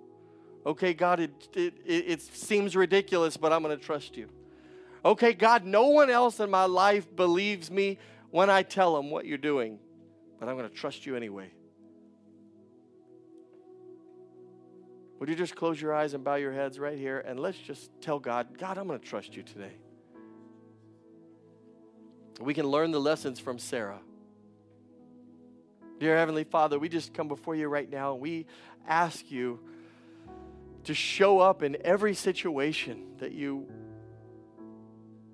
Okay, 0.66 0.94
God, 0.94 1.20
it, 1.20 1.32
it, 1.56 1.74
it, 1.86 2.22
seems 2.22 2.76
ridiculous, 2.76 3.36
but 3.36 3.52
I'm 3.52 3.64
going 3.64 3.78
to 3.78 3.84
trust 3.84 4.16
you. 4.16 4.30
Okay, 5.06 5.34
God, 5.34 5.66
no 5.66 5.88
one 5.88 6.10
else 6.10 6.40
in 6.40 6.50
my 6.50 6.66
life 6.66 7.14
believes 7.14 7.70
me 7.70 7.98
when 8.32 8.50
I 8.50 8.64
tell 8.64 8.96
them 8.96 9.10
what 9.10 9.26
you're 9.26 9.38
doing, 9.38 9.80
but 10.40 10.48
I'm 10.48 10.58
going 10.58 10.70
to 10.70 10.76
trust 10.76 11.06
you 11.06 11.16
anyway. 11.16 11.52
Would 15.20 15.30
you 15.30 15.36
just 15.36 15.56
close 15.56 15.82
your 15.82 15.94
eyes 15.94 16.14
and 16.14 16.24
bow 16.24 16.36
your 16.36 16.52
heads 16.52 16.80
right 16.80 16.98
here 16.98 17.20
and 17.20 17.40
let's 17.40 17.58
just 17.58 17.92
tell 18.02 18.20
God, 18.20 18.58
God, 18.58 18.78
I'm 18.78 18.88
going 18.88 19.00
to 19.00 19.06
trust 19.06 19.36
you 19.36 19.44
today. 19.44 19.72
We 22.42 22.54
can 22.54 22.66
learn 22.66 22.92
the 22.92 23.00
lessons 23.00 23.40
from 23.40 23.60
Sarah. 23.60 24.00
Dear 26.00 26.18
Heavenly 26.18 26.44
Father, 26.44 26.80
we 26.80 26.90
just 26.90 27.14
come 27.14 27.28
before 27.28 27.56
you 27.56 27.68
right 27.68 27.90
now 27.90 28.14
and 28.14 28.22
we 28.22 28.48
ask 28.88 29.30
you 29.32 29.60
to 30.86 30.94
show 30.94 31.40
up 31.40 31.64
in 31.64 31.78
every 31.86 32.14
situation 32.14 33.16
that 33.20 33.32
you 33.32 33.68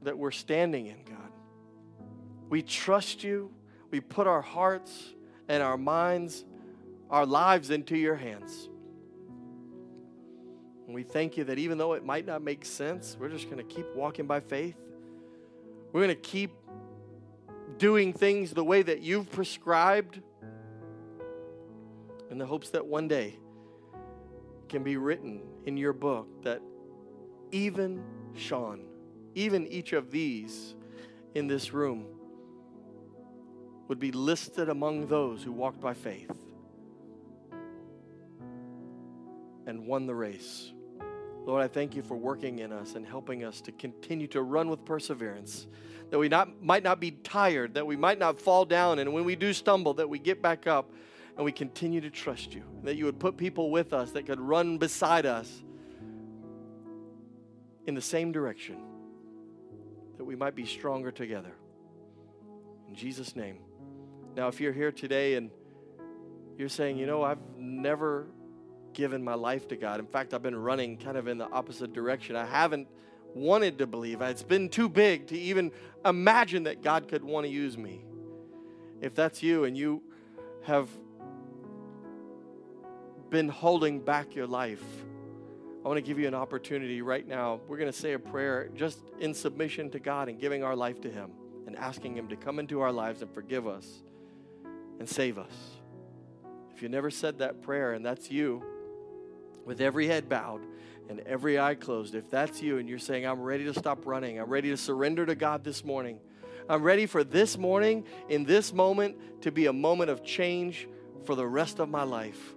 that 0.03 0.17
we're 0.17 0.31
standing 0.31 0.87
in, 0.87 1.03
God. 1.03 1.31
We 2.49 2.61
trust 2.61 3.23
you. 3.23 3.51
We 3.91 3.99
put 3.99 4.27
our 4.27 4.41
hearts 4.41 5.13
and 5.47 5.63
our 5.63 5.77
minds, 5.77 6.45
our 7.09 7.25
lives 7.25 7.69
into 7.69 7.97
your 7.97 8.15
hands. 8.15 8.69
And 10.85 10.95
we 10.95 11.03
thank 11.03 11.37
you 11.37 11.43
that 11.45 11.59
even 11.59 11.77
though 11.77 11.93
it 11.93 12.03
might 12.03 12.25
not 12.25 12.41
make 12.41 12.65
sense, 12.65 13.15
we're 13.19 13.29
just 13.29 13.45
going 13.49 13.57
to 13.57 13.75
keep 13.75 13.85
walking 13.95 14.25
by 14.25 14.39
faith. 14.39 14.75
We're 15.91 16.01
going 16.01 16.15
to 16.15 16.21
keep 16.21 16.51
doing 17.77 18.13
things 18.13 18.51
the 18.51 18.63
way 18.63 18.81
that 18.81 19.01
you've 19.01 19.31
prescribed 19.31 20.21
in 22.29 22.37
the 22.37 22.45
hopes 22.45 22.69
that 22.71 22.85
one 22.85 23.07
day 23.07 23.37
can 24.67 24.83
be 24.83 24.97
written 24.97 25.41
in 25.65 25.77
your 25.77 25.93
book 25.93 26.27
that 26.43 26.61
even 27.51 28.03
Sean 28.35 28.88
even 29.39 29.65
each 29.67 29.93
of 29.93 30.11
these 30.11 30.75
in 31.33 31.47
this 31.47 31.73
room 31.73 32.05
would 33.87 33.97
be 33.97 34.11
listed 34.11 34.67
among 34.67 35.07
those 35.07 35.41
who 35.41 35.53
walked 35.53 35.79
by 35.79 35.93
faith 35.93 36.29
and 39.65 39.87
won 39.87 40.05
the 40.05 40.13
race. 40.13 40.73
Lord, 41.45 41.63
I 41.63 41.69
thank 41.69 41.95
you 41.95 42.01
for 42.01 42.17
working 42.17 42.59
in 42.59 42.73
us 42.73 42.95
and 42.95 43.05
helping 43.05 43.45
us 43.45 43.61
to 43.61 43.71
continue 43.71 44.27
to 44.27 44.41
run 44.41 44.69
with 44.69 44.83
perseverance. 44.83 45.67
That 46.09 46.19
we 46.19 46.27
not, 46.27 46.61
might 46.61 46.83
not 46.83 46.99
be 46.99 47.11
tired, 47.11 47.75
that 47.75 47.87
we 47.87 47.95
might 47.95 48.19
not 48.19 48.41
fall 48.41 48.65
down, 48.65 48.99
and 48.99 49.13
when 49.13 49.23
we 49.23 49.37
do 49.37 49.53
stumble, 49.53 49.93
that 49.95 50.09
we 50.09 50.19
get 50.19 50.41
back 50.41 50.67
up 50.67 50.91
and 51.37 51.45
we 51.45 51.53
continue 51.53 52.01
to 52.01 52.09
trust 52.09 52.53
you. 52.53 52.63
That 52.83 52.97
you 52.97 53.05
would 53.05 53.19
put 53.19 53.37
people 53.37 53.71
with 53.71 53.93
us 53.93 54.11
that 54.11 54.25
could 54.25 54.41
run 54.41 54.77
beside 54.77 55.25
us 55.25 55.63
in 57.87 57.95
the 57.95 58.01
same 58.01 58.33
direction 58.33 58.88
that 60.19 60.25
we 60.25 60.35
might 60.35 60.53
be 60.53 60.65
stronger 60.65 61.11
together. 61.11 61.53
In 62.89 62.93
Jesus' 62.93 63.37
name. 63.37 63.59
Now, 64.35 64.49
if 64.49 64.59
you're 64.59 64.73
here 64.73 64.91
today 64.91 65.35
and 65.35 65.49
you're 66.57 66.67
saying, 66.67 66.97
you 66.97 67.05
know, 67.05 67.23
I've 67.23 67.39
never 67.57 68.27
given 68.91 69.23
my 69.23 69.35
life 69.35 69.69
to 69.69 69.77
God. 69.77 70.01
In 70.01 70.05
fact, 70.05 70.33
I've 70.33 70.43
been 70.43 70.57
running 70.57 70.97
kind 70.97 71.15
of 71.15 71.29
in 71.29 71.37
the 71.37 71.49
opposite 71.49 71.93
direction. 71.93 72.35
I 72.35 72.45
haven't 72.45 72.89
wanted 73.33 73.77
to 73.77 73.87
believe. 73.87 74.21
It's 74.21 74.43
been 74.43 74.67
too 74.67 74.89
big 74.89 75.27
to 75.27 75.39
even 75.39 75.71
imagine 76.03 76.63
that 76.63 76.83
God 76.83 77.07
could 77.07 77.23
want 77.23 77.45
to 77.45 77.49
use 77.49 77.77
me. 77.77 78.03
If 78.99 79.15
that's 79.15 79.41
you 79.41 79.63
and 79.63 79.77
you 79.77 80.03
have 80.63 80.89
been 83.29 83.47
holding 83.47 84.01
back 84.01 84.35
your 84.35 84.47
life, 84.47 84.83
I 85.83 85.87
want 85.87 85.97
to 85.97 86.01
give 86.01 86.19
you 86.19 86.27
an 86.27 86.33
opportunity 86.33 87.01
right 87.01 87.25
now. 87.25 87.61
We're 87.67 87.77
going 87.77 87.91
to 87.91 87.97
say 87.97 88.11
a 88.11 88.19
prayer 88.19 88.69
just 88.75 88.99
in 89.19 89.33
submission 89.33 89.89
to 89.91 89.99
God 89.99 90.27
and 90.27 90.37
giving 90.37 90.61
our 90.61 90.75
life 90.75 90.99
to 91.01 91.09
Him 91.09 91.31
and 91.67 91.77
asking 91.77 92.17
Him 92.17 92.27
to 92.29 92.35
come 92.35 92.59
into 92.59 92.81
our 92.81 92.91
lives 92.91 93.21
and 93.21 93.33
forgive 93.33 93.65
us 93.65 93.87
and 94.99 95.07
save 95.07 95.37
us. 95.37 95.53
If 96.75 96.81
you 96.81 96.89
never 96.89 97.09
said 97.09 97.39
that 97.39 97.61
prayer 97.61 97.93
and 97.93 98.05
that's 98.05 98.29
you, 98.29 98.61
with 99.65 99.79
every 99.79 100.07
head 100.07 100.27
bowed 100.27 100.61
and 101.07 101.21
every 101.21 101.57
eye 101.57 101.75
closed, 101.75 102.13
if 102.13 102.29
that's 102.29 102.61
you 102.61 102.77
and 102.77 102.89
you're 102.89 102.99
saying, 102.99 103.25
I'm 103.25 103.41
ready 103.41 103.63
to 103.63 103.73
stop 103.73 104.05
running, 104.05 104.37
I'm 104.37 104.49
ready 104.49 104.69
to 104.71 104.77
surrender 104.77 105.25
to 105.25 105.35
God 105.35 105.63
this 105.63 105.85
morning, 105.85 106.19
I'm 106.67 106.83
ready 106.83 107.05
for 107.05 107.23
this 107.23 107.57
morning, 107.57 108.05
in 108.27 108.43
this 108.43 108.73
moment, 108.73 109.41
to 109.43 109.51
be 109.51 109.67
a 109.67 109.73
moment 109.73 110.09
of 110.09 110.25
change 110.25 110.89
for 111.25 111.35
the 111.35 111.47
rest 111.47 111.79
of 111.79 111.87
my 111.87 112.03
life 112.03 112.53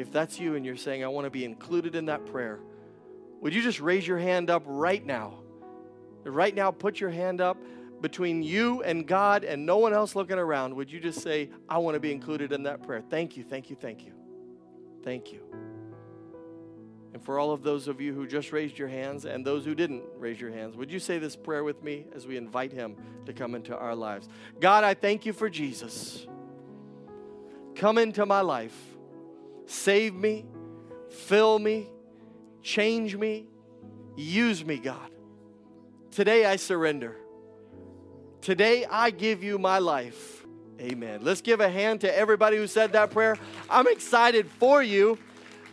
if 0.00 0.10
that's 0.10 0.40
you 0.40 0.54
and 0.54 0.64
you're 0.64 0.76
saying, 0.76 1.04
I 1.04 1.08
want 1.08 1.26
to 1.26 1.30
be 1.30 1.44
included 1.44 1.94
in 1.94 2.06
that 2.06 2.26
prayer, 2.26 2.60
would 3.40 3.54
you 3.54 3.62
just 3.62 3.80
raise 3.80 4.06
your 4.06 4.18
hand 4.18 4.50
up 4.50 4.62
right 4.66 5.04
now? 5.04 5.40
Right 6.24 6.54
now, 6.54 6.70
put 6.70 7.00
your 7.00 7.10
hand 7.10 7.40
up 7.40 7.56
between 8.00 8.42
you 8.42 8.82
and 8.82 9.06
God 9.06 9.44
and 9.44 9.64
no 9.64 9.78
one 9.78 9.92
else 9.92 10.14
looking 10.14 10.38
around. 10.38 10.74
Would 10.74 10.90
you 10.90 11.00
just 11.00 11.22
say, 11.22 11.50
I 11.68 11.78
want 11.78 11.94
to 11.94 12.00
be 12.00 12.12
included 12.12 12.52
in 12.52 12.62
that 12.64 12.82
prayer? 12.82 13.02
Thank 13.08 13.36
you, 13.36 13.44
thank 13.44 13.70
you, 13.70 13.76
thank 13.76 14.04
you. 14.04 14.12
Thank 15.02 15.32
you. 15.32 15.40
And 17.12 17.22
for 17.22 17.38
all 17.38 17.50
of 17.52 17.62
those 17.62 17.88
of 17.88 18.00
you 18.00 18.14
who 18.14 18.26
just 18.26 18.52
raised 18.52 18.78
your 18.78 18.88
hands 18.88 19.24
and 19.24 19.44
those 19.44 19.64
who 19.64 19.74
didn't 19.74 20.04
raise 20.16 20.40
your 20.40 20.50
hands, 20.50 20.76
would 20.76 20.92
you 20.92 20.98
say 20.98 21.18
this 21.18 21.36
prayer 21.36 21.64
with 21.64 21.82
me 21.82 22.06
as 22.14 22.26
we 22.26 22.36
invite 22.36 22.72
him 22.72 22.96
to 23.26 23.32
come 23.32 23.54
into 23.54 23.76
our 23.76 23.94
lives? 23.94 24.28
God, 24.60 24.84
I 24.84 24.94
thank 24.94 25.26
you 25.26 25.32
for 25.32 25.50
Jesus. 25.50 26.26
Come 27.74 27.98
into 27.98 28.24
my 28.26 28.42
life. 28.42 28.76
Save 29.70 30.14
me, 30.14 30.44
fill 31.10 31.60
me, 31.60 31.88
change 32.60 33.16
me, 33.16 33.46
use 34.16 34.64
me, 34.64 34.78
God. 34.78 35.12
Today 36.10 36.44
I 36.44 36.56
surrender. 36.56 37.16
Today 38.40 38.84
I 38.84 39.10
give 39.10 39.44
you 39.44 39.60
my 39.60 39.78
life. 39.78 40.44
Amen. 40.80 41.20
Let's 41.22 41.40
give 41.40 41.60
a 41.60 41.68
hand 41.68 42.00
to 42.00 42.18
everybody 42.18 42.56
who 42.56 42.66
said 42.66 42.94
that 42.94 43.12
prayer. 43.12 43.36
I'm 43.70 43.86
excited 43.86 44.50
for 44.50 44.82
you 44.82 45.16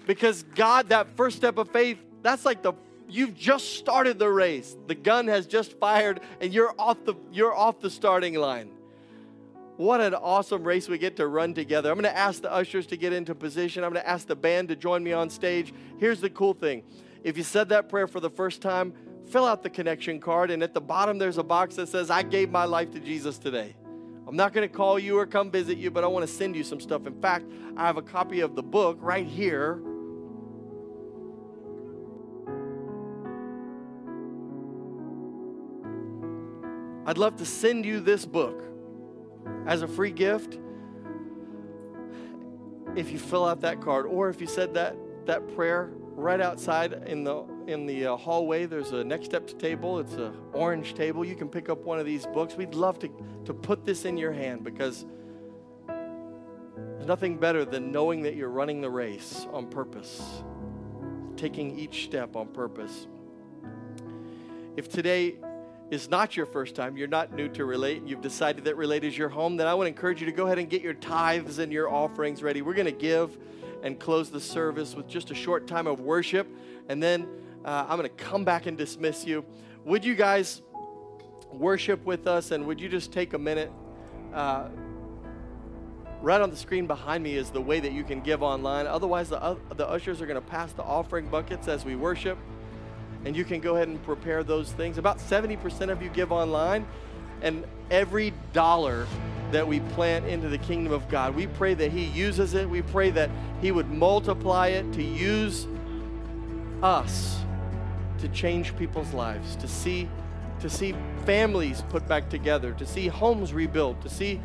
because 0.05 0.43
God, 0.53 0.89
that 0.89 1.17
first 1.17 1.35
step 1.35 1.57
of 1.57 1.67
faith, 1.69 1.97
that's 2.21 2.45
like 2.45 2.61
the 2.61 2.73
you've 3.09 3.35
just 3.35 3.77
started 3.77 4.19
the 4.19 4.29
race. 4.29 4.77
The 4.85 4.95
gun 4.95 5.27
has 5.27 5.47
just 5.47 5.71
fired 5.79 6.19
and 6.39 6.53
you're 6.53 6.73
off 6.77 7.03
the 7.03 7.15
you're 7.31 7.55
off 7.55 7.79
the 7.79 7.89
starting 7.89 8.35
line. 8.35 8.76
What 9.77 10.01
an 10.01 10.15
awesome 10.15 10.63
race 10.63 10.89
we 10.89 10.97
get 10.97 11.15
to 11.17 11.27
run 11.27 11.53
together. 11.53 11.91
I'm 11.91 11.99
going 11.99 12.11
to 12.11 12.17
ask 12.17 12.41
the 12.41 12.51
ushers 12.51 12.87
to 12.87 12.97
get 12.97 13.13
into 13.13 13.35
position. 13.35 13.83
I'm 13.83 13.93
going 13.93 14.03
to 14.03 14.09
ask 14.09 14.25
the 14.25 14.35
band 14.35 14.69
to 14.69 14.75
join 14.75 15.03
me 15.03 15.13
on 15.13 15.29
stage. 15.29 15.71
Here's 15.99 16.19
the 16.19 16.31
cool 16.31 16.55
thing 16.55 16.83
if 17.23 17.37
you 17.37 17.43
said 17.43 17.69
that 17.69 17.87
prayer 17.87 18.07
for 18.07 18.19
the 18.19 18.29
first 18.29 18.61
time, 18.61 18.93
fill 19.29 19.45
out 19.45 19.61
the 19.61 19.69
connection 19.69 20.19
card, 20.19 20.49
and 20.49 20.63
at 20.63 20.73
the 20.73 20.81
bottom 20.81 21.19
there's 21.19 21.37
a 21.37 21.43
box 21.43 21.75
that 21.75 21.89
says, 21.89 22.09
I 22.09 22.23
gave 22.23 22.49
my 22.49 22.63
life 22.63 22.91
to 22.91 22.99
Jesus 22.99 23.37
today. 23.37 23.75
I'm 24.27 24.35
not 24.35 24.51
going 24.51 24.67
to 24.67 24.75
call 24.75 24.97
you 24.97 25.17
or 25.17 25.27
come 25.27 25.51
visit 25.51 25.77
you, 25.77 25.91
but 25.91 26.03
I 26.03 26.07
want 26.07 26.27
to 26.27 26.33
send 26.33 26.55
you 26.55 26.63
some 26.63 26.79
stuff. 26.79 27.05
In 27.05 27.21
fact, 27.21 27.45
I 27.77 27.85
have 27.85 27.97
a 27.97 28.01
copy 28.01 28.39
of 28.39 28.55
the 28.55 28.63
book 28.63 28.97
right 28.99 29.27
here. 29.27 29.79
I'd 37.05 37.17
love 37.17 37.37
to 37.37 37.45
send 37.45 37.85
you 37.85 37.99
this 37.99 38.25
book 38.25 38.63
as 39.67 39.83
a 39.83 39.87
free 39.87 40.11
gift 40.11 40.57
if 42.95 43.11
you 43.11 43.19
fill 43.19 43.45
out 43.45 43.61
that 43.61 43.79
card 43.81 44.07
or 44.07 44.29
if 44.29 44.41
you 44.41 44.47
said 44.47 44.73
that 44.73 44.95
that 45.25 45.53
prayer 45.55 45.91
right 46.15 46.41
outside 46.41 46.93
in 47.05 47.23
the 47.23 47.43
in 47.67 47.85
the 47.85 48.07
uh, 48.07 48.15
hallway 48.15 48.65
there's 48.65 48.91
a 48.93 49.03
next 49.03 49.25
step 49.25 49.47
table. 49.59 49.99
It's 49.99 50.13
an 50.13 50.33
orange 50.53 50.93
table. 50.93 51.23
You 51.23 51.35
can 51.35 51.49
pick 51.49 51.69
up 51.69 51.83
one 51.83 51.99
of 51.99 52.05
these 52.05 52.25
books. 52.25 52.55
We'd 52.55 52.73
love 52.73 52.97
to 52.99 53.09
to 53.45 53.53
put 53.53 53.85
this 53.85 54.05
in 54.05 54.17
your 54.17 54.31
hand 54.31 54.63
because 54.63 55.05
there's 55.85 57.05
nothing 57.05 57.37
better 57.37 57.65
than 57.65 57.91
knowing 57.91 58.23
that 58.23 58.35
you're 58.35 58.49
running 58.49 58.81
the 58.81 58.89
race 58.89 59.45
on 59.51 59.67
purpose 59.67 60.43
taking 61.37 61.77
each 61.77 62.05
step 62.05 62.35
on 62.35 62.47
purpose. 62.47 63.07
If 64.75 64.89
today 64.89 65.37
is 65.89 66.09
not 66.09 66.35
your 66.35 66.45
first 66.45 66.75
time, 66.75 66.97
you're 66.97 67.07
not 67.07 67.33
new 67.33 67.47
to 67.49 67.65
Relate, 67.65 67.99
and 67.99 68.09
you've 68.09 68.21
decided 68.21 68.65
that 68.65 68.75
Relate 68.75 69.03
is 69.03 69.17
your 69.17 69.29
home, 69.29 69.55
then 69.55 69.67
I 69.67 69.73
would 69.73 69.87
encourage 69.87 70.19
you 70.19 70.25
to 70.25 70.33
go 70.33 70.45
ahead 70.45 70.59
and 70.59 70.69
get 70.69 70.81
your 70.81 70.93
tithes 70.93 71.59
and 71.59 71.71
your 71.71 71.89
offerings 71.89 72.43
ready. 72.43 72.61
We're 72.61 72.73
going 72.73 72.85
to 72.85 72.91
give 72.91 73.37
and 73.83 73.99
close 73.99 74.29
the 74.29 74.41
service 74.41 74.95
with 74.95 75.07
just 75.07 75.31
a 75.31 75.35
short 75.35 75.65
time 75.65 75.87
of 75.87 76.01
worship, 76.01 76.47
and 76.89 77.01
then 77.01 77.27
uh, 77.63 77.85
I'm 77.87 77.97
going 77.97 78.09
to 78.09 78.23
come 78.23 78.43
back 78.43 78.65
and 78.65 78.77
dismiss 78.77 79.25
you. 79.25 79.45
Would 79.85 80.03
you 80.03 80.15
guys 80.15 80.61
worship 81.51 82.03
with 82.05 82.27
us, 82.27 82.51
and 82.51 82.65
would 82.67 82.81
you 82.81 82.89
just 82.89 83.13
take 83.13 83.33
a 83.33 83.39
minute? 83.39 83.71
Uh, 84.33 84.67
right 86.21 86.41
on 86.41 86.49
the 86.49 86.57
screen 86.57 86.87
behind 86.87 87.23
me 87.23 87.35
is 87.35 87.51
the 87.51 87.61
way 87.61 87.79
that 87.79 87.93
you 87.93 88.03
can 88.03 88.19
give 88.21 88.43
online. 88.43 88.87
Otherwise, 88.87 89.29
the, 89.29 89.41
uh, 89.41 89.55
the 89.75 89.87
ushers 89.87 90.21
are 90.21 90.25
going 90.25 90.41
to 90.41 90.47
pass 90.47 90.73
the 90.73 90.83
offering 90.83 91.27
buckets 91.29 91.67
as 91.67 91.85
we 91.85 91.95
worship 91.95 92.37
and 93.25 93.35
you 93.35 93.43
can 93.43 93.59
go 93.59 93.75
ahead 93.75 93.87
and 93.87 94.01
prepare 94.03 94.43
those 94.43 94.71
things. 94.71 94.97
About 94.97 95.19
70% 95.19 95.89
of 95.89 96.01
you 96.01 96.09
give 96.09 96.31
online, 96.31 96.87
and 97.41 97.65
every 97.91 98.33
dollar 98.53 99.07
that 99.51 99.67
we 99.67 99.79
plant 99.79 100.25
into 100.25 100.49
the 100.49 100.57
kingdom 100.57 100.91
of 100.91 101.07
God, 101.09 101.35
we 101.35 101.47
pray 101.47 101.73
that 101.73 101.91
He 101.91 102.05
uses 102.05 102.53
it. 102.53 102.69
We 102.69 102.81
pray 102.81 103.09
that 103.11 103.29
He 103.61 103.71
would 103.71 103.89
multiply 103.89 104.67
it 104.67 104.91
to 104.93 105.03
use 105.03 105.67
us 106.83 107.39
to 108.19 108.27
change 108.29 108.75
people's 108.77 109.13
lives, 109.13 109.55
to 109.57 109.67
see 109.67 110.09
to 110.59 110.69
see 110.69 110.95
families 111.25 111.83
put 111.89 112.07
back 112.07 112.29
together, 112.29 112.73
to 112.73 112.85
see 112.85 113.07
homes 113.07 113.53
rebuilt, 113.53 114.01
to 114.01 114.09
see 114.09 114.41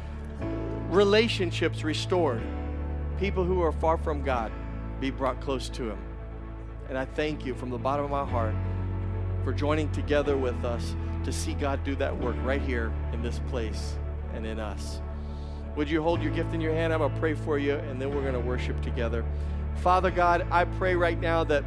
relationships 0.90 1.84
restored, 1.84 2.42
people 3.18 3.44
who 3.44 3.62
are 3.62 3.72
far 3.72 3.96
from 3.96 4.22
God 4.22 4.52
be 5.00 5.10
brought 5.10 5.40
close 5.40 5.68
to 5.70 5.90
Him. 5.90 5.98
And 6.92 6.98
I 6.98 7.06
thank 7.06 7.46
you 7.46 7.54
from 7.54 7.70
the 7.70 7.78
bottom 7.78 8.04
of 8.04 8.10
my 8.10 8.26
heart 8.26 8.54
for 9.44 9.54
joining 9.54 9.90
together 9.92 10.36
with 10.36 10.62
us 10.62 10.94
to 11.24 11.32
see 11.32 11.54
God 11.54 11.82
do 11.84 11.96
that 11.96 12.14
work 12.14 12.36
right 12.44 12.60
here 12.60 12.92
in 13.14 13.22
this 13.22 13.38
place 13.48 13.96
and 14.34 14.44
in 14.44 14.60
us. 14.60 15.00
Would 15.74 15.88
you 15.88 16.02
hold 16.02 16.20
your 16.20 16.32
gift 16.32 16.52
in 16.52 16.60
your 16.60 16.74
hand? 16.74 16.92
I'm 16.92 16.98
going 16.98 17.14
to 17.14 17.18
pray 17.18 17.32
for 17.32 17.56
you, 17.56 17.76
and 17.76 17.98
then 17.98 18.14
we're 18.14 18.20
going 18.20 18.34
to 18.34 18.40
worship 18.40 18.78
together. 18.82 19.24
Father 19.76 20.10
God, 20.10 20.46
I 20.50 20.66
pray 20.66 20.94
right 20.94 21.18
now 21.18 21.44
that 21.44 21.64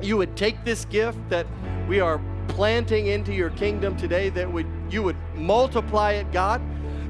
you 0.00 0.16
would 0.16 0.36
take 0.36 0.64
this 0.64 0.84
gift 0.84 1.18
that 1.30 1.48
we 1.88 1.98
are 1.98 2.20
planting 2.46 3.08
into 3.08 3.34
your 3.34 3.50
kingdom 3.50 3.96
today, 3.96 4.28
that 4.28 4.52
would 4.52 4.68
you 4.88 5.02
would 5.02 5.16
multiply 5.34 6.12
it, 6.12 6.30
God, 6.30 6.62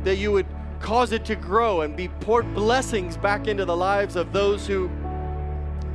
that 0.02 0.16
you 0.16 0.32
would 0.32 0.46
cause 0.80 1.12
it 1.12 1.26
to 1.26 1.36
grow 1.36 1.82
and 1.82 1.94
be 1.94 2.08
poured 2.08 2.54
blessings 2.54 3.18
back 3.18 3.48
into 3.48 3.66
the 3.66 3.76
lives 3.76 4.16
of 4.16 4.32
those 4.32 4.66
who 4.66 4.88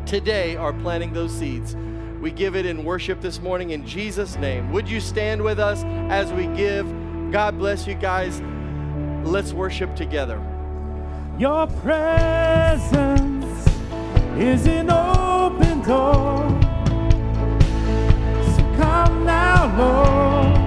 today 0.09 0.55
are 0.55 0.73
planting 0.73 1.13
those 1.13 1.31
seeds. 1.31 1.75
We 2.19 2.31
give 2.31 2.55
it 2.55 2.65
in 2.65 2.83
worship 2.83 3.21
this 3.21 3.39
morning 3.39 3.69
in 3.69 3.85
Jesus' 3.85 4.35
name. 4.37 4.71
Would 4.71 4.89
you 4.89 4.99
stand 4.99 5.39
with 5.39 5.59
us 5.59 5.83
as 6.09 6.33
we 6.33 6.47
give? 6.47 6.87
God 7.31 7.59
bless 7.59 7.85
you 7.85 7.93
guys. 7.93 8.41
Let's 9.23 9.53
worship 9.53 9.95
together. 9.95 10.41
Your 11.37 11.67
presence 11.67 13.45
is 14.35 14.65
an 14.65 14.89
open 14.89 15.83
door. 15.83 16.49
So 18.55 18.63
come 18.77 19.25
now, 19.25 19.77
Lord, 19.77 20.58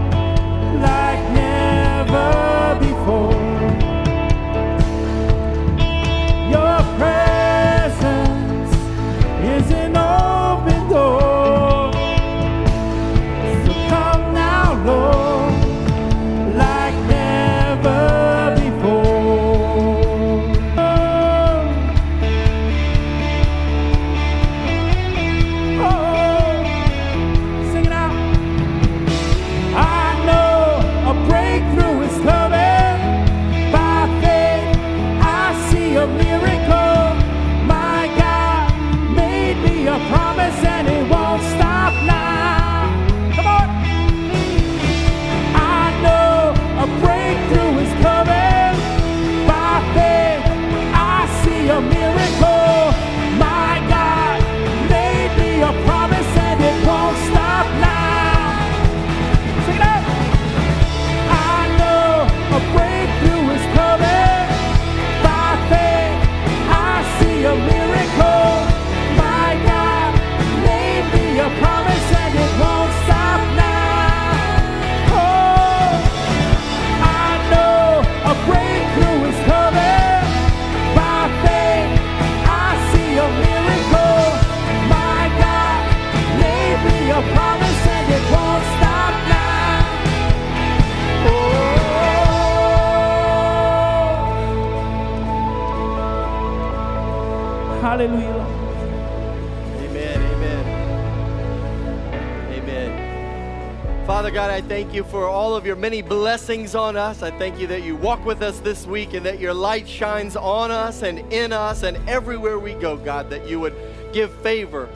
you 104.95 105.05
for 105.05 105.27
all 105.27 105.55
of 105.55 105.67
your 105.67 105.77
many 105.77 106.03
blessings 106.03 106.75
on 106.75 106.97
us. 106.97 107.23
I 107.23 107.31
thank 107.39 107.59
you 107.59 107.67
that 107.69 107.83
you 107.83 107.97
walk 107.97 108.25
with 108.25 108.43
us 108.43 108.61
this 108.61 108.87
week 108.87 109.15
and 109.15 109.25
that 109.27 109.39
your 109.39 109.55
light 109.55 109.89
shines 109.89 110.37
on 110.37 110.71
us 110.71 111.03
and 111.03 111.21
in 111.33 111.53
us 111.53 111.83
and 111.83 111.97
everywhere 112.09 112.59
we 112.59 112.75
go, 112.75 112.97
God, 112.97 113.31
that 113.31 113.47
you 113.47 113.61
would 113.61 113.75
give 114.13 114.33
favor, 114.43 114.89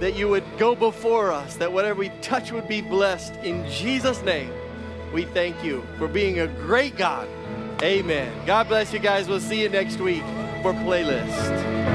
that 0.00 0.14
you 0.14 0.28
would 0.28 0.44
go 0.58 0.74
before 0.74 1.32
us, 1.32 1.56
that 1.56 1.72
whatever 1.72 2.00
we 2.00 2.10
touch 2.20 2.52
would 2.52 2.68
be 2.68 2.80
blessed. 2.80 3.34
In 3.44 3.68
Jesus' 3.70 4.22
name, 4.22 4.52
we 5.12 5.24
thank 5.24 5.62
you 5.62 5.86
for 5.98 6.08
being 6.08 6.40
a 6.40 6.46
great 6.46 6.96
God. 6.96 7.28
Amen. 7.82 8.32
God 8.46 8.68
bless 8.68 8.92
you 8.92 8.98
guys. 8.98 9.28
We'll 9.28 9.40
see 9.40 9.62
you 9.62 9.68
next 9.68 9.98
week 9.98 10.24
for 10.62 10.72
Playlist. 10.72 11.93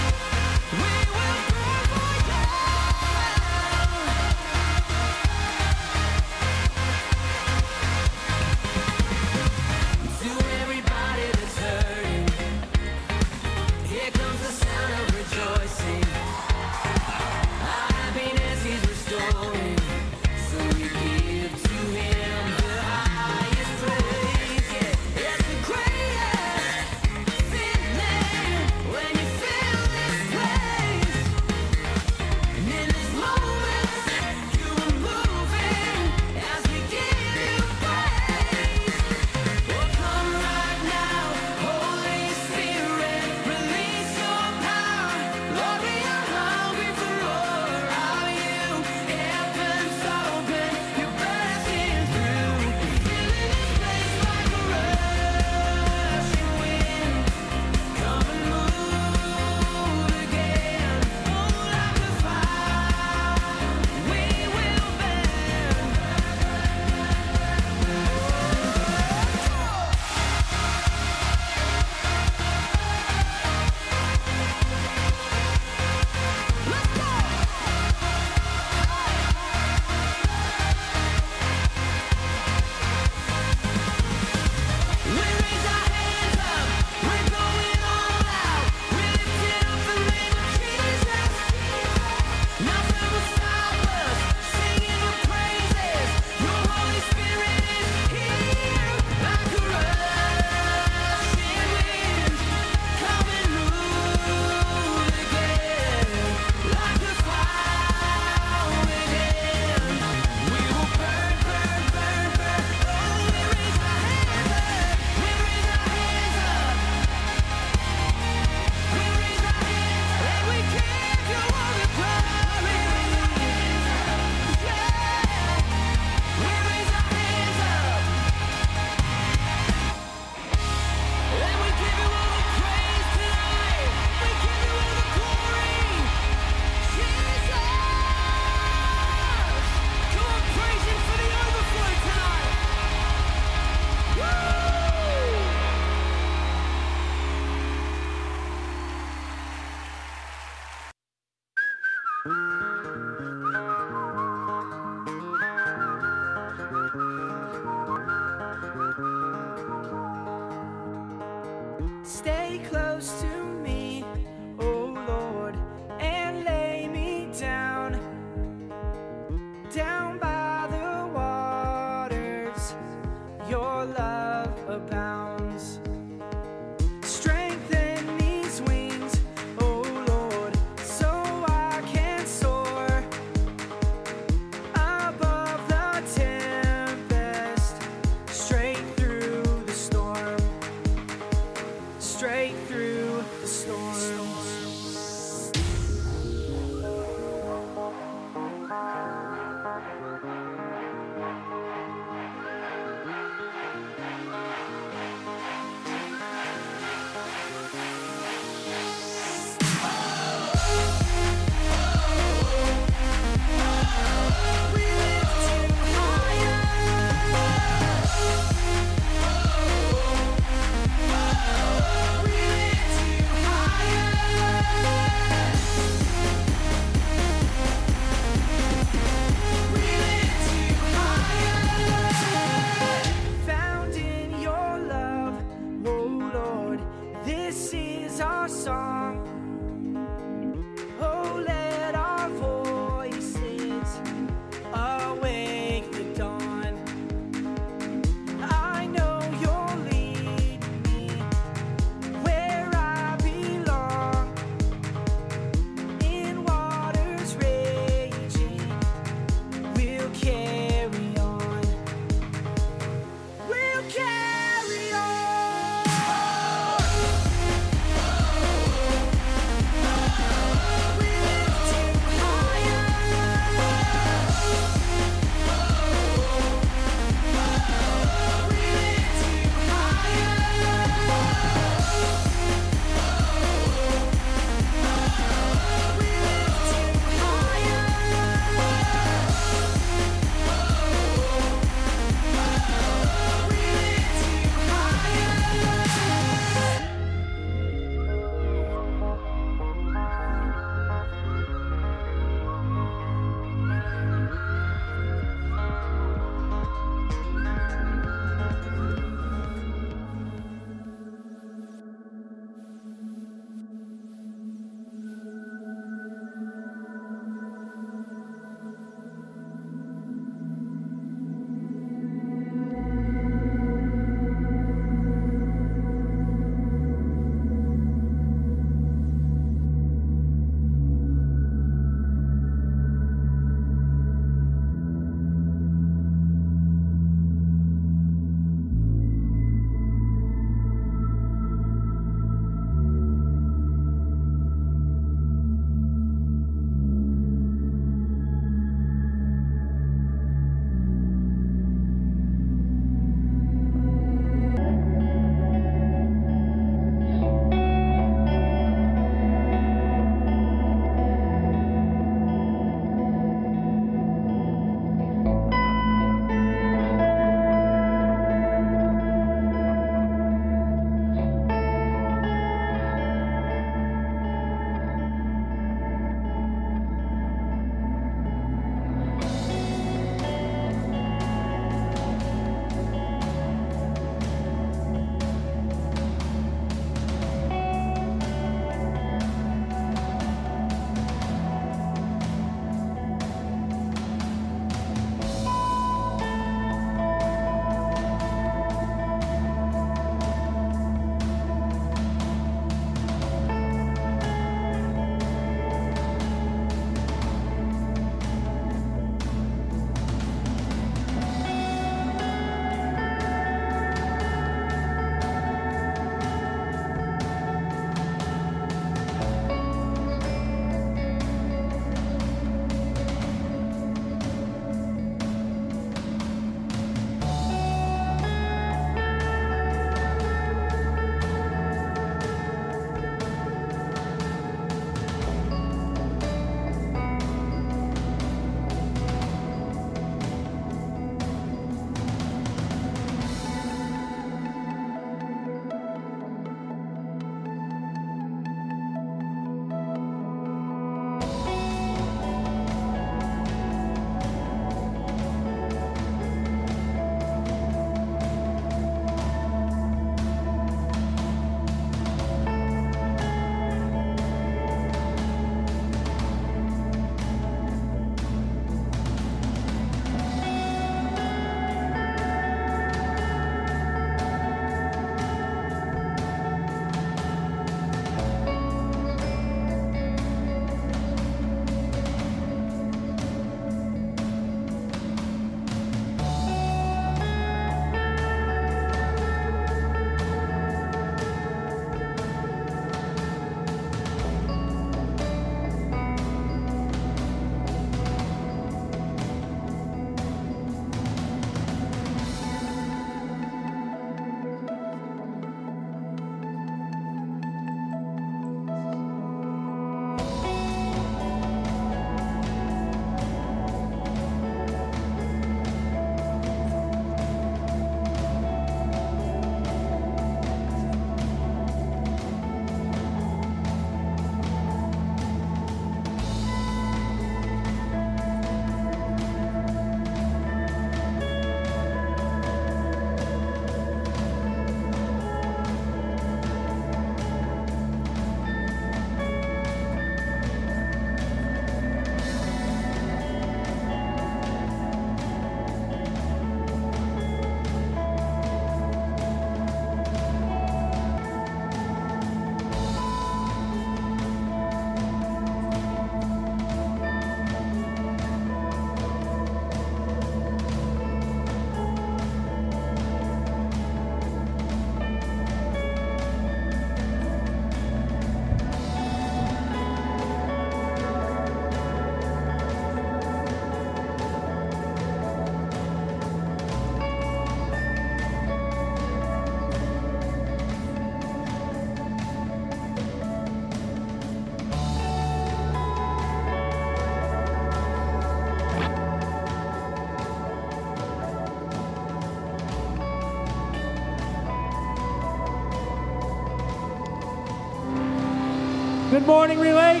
Morning, 599.28 599.58
Relate. 599.58 600.00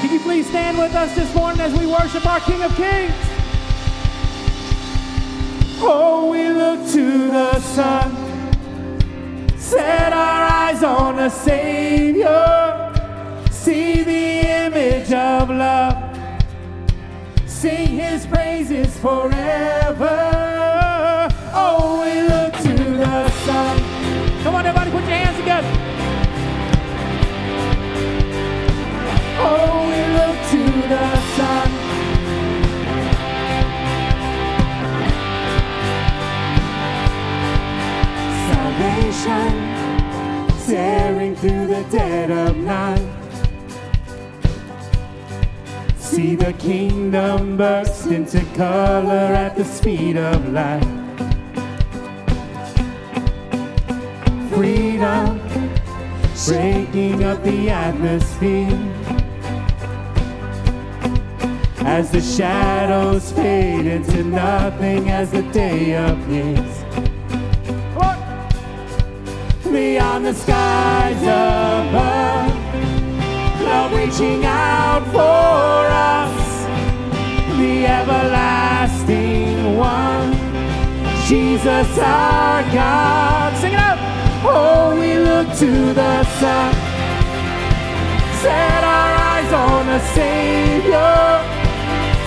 Can 0.00 0.12
you 0.12 0.18
please 0.18 0.48
stand 0.48 0.76
with 0.76 0.92
us 0.96 1.14
this 1.14 1.32
morning 1.32 1.60
as 1.60 1.72
we 1.78 1.86
worship 1.86 2.26
our 2.26 2.40
King 2.40 2.60
of 2.60 2.74
Kings? 2.74 3.14
Oh, 5.80 6.28
we 6.28 6.48
look 6.48 6.90
to 6.90 7.28
the 7.28 7.60
sun, 7.60 8.10
set 9.56 10.12
our 10.12 10.42
eyes 10.42 10.82
on 10.82 11.18
the 11.18 11.28
Savior, 11.28 12.92
see 13.52 14.02
the 14.02 14.40
image 14.66 15.12
of 15.12 15.48
love, 15.48 15.96
sing 17.46 17.86
His 17.90 18.26
praises 18.26 18.98
forever. 18.98 20.29
Tearing 40.66 41.34
through 41.34 41.66
the 41.66 41.84
dead 41.90 42.30
of 42.30 42.56
night. 42.56 43.08
See 45.96 46.36
the 46.36 46.52
kingdom 46.54 47.56
burst 47.56 48.06
into 48.06 48.44
color 48.56 49.34
at 49.34 49.56
the 49.56 49.64
speed 49.64 50.16
of 50.16 50.48
light. 50.52 50.84
Freedom 54.50 55.40
breaking 56.46 57.24
up 57.24 57.42
the 57.42 57.70
atmosphere 57.70 58.99
as 61.90 62.08
the 62.12 62.20
shadows 62.20 63.32
fade 63.32 63.84
into 63.84 64.22
nothing 64.22 65.10
as 65.10 65.32
the 65.32 65.42
day 65.50 65.94
appears. 65.94 66.74
Beyond 69.64 70.24
the 70.24 70.34
skies 70.34 71.20
above, 71.22 72.54
love 73.68 73.92
reaching 73.92 74.44
out 74.44 75.04
for 75.16 75.80
us, 76.14 76.36
the 77.58 77.74
everlasting 77.98 79.76
one, 79.76 80.30
Jesus 81.26 81.98
our 81.98 82.62
God. 82.72 83.56
Sing 83.60 83.72
it 83.72 83.78
out. 83.78 83.98
Oh, 84.44 84.96
we 85.00 85.18
look 85.18 85.48
to 85.58 85.70
the 85.92 86.24
sun, 86.38 86.72
set 88.42 88.84
our 88.96 89.12
eyes 89.30 89.52
on 89.52 89.86
the 89.86 90.00
Savior, 90.14 91.19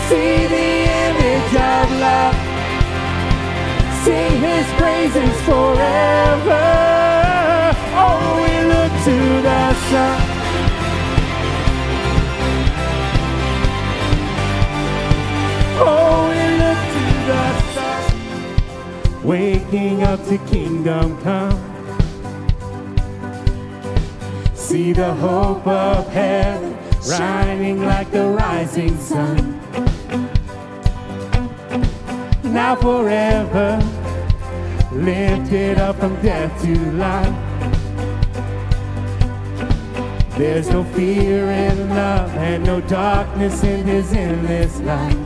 see 0.10 0.48
the 0.56 0.70
image 1.04 1.54
of 1.74 1.86
love, 2.06 2.36
sing 4.04 4.34
His 4.48 4.66
praises 4.80 5.36
forever. 5.48 6.66
Oh, 7.96 8.20
we 8.44 8.54
look 8.74 8.94
to 9.08 9.18
the 9.48 9.64
sun. 9.90 10.20
Oh, 15.86 16.16
we 16.30 16.44
look 16.64 16.82
to 16.96 17.06
the 17.30 17.46
sun. 17.74 19.24
Waking 19.24 20.04
up 20.04 20.20
to 20.26 20.38
kingdom 20.54 21.18
come. 21.22 21.60
See 24.54 24.92
the 24.94 25.14
hope 25.14 25.68
of 25.68 26.08
heaven 26.10 26.78
shining 27.02 27.84
like 27.84 28.10
the 28.12 28.26
rising 28.30 28.98
sun. 28.98 29.60
Now 32.54 32.76
forever 32.76 33.82
lifted 34.92 35.80
up 35.80 36.00
from 36.00 36.22
death 36.22 36.62
to 36.62 36.76
life. 36.92 37.36
There's 40.38 40.70
no 40.70 40.84
fear 40.84 41.50
in 41.50 41.90
love 41.90 42.30
and 42.36 42.64
no 42.64 42.80
darkness 42.82 43.64
in 43.64 43.88
his 43.88 44.14
endless 44.14 44.80
light. 44.82 45.18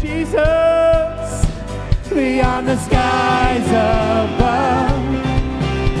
Jesus, 0.00 1.44
beyond 2.08 2.68
the 2.68 2.76
skies 2.78 3.68
above, 3.68 5.04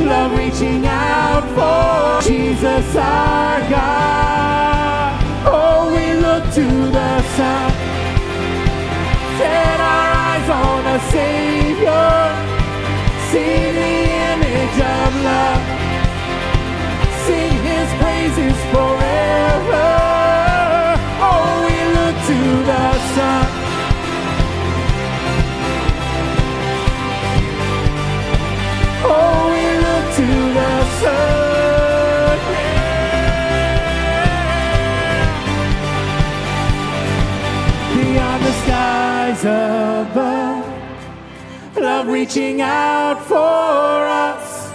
love 0.06 0.38
reaching 0.38 0.86
out 0.86 1.44
for 1.54 2.22
Jesus 2.26 2.96
our 2.96 3.60
God. 3.68 5.22
Oh, 5.46 5.92
we 5.94 6.14
look 6.18 6.44
to 6.54 6.64
the 6.92 7.22
sun, 7.36 7.70
set 9.38 9.80
our 9.80 10.09
eyes 10.40 10.50
on 10.50 10.86
a 10.86 11.00
Savior, 11.10 12.08
see 13.30 13.72
the 13.78 13.92
image 14.32 14.78
of 14.80 15.22
love 15.24 15.64
sing 17.26 17.52
his 17.62 17.88
praises 18.00 18.58
forever. 18.72 19.88
Oh, 21.22 21.52
we 21.66 21.76
look 21.96 22.16
to 22.26 22.38
the 22.66 23.14
sun. 23.14 23.59
Love 41.90 42.06
reaching 42.06 42.60
out 42.60 43.20
for 43.24 43.34
us 43.34 44.70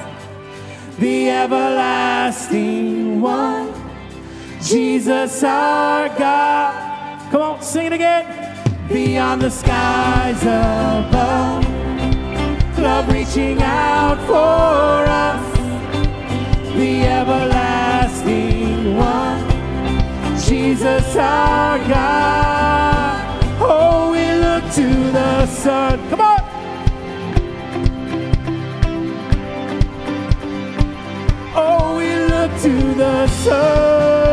the 0.99 1.29
everlasting 1.29 3.21
one, 3.21 3.73
Jesus 4.61 5.41
our 5.41 6.09
God. 6.09 7.31
Come 7.31 7.41
on, 7.41 7.61
sing 7.61 7.85
it 7.85 7.93
again. 7.93 8.25
Beyond 8.89 9.41
the 9.41 9.49
skies 9.49 10.41
above, 10.43 11.63
love 12.77 13.07
reaching 13.07 13.61
out 13.61 14.19
for 14.31 14.97
us, 15.27 15.45
the 16.75 16.91
everlasting 17.19 18.97
one, 18.97 19.41
Jesus 20.47 21.15
our 21.15 21.77
God. 21.87 23.15
Oh, 23.61 24.11
we 24.11 24.25
look 24.45 24.63
to 24.79 24.87
the 25.17 25.45
sun. 25.45 26.09
Come 26.09 26.19
on. 26.19 26.34
To 32.65 32.95
the 32.95 33.27
sun. 33.27 34.24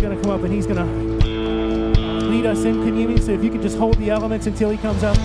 He's 0.00 0.08
going 0.08 0.16
to 0.16 0.22
come 0.22 0.32
up 0.32 0.42
and 0.44 0.50
he's 0.50 0.66
going 0.66 0.78
to 0.78 2.26
lead 2.30 2.46
us 2.46 2.64
in 2.64 2.82
communion. 2.86 3.20
So 3.20 3.32
if 3.32 3.44
you 3.44 3.50
could 3.50 3.60
just 3.60 3.76
hold 3.76 3.98
the 3.98 4.08
elements 4.08 4.46
until 4.46 4.70
he 4.70 4.78
comes 4.78 5.04
up. 5.04 5.18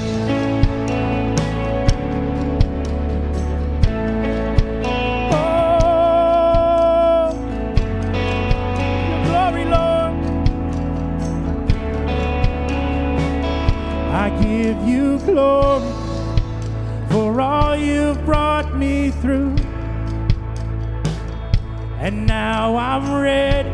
and 22.05 22.27
now 22.27 22.77
I'm 22.77 23.19
ready 23.19 23.64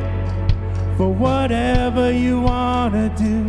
for 1.01 1.11
whatever 1.11 2.11
you 2.11 2.39
want 2.41 2.93
to 2.93 3.09
do. 3.17 3.39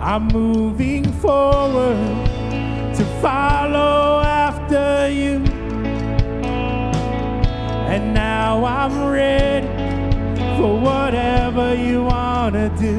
I'm 0.00 0.26
moving 0.26 1.04
forward 1.04 2.26
to 2.96 3.04
follow 3.22 4.20
after 4.20 5.08
you. 5.08 5.44
And 7.92 8.12
now 8.12 8.64
I'm 8.64 9.04
ready 9.12 9.68
for 10.58 10.80
whatever 10.80 11.72
you 11.76 12.02
want 12.02 12.54
to 12.54 12.68
do. 12.70 12.98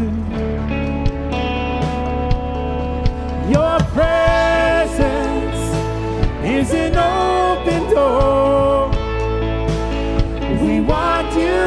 Your 3.52 3.80
presence 3.92 5.62
is 6.46 6.74
enough. 6.74 7.41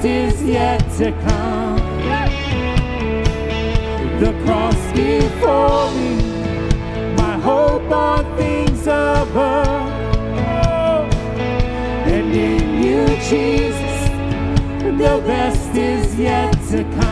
best 0.00 0.06
is 0.06 0.42
yet 0.42 0.80
to 0.96 1.12
come. 1.26 1.76
The 4.18 4.32
cross 4.44 4.92
before 4.92 5.90
me, 5.92 7.16
my 7.16 7.38
hope 7.38 7.90
on 7.90 8.24
things 8.38 8.82
above. 8.86 9.92
And 12.06 12.32
in 12.32 12.82
you, 12.82 13.06
Jesus, 13.28 14.08
the 14.98 15.22
best 15.26 15.76
is 15.76 16.18
yet 16.18 16.52
to 16.70 16.84
come. 16.84 17.09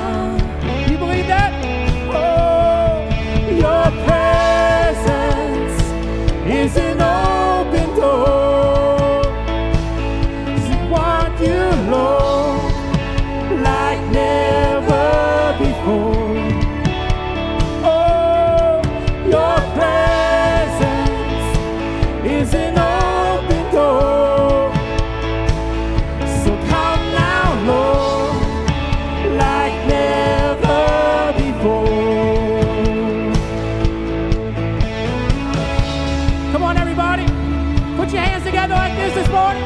Together 38.59 38.75
like 38.75 38.97
this 38.97 39.15
this 39.15 39.29
morning. 39.31 39.63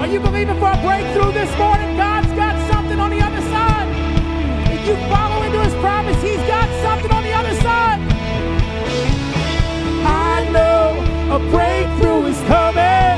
Are 0.00 0.06
you 0.06 0.18
believing 0.18 0.58
for 0.58 0.70
a 0.72 0.80
breakthrough 0.80 1.32
this 1.32 1.52
morning? 1.58 1.94
God's 1.94 2.32
got 2.32 2.54
something 2.72 2.98
on 2.98 3.10
the 3.10 3.20
other 3.20 3.42
side. 3.52 3.88
If 4.72 4.80
you 4.88 4.94
follow 5.12 5.42
into 5.42 5.60
his 5.60 5.74
promise, 5.84 6.16
he's 6.22 6.40
got 6.48 6.66
something 6.80 7.10
on 7.10 7.22
the 7.22 7.34
other 7.34 7.54
side. 7.60 8.00
I 10.32 10.48
know 10.56 11.36
a 11.36 11.38
breakthrough 11.50 12.32
is 12.32 12.40
coming. 12.48 13.16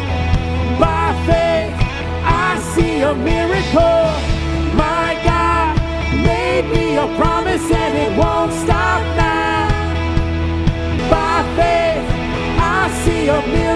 By 0.82 1.06
faith, 1.30 1.70
I 2.26 2.58
see 2.74 3.02
a 3.02 3.14
miracle. 3.14 4.06
My 4.74 5.14
God 5.22 5.76
made 6.26 6.66
me 6.74 6.96
a 6.96 7.06
promise 7.16 7.70
and 7.70 7.94
it 7.96 8.18
won't 8.18 8.35
see 13.46 13.75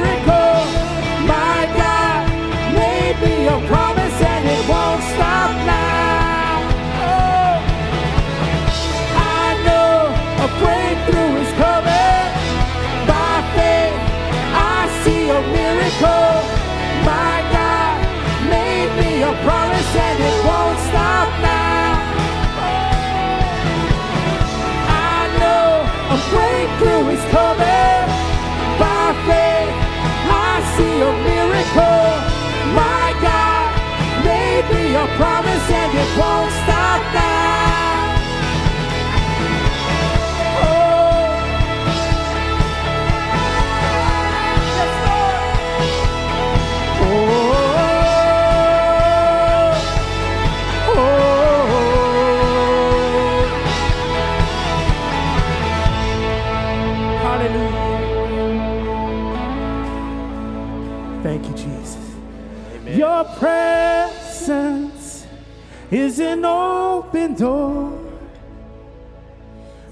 is 66.10 66.18
an 66.18 66.44
open 66.44 67.34
door. 67.34 67.96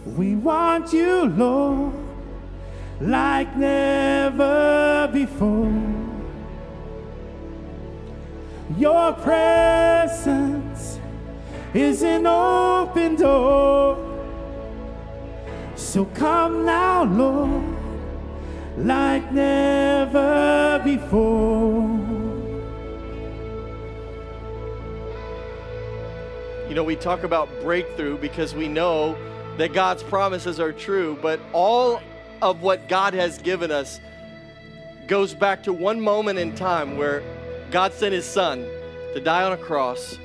We 0.05 0.35
want 0.35 0.93
you, 0.93 1.27
Lord, 1.27 1.95
like 3.01 3.57
never 3.57 5.09
before. 5.13 5.73
Your 8.77 9.13
presence 9.13 10.99
is 11.73 12.03
an 12.03 12.27
open 12.27 13.15
door. 13.15 13.97
So 15.77 16.05
come 16.07 16.65
now, 16.65 17.05
Lord, 17.05 17.63
like 18.77 19.31
never 19.31 20.81
before. 20.85 22.08
Know, 26.79 26.85
we 26.85 26.95
talk 26.95 27.25
about 27.25 27.49
breakthrough 27.61 28.17
because 28.19 28.55
we 28.55 28.69
know 28.69 29.19
that 29.57 29.73
God's 29.73 30.05
promises 30.05 30.61
are 30.61 30.73
true, 30.73 31.19
but 31.21 31.41
all 31.53 32.01
of 32.41 32.63
what 32.63 32.89
God 32.89 33.15
has 33.15 33.39
given 33.39 33.73
us 33.73 34.01
goes 35.09 35.35
back 35.35 35.65
to 35.65 35.73
one 35.73 36.01
moment 36.01 36.39
in 36.39 36.55
time 36.55 36.97
where 36.97 37.25
God 37.73 37.93
sent 37.93 38.15
his 38.15 38.25
son 38.25 38.61
to 39.13 39.21
die 39.21 39.43
on 39.43 39.51
a 39.51 39.57
cross, 39.57 40.19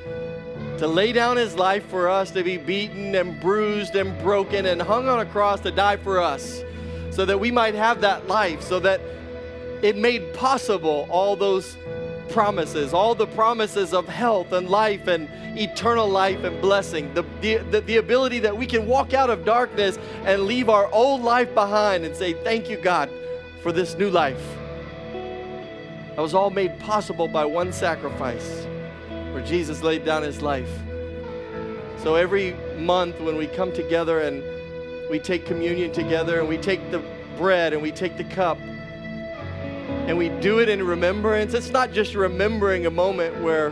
to 0.77 0.85
lay 0.85 1.11
down 1.11 1.37
his 1.37 1.55
life 1.55 1.87
for 1.87 2.07
us, 2.07 2.29
to 2.29 2.43
be 2.43 2.57
beaten 2.57 3.15
and 3.15 3.39
bruised 3.41 3.95
and 3.95 4.15
broken 4.21 4.67
and 4.67 4.79
hung 4.79 5.07
on 5.07 5.21
a 5.21 5.25
cross 5.25 5.59
to 5.61 5.71
die 5.71 5.97
for 5.97 6.21
us, 6.21 6.63
so 7.09 7.25
that 7.25 7.39
we 7.39 7.49
might 7.49 7.73
have 7.73 8.01
that 8.01 8.27
life, 8.27 8.61
so 8.61 8.79
that 8.79 9.01
it 9.81 9.97
made 9.97 10.35
possible 10.35 11.07
all 11.09 11.35
those 11.35 11.77
promises, 12.33 12.93
all 12.93 13.13
the 13.13 13.27
promises 13.27 13.93
of 13.93 14.07
health 14.09 14.51
and 14.51 14.67
life 14.67 15.07
and 15.07 15.29
eternal 15.57 16.09
life 16.09 16.43
and 16.43 16.59
blessing, 16.61 17.13
the, 17.13 17.23
the, 17.41 17.79
the, 17.85 17.97
ability 17.97 18.39
that 18.39 18.57
we 18.57 18.65
can 18.65 18.87
walk 18.87 19.13
out 19.13 19.29
of 19.29 19.45
darkness 19.45 19.99
and 20.25 20.41
leave 20.43 20.67
our 20.67 20.91
old 20.91 21.21
life 21.21 21.53
behind 21.53 22.03
and 22.03 22.15
say, 22.15 22.33
Thank 22.43 22.69
you, 22.69 22.77
God, 22.77 23.09
for 23.61 23.71
this 23.71 23.95
new 23.95 24.09
life. 24.09 24.43
That 25.13 26.21
was 26.21 26.33
all 26.33 26.49
made 26.49 26.79
possible 26.79 27.27
by 27.27 27.45
one 27.45 27.71
sacrifice 27.71 28.65
where 29.31 29.43
Jesus 29.45 29.83
laid 29.83 30.03
down 30.03 30.23
his 30.23 30.41
life. 30.41 30.69
So 31.99 32.15
every 32.15 32.55
month 32.77 33.19
when 33.21 33.37
we 33.37 33.47
come 33.47 33.71
together 33.71 34.21
and 34.21 34.43
we 35.09 35.19
take 35.19 35.45
communion 35.45 35.91
together 35.91 36.39
and 36.39 36.49
we 36.49 36.57
take 36.57 36.91
the 36.91 37.03
bread 37.37 37.73
and 37.73 37.81
we 37.81 37.91
take 37.91 38.17
the 38.17 38.23
cup 38.25 38.57
and 40.07 40.17
we 40.17 40.29
do 40.29 40.59
it 40.59 40.69
in 40.69 40.85
remembrance, 40.85 41.53
it's 41.53 41.69
not 41.69 41.91
just 41.91 42.13
remembering 42.13 42.85
a 42.85 42.91
moment 42.91 43.41
where 43.41 43.71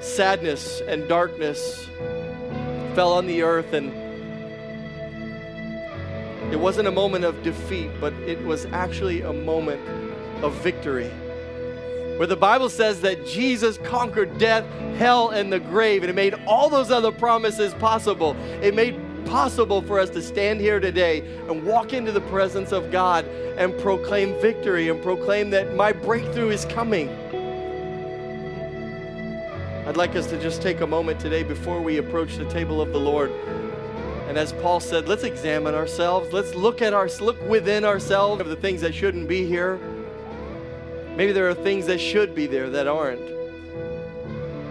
sadness 0.00 0.82
and 0.82 1.08
darkness 1.08 1.88
fell 2.94 3.12
on 3.12 3.26
the 3.26 3.42
earth 3.42 3.72
and 3.72 3.92
it 6.52 6.60
wasn't 6.60 6.86
a 6.86 6.92
moment 6.92 7.24
of 7.24 7.42
defeat, 7.42 7.90
but 8.00 8.12
it 8.26 8.40
was 8.44 8.66
actually 8.66 9.22
a 9.22 9.32
moment 9.32 9.80
of 10.42 10.54
victory. 10.62 11.10
Where 12.18 12.26
the 12.26 12.36
Bible 12.36 12.68
says 12.68 13.00
that 13.00 13.26
Jesus 13.26 13.78
conquered 13.78 14.38
death, 14.38 14.64
hell, 14.96 15.30
and 15.30 15.52
the 15.52 15.58
grave, 15.58 16.02
and 16.02 16.10
it 16.10 16.14
made 16.14 16.34
all 16.46 16.70
those 16.70 16.90
other 16.90 17.12
promises 17.12 17.74
possible. 17.74 18.36
It 18.62 18.74
made 18.74 18.98
possible 19.26 19.82
for 19.82 19.98
us 19.98 20.10
to 20.10 20.22
stand 20.22 20.60
here 20.60 20.80
today 20.80 21.20
and 21.48 21.64
walk 21.64 21.92
into 21.92 22.12
the 22.12 22.20
presence 22.22 22.72
of 22.72 22.90
God 22.90 23.24
and 23.58 23.76
proclaim 23.78 24.38
victory 24.40 24.88
and 24.88 25.02
proclaim 25.02 25.50
that 25.50 25.74
my 25.74 25.92
breakthrough 25.92 26.50
is 26.50 26.64
coming. 26.66 27.10
I'd 29.86 29.96
like 29.96 30.16
us 30.16 30.26
to 30.28 30.40
just 30.40 30.62
take 30.62 30.80
a 30.80 30.86
moment 30.86 31.20
today 31.20 31.42
before 31.42 31.80
we 31.80 31.98
approach 31.98 32.36
the 32.36 32.48
table 32.50 32.80
of 32.80 32.92
the 32.92 32.98
Lord. 32.98 33.30
And 34.28 34.36
as 34.36 34.52
Paul 34.54 34.80
said, 34.80 35.08
let's 35.08 35.22
examine 35.22 35.74
ourselves. 35.74 36.32
Let's 36.32 36.54
look 36.54 36.82
at 36.82 36.92
our 36.92 37.08
look 37.20 37.40
within 37.48 37.84
ourselves 37.84 38.40
of 38.40 38.48
the 38.48 38.56
things 38.56 38.80
that 38.80 38.94
shouldn't 38.94 39.28
be 39.28 39.46
here. 39.46 39.78
Maybe 41.16 41.32
there 41.32 41.48
are 41.48 41.54
things 41.54 41.86
that 41.86 42.00
should 42.00 42.34
be 42.34 42.46
there 42.46 42.68
that 42.70 42.88
aren't. 42.88 43.22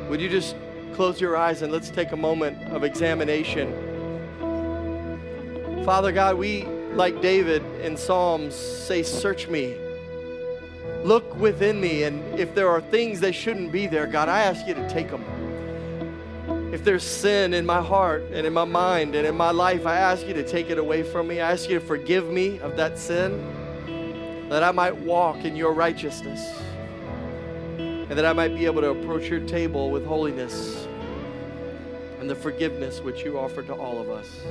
Would 0.09 0.19
you 0.19 0.29
just 0.29 0.55
close 0.93 1.21
your 1.21 1.37
eyes 1.37 1.61
and 1.61 1.71
let's 1.71 1.89
take 1.89 2.11
a 2.11 2.17
moment 2.17 2.61
of 2.71 2.83
examination? 2.83 3.94
Father 5.85 6.11
God, 6.11 6.37
we, 6.37 6.63
like 6.93 7.21
David 7.21 7.63
in 7.83 7.95
Psalms, 7.95 8.55
say, 8.55 9.03
Search 9.03 9.47
me. 9.47 9.75
Look 11.03 11.35
within 11.35 11.79
me, 11.79 12.01
and 12.05 12.39
if 12.39 12.55
there 12.55 12.69
are 12.69 12.81
things 12.81 13.19
that 13.19 13.33
shouldn't 13.33 13.71
be 13.71 13.85
there, 13.85 14.07
God, 14.07 14.27
I 14.27 14.39
ask 14.39 14.65
you 14.65 14.73
to 14.73 14.89
take 14.89 15.11
them. 15.11 15.23
If 16.73 16.83
there's 16.83 17.03
sin 17.03 17.53
in 17.53 17.67
my 17.67 17.83
heart 17.83 18.23
and 18.33 18.47
in 18.47 18.53
my 18.53 18.65
mind 18.65 19.13
and 19.13 19.27
in 19.27 19.37
my 19.37 19.51
life, 19.51 19.85
I 19.85 19.97
ask 19.97 20.25
you 20.25 20.33
to 20.33 20.43
take 20.43 20.71
it 20.71 20.79
away 20.79 21.03
from 21.03 21.27
me. 21.27 21.39
I 21.39 21.51
ask 21.51 21.69
you 21.69 21.79
to 21.79 21.85
forgive 21.85 22.31
me 22.31 22.57
of 22.61 22.75
that 22.77 22.97
sin, 22.97 24.49
that 24.49 24.63
I 24.63 24.71
might 24.71 24.97
walk 24.97 25.45
in 25.45 25.55
your 25.55 25.71
righteousness, 25.71 26.63
and 27.77 28.09
that 28.09 28.25
I 28.25 28.33
might 28.33 28.55
be 28.55 28.65
able 28.65 28.81
to 28.81 28.89
approach 28.89 29.29
your 29.29 29.41
table 29.41 29.91
with 29.91 30.03
holiness 30.03 30.87
and 32.19 32.27
the 32.27 32.35
forgiveness 32.35 33.01
which 33.01 33.23
you 33.23 33.37
offer 33.37 33.61
to 33.61 33.73
all 33.75 34.01
of 34.01 34.09
us. 34.09 34.41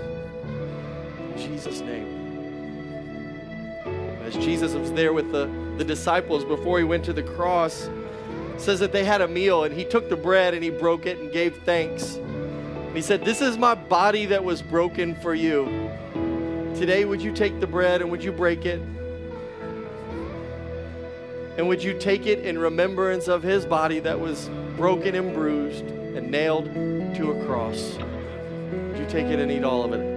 Jesus' 1.36 1.80
name. 1.80 2.24
As 4.24 4.34
Jesus 4.34 4.74
was 4.74 4.92
there 4.92 5.12
with 5.12 5.32
the, 5.32 5.50
the 5.76 5.84
disciples 5.84 6.44
before 6.44 6.78
he 6.78 6.84
went 6.84 7.04
to 7.04 7.12
the 7.12 7.22
cross, 7.22 7.88
says 8.56 8.80
that 8.80 8.92
they 8.92 9.04
had 9.04 9.20
a 9.20 9.28
meal 9.28 9.64
and 9.64 9.74
he 9.74 9.84
took 9.84 10.08
the 10.08 10.16
bread 10.16 10.54
and 10.54 10.62
he 10.62 10.70
broke 10.70 11.06
it 11.06 11.18
and 11.18 11.32
gave 11.32 11.56
thanks. 11.64 12.14
And 12.14 12.96
he 12.96 13.02
said, 13.02 13.24
This 13.24 13.40
is 13.40 13.58
my 13.58 13.74
body 13.74 14.26
that 14.26 14.44
was 14.44 14.62
broken 14.62 15.14
for 15.16 15.34
you. 15.34 15.90
Today, 16.74 17.04
would 17.04 17.20
you 17.22 17.32
take 17.32 17.60
the 17.60 17.66
bread 17.66 18.00
and 18.00 18.10
would 18.10 18.24
you 18.24 18.32
break 18.32 18.64
it? 18.64 18.80
And 21.56 21.68
would 21.68 21.82
you 21.82 21.98
take 21.98 22.26
it 22.26 22.40
in 22.40 22.58
remembrance 22.58 23.28
of 23.28 23.42
his 23.42 23.64
body 23.64 24.00
that 24.00 24.18
was 24.18 24.50
broken 24.76 25.14
and 25.14 25.32
bruised 25.32 25.84
and 25.86 26.30
nailed 26.30 26.64
to 27.16 27.30
a 27.30 27.44
cross? 27.46 27.96
Would 28.70 28.98
you 28.98 29.06
take 29.06 29.26
it 29.26 29.38
and 29.38 29.52
eat 29.52 29.62
all 29.62 29.84
of 29.84 29.92
it? 29.92 30.13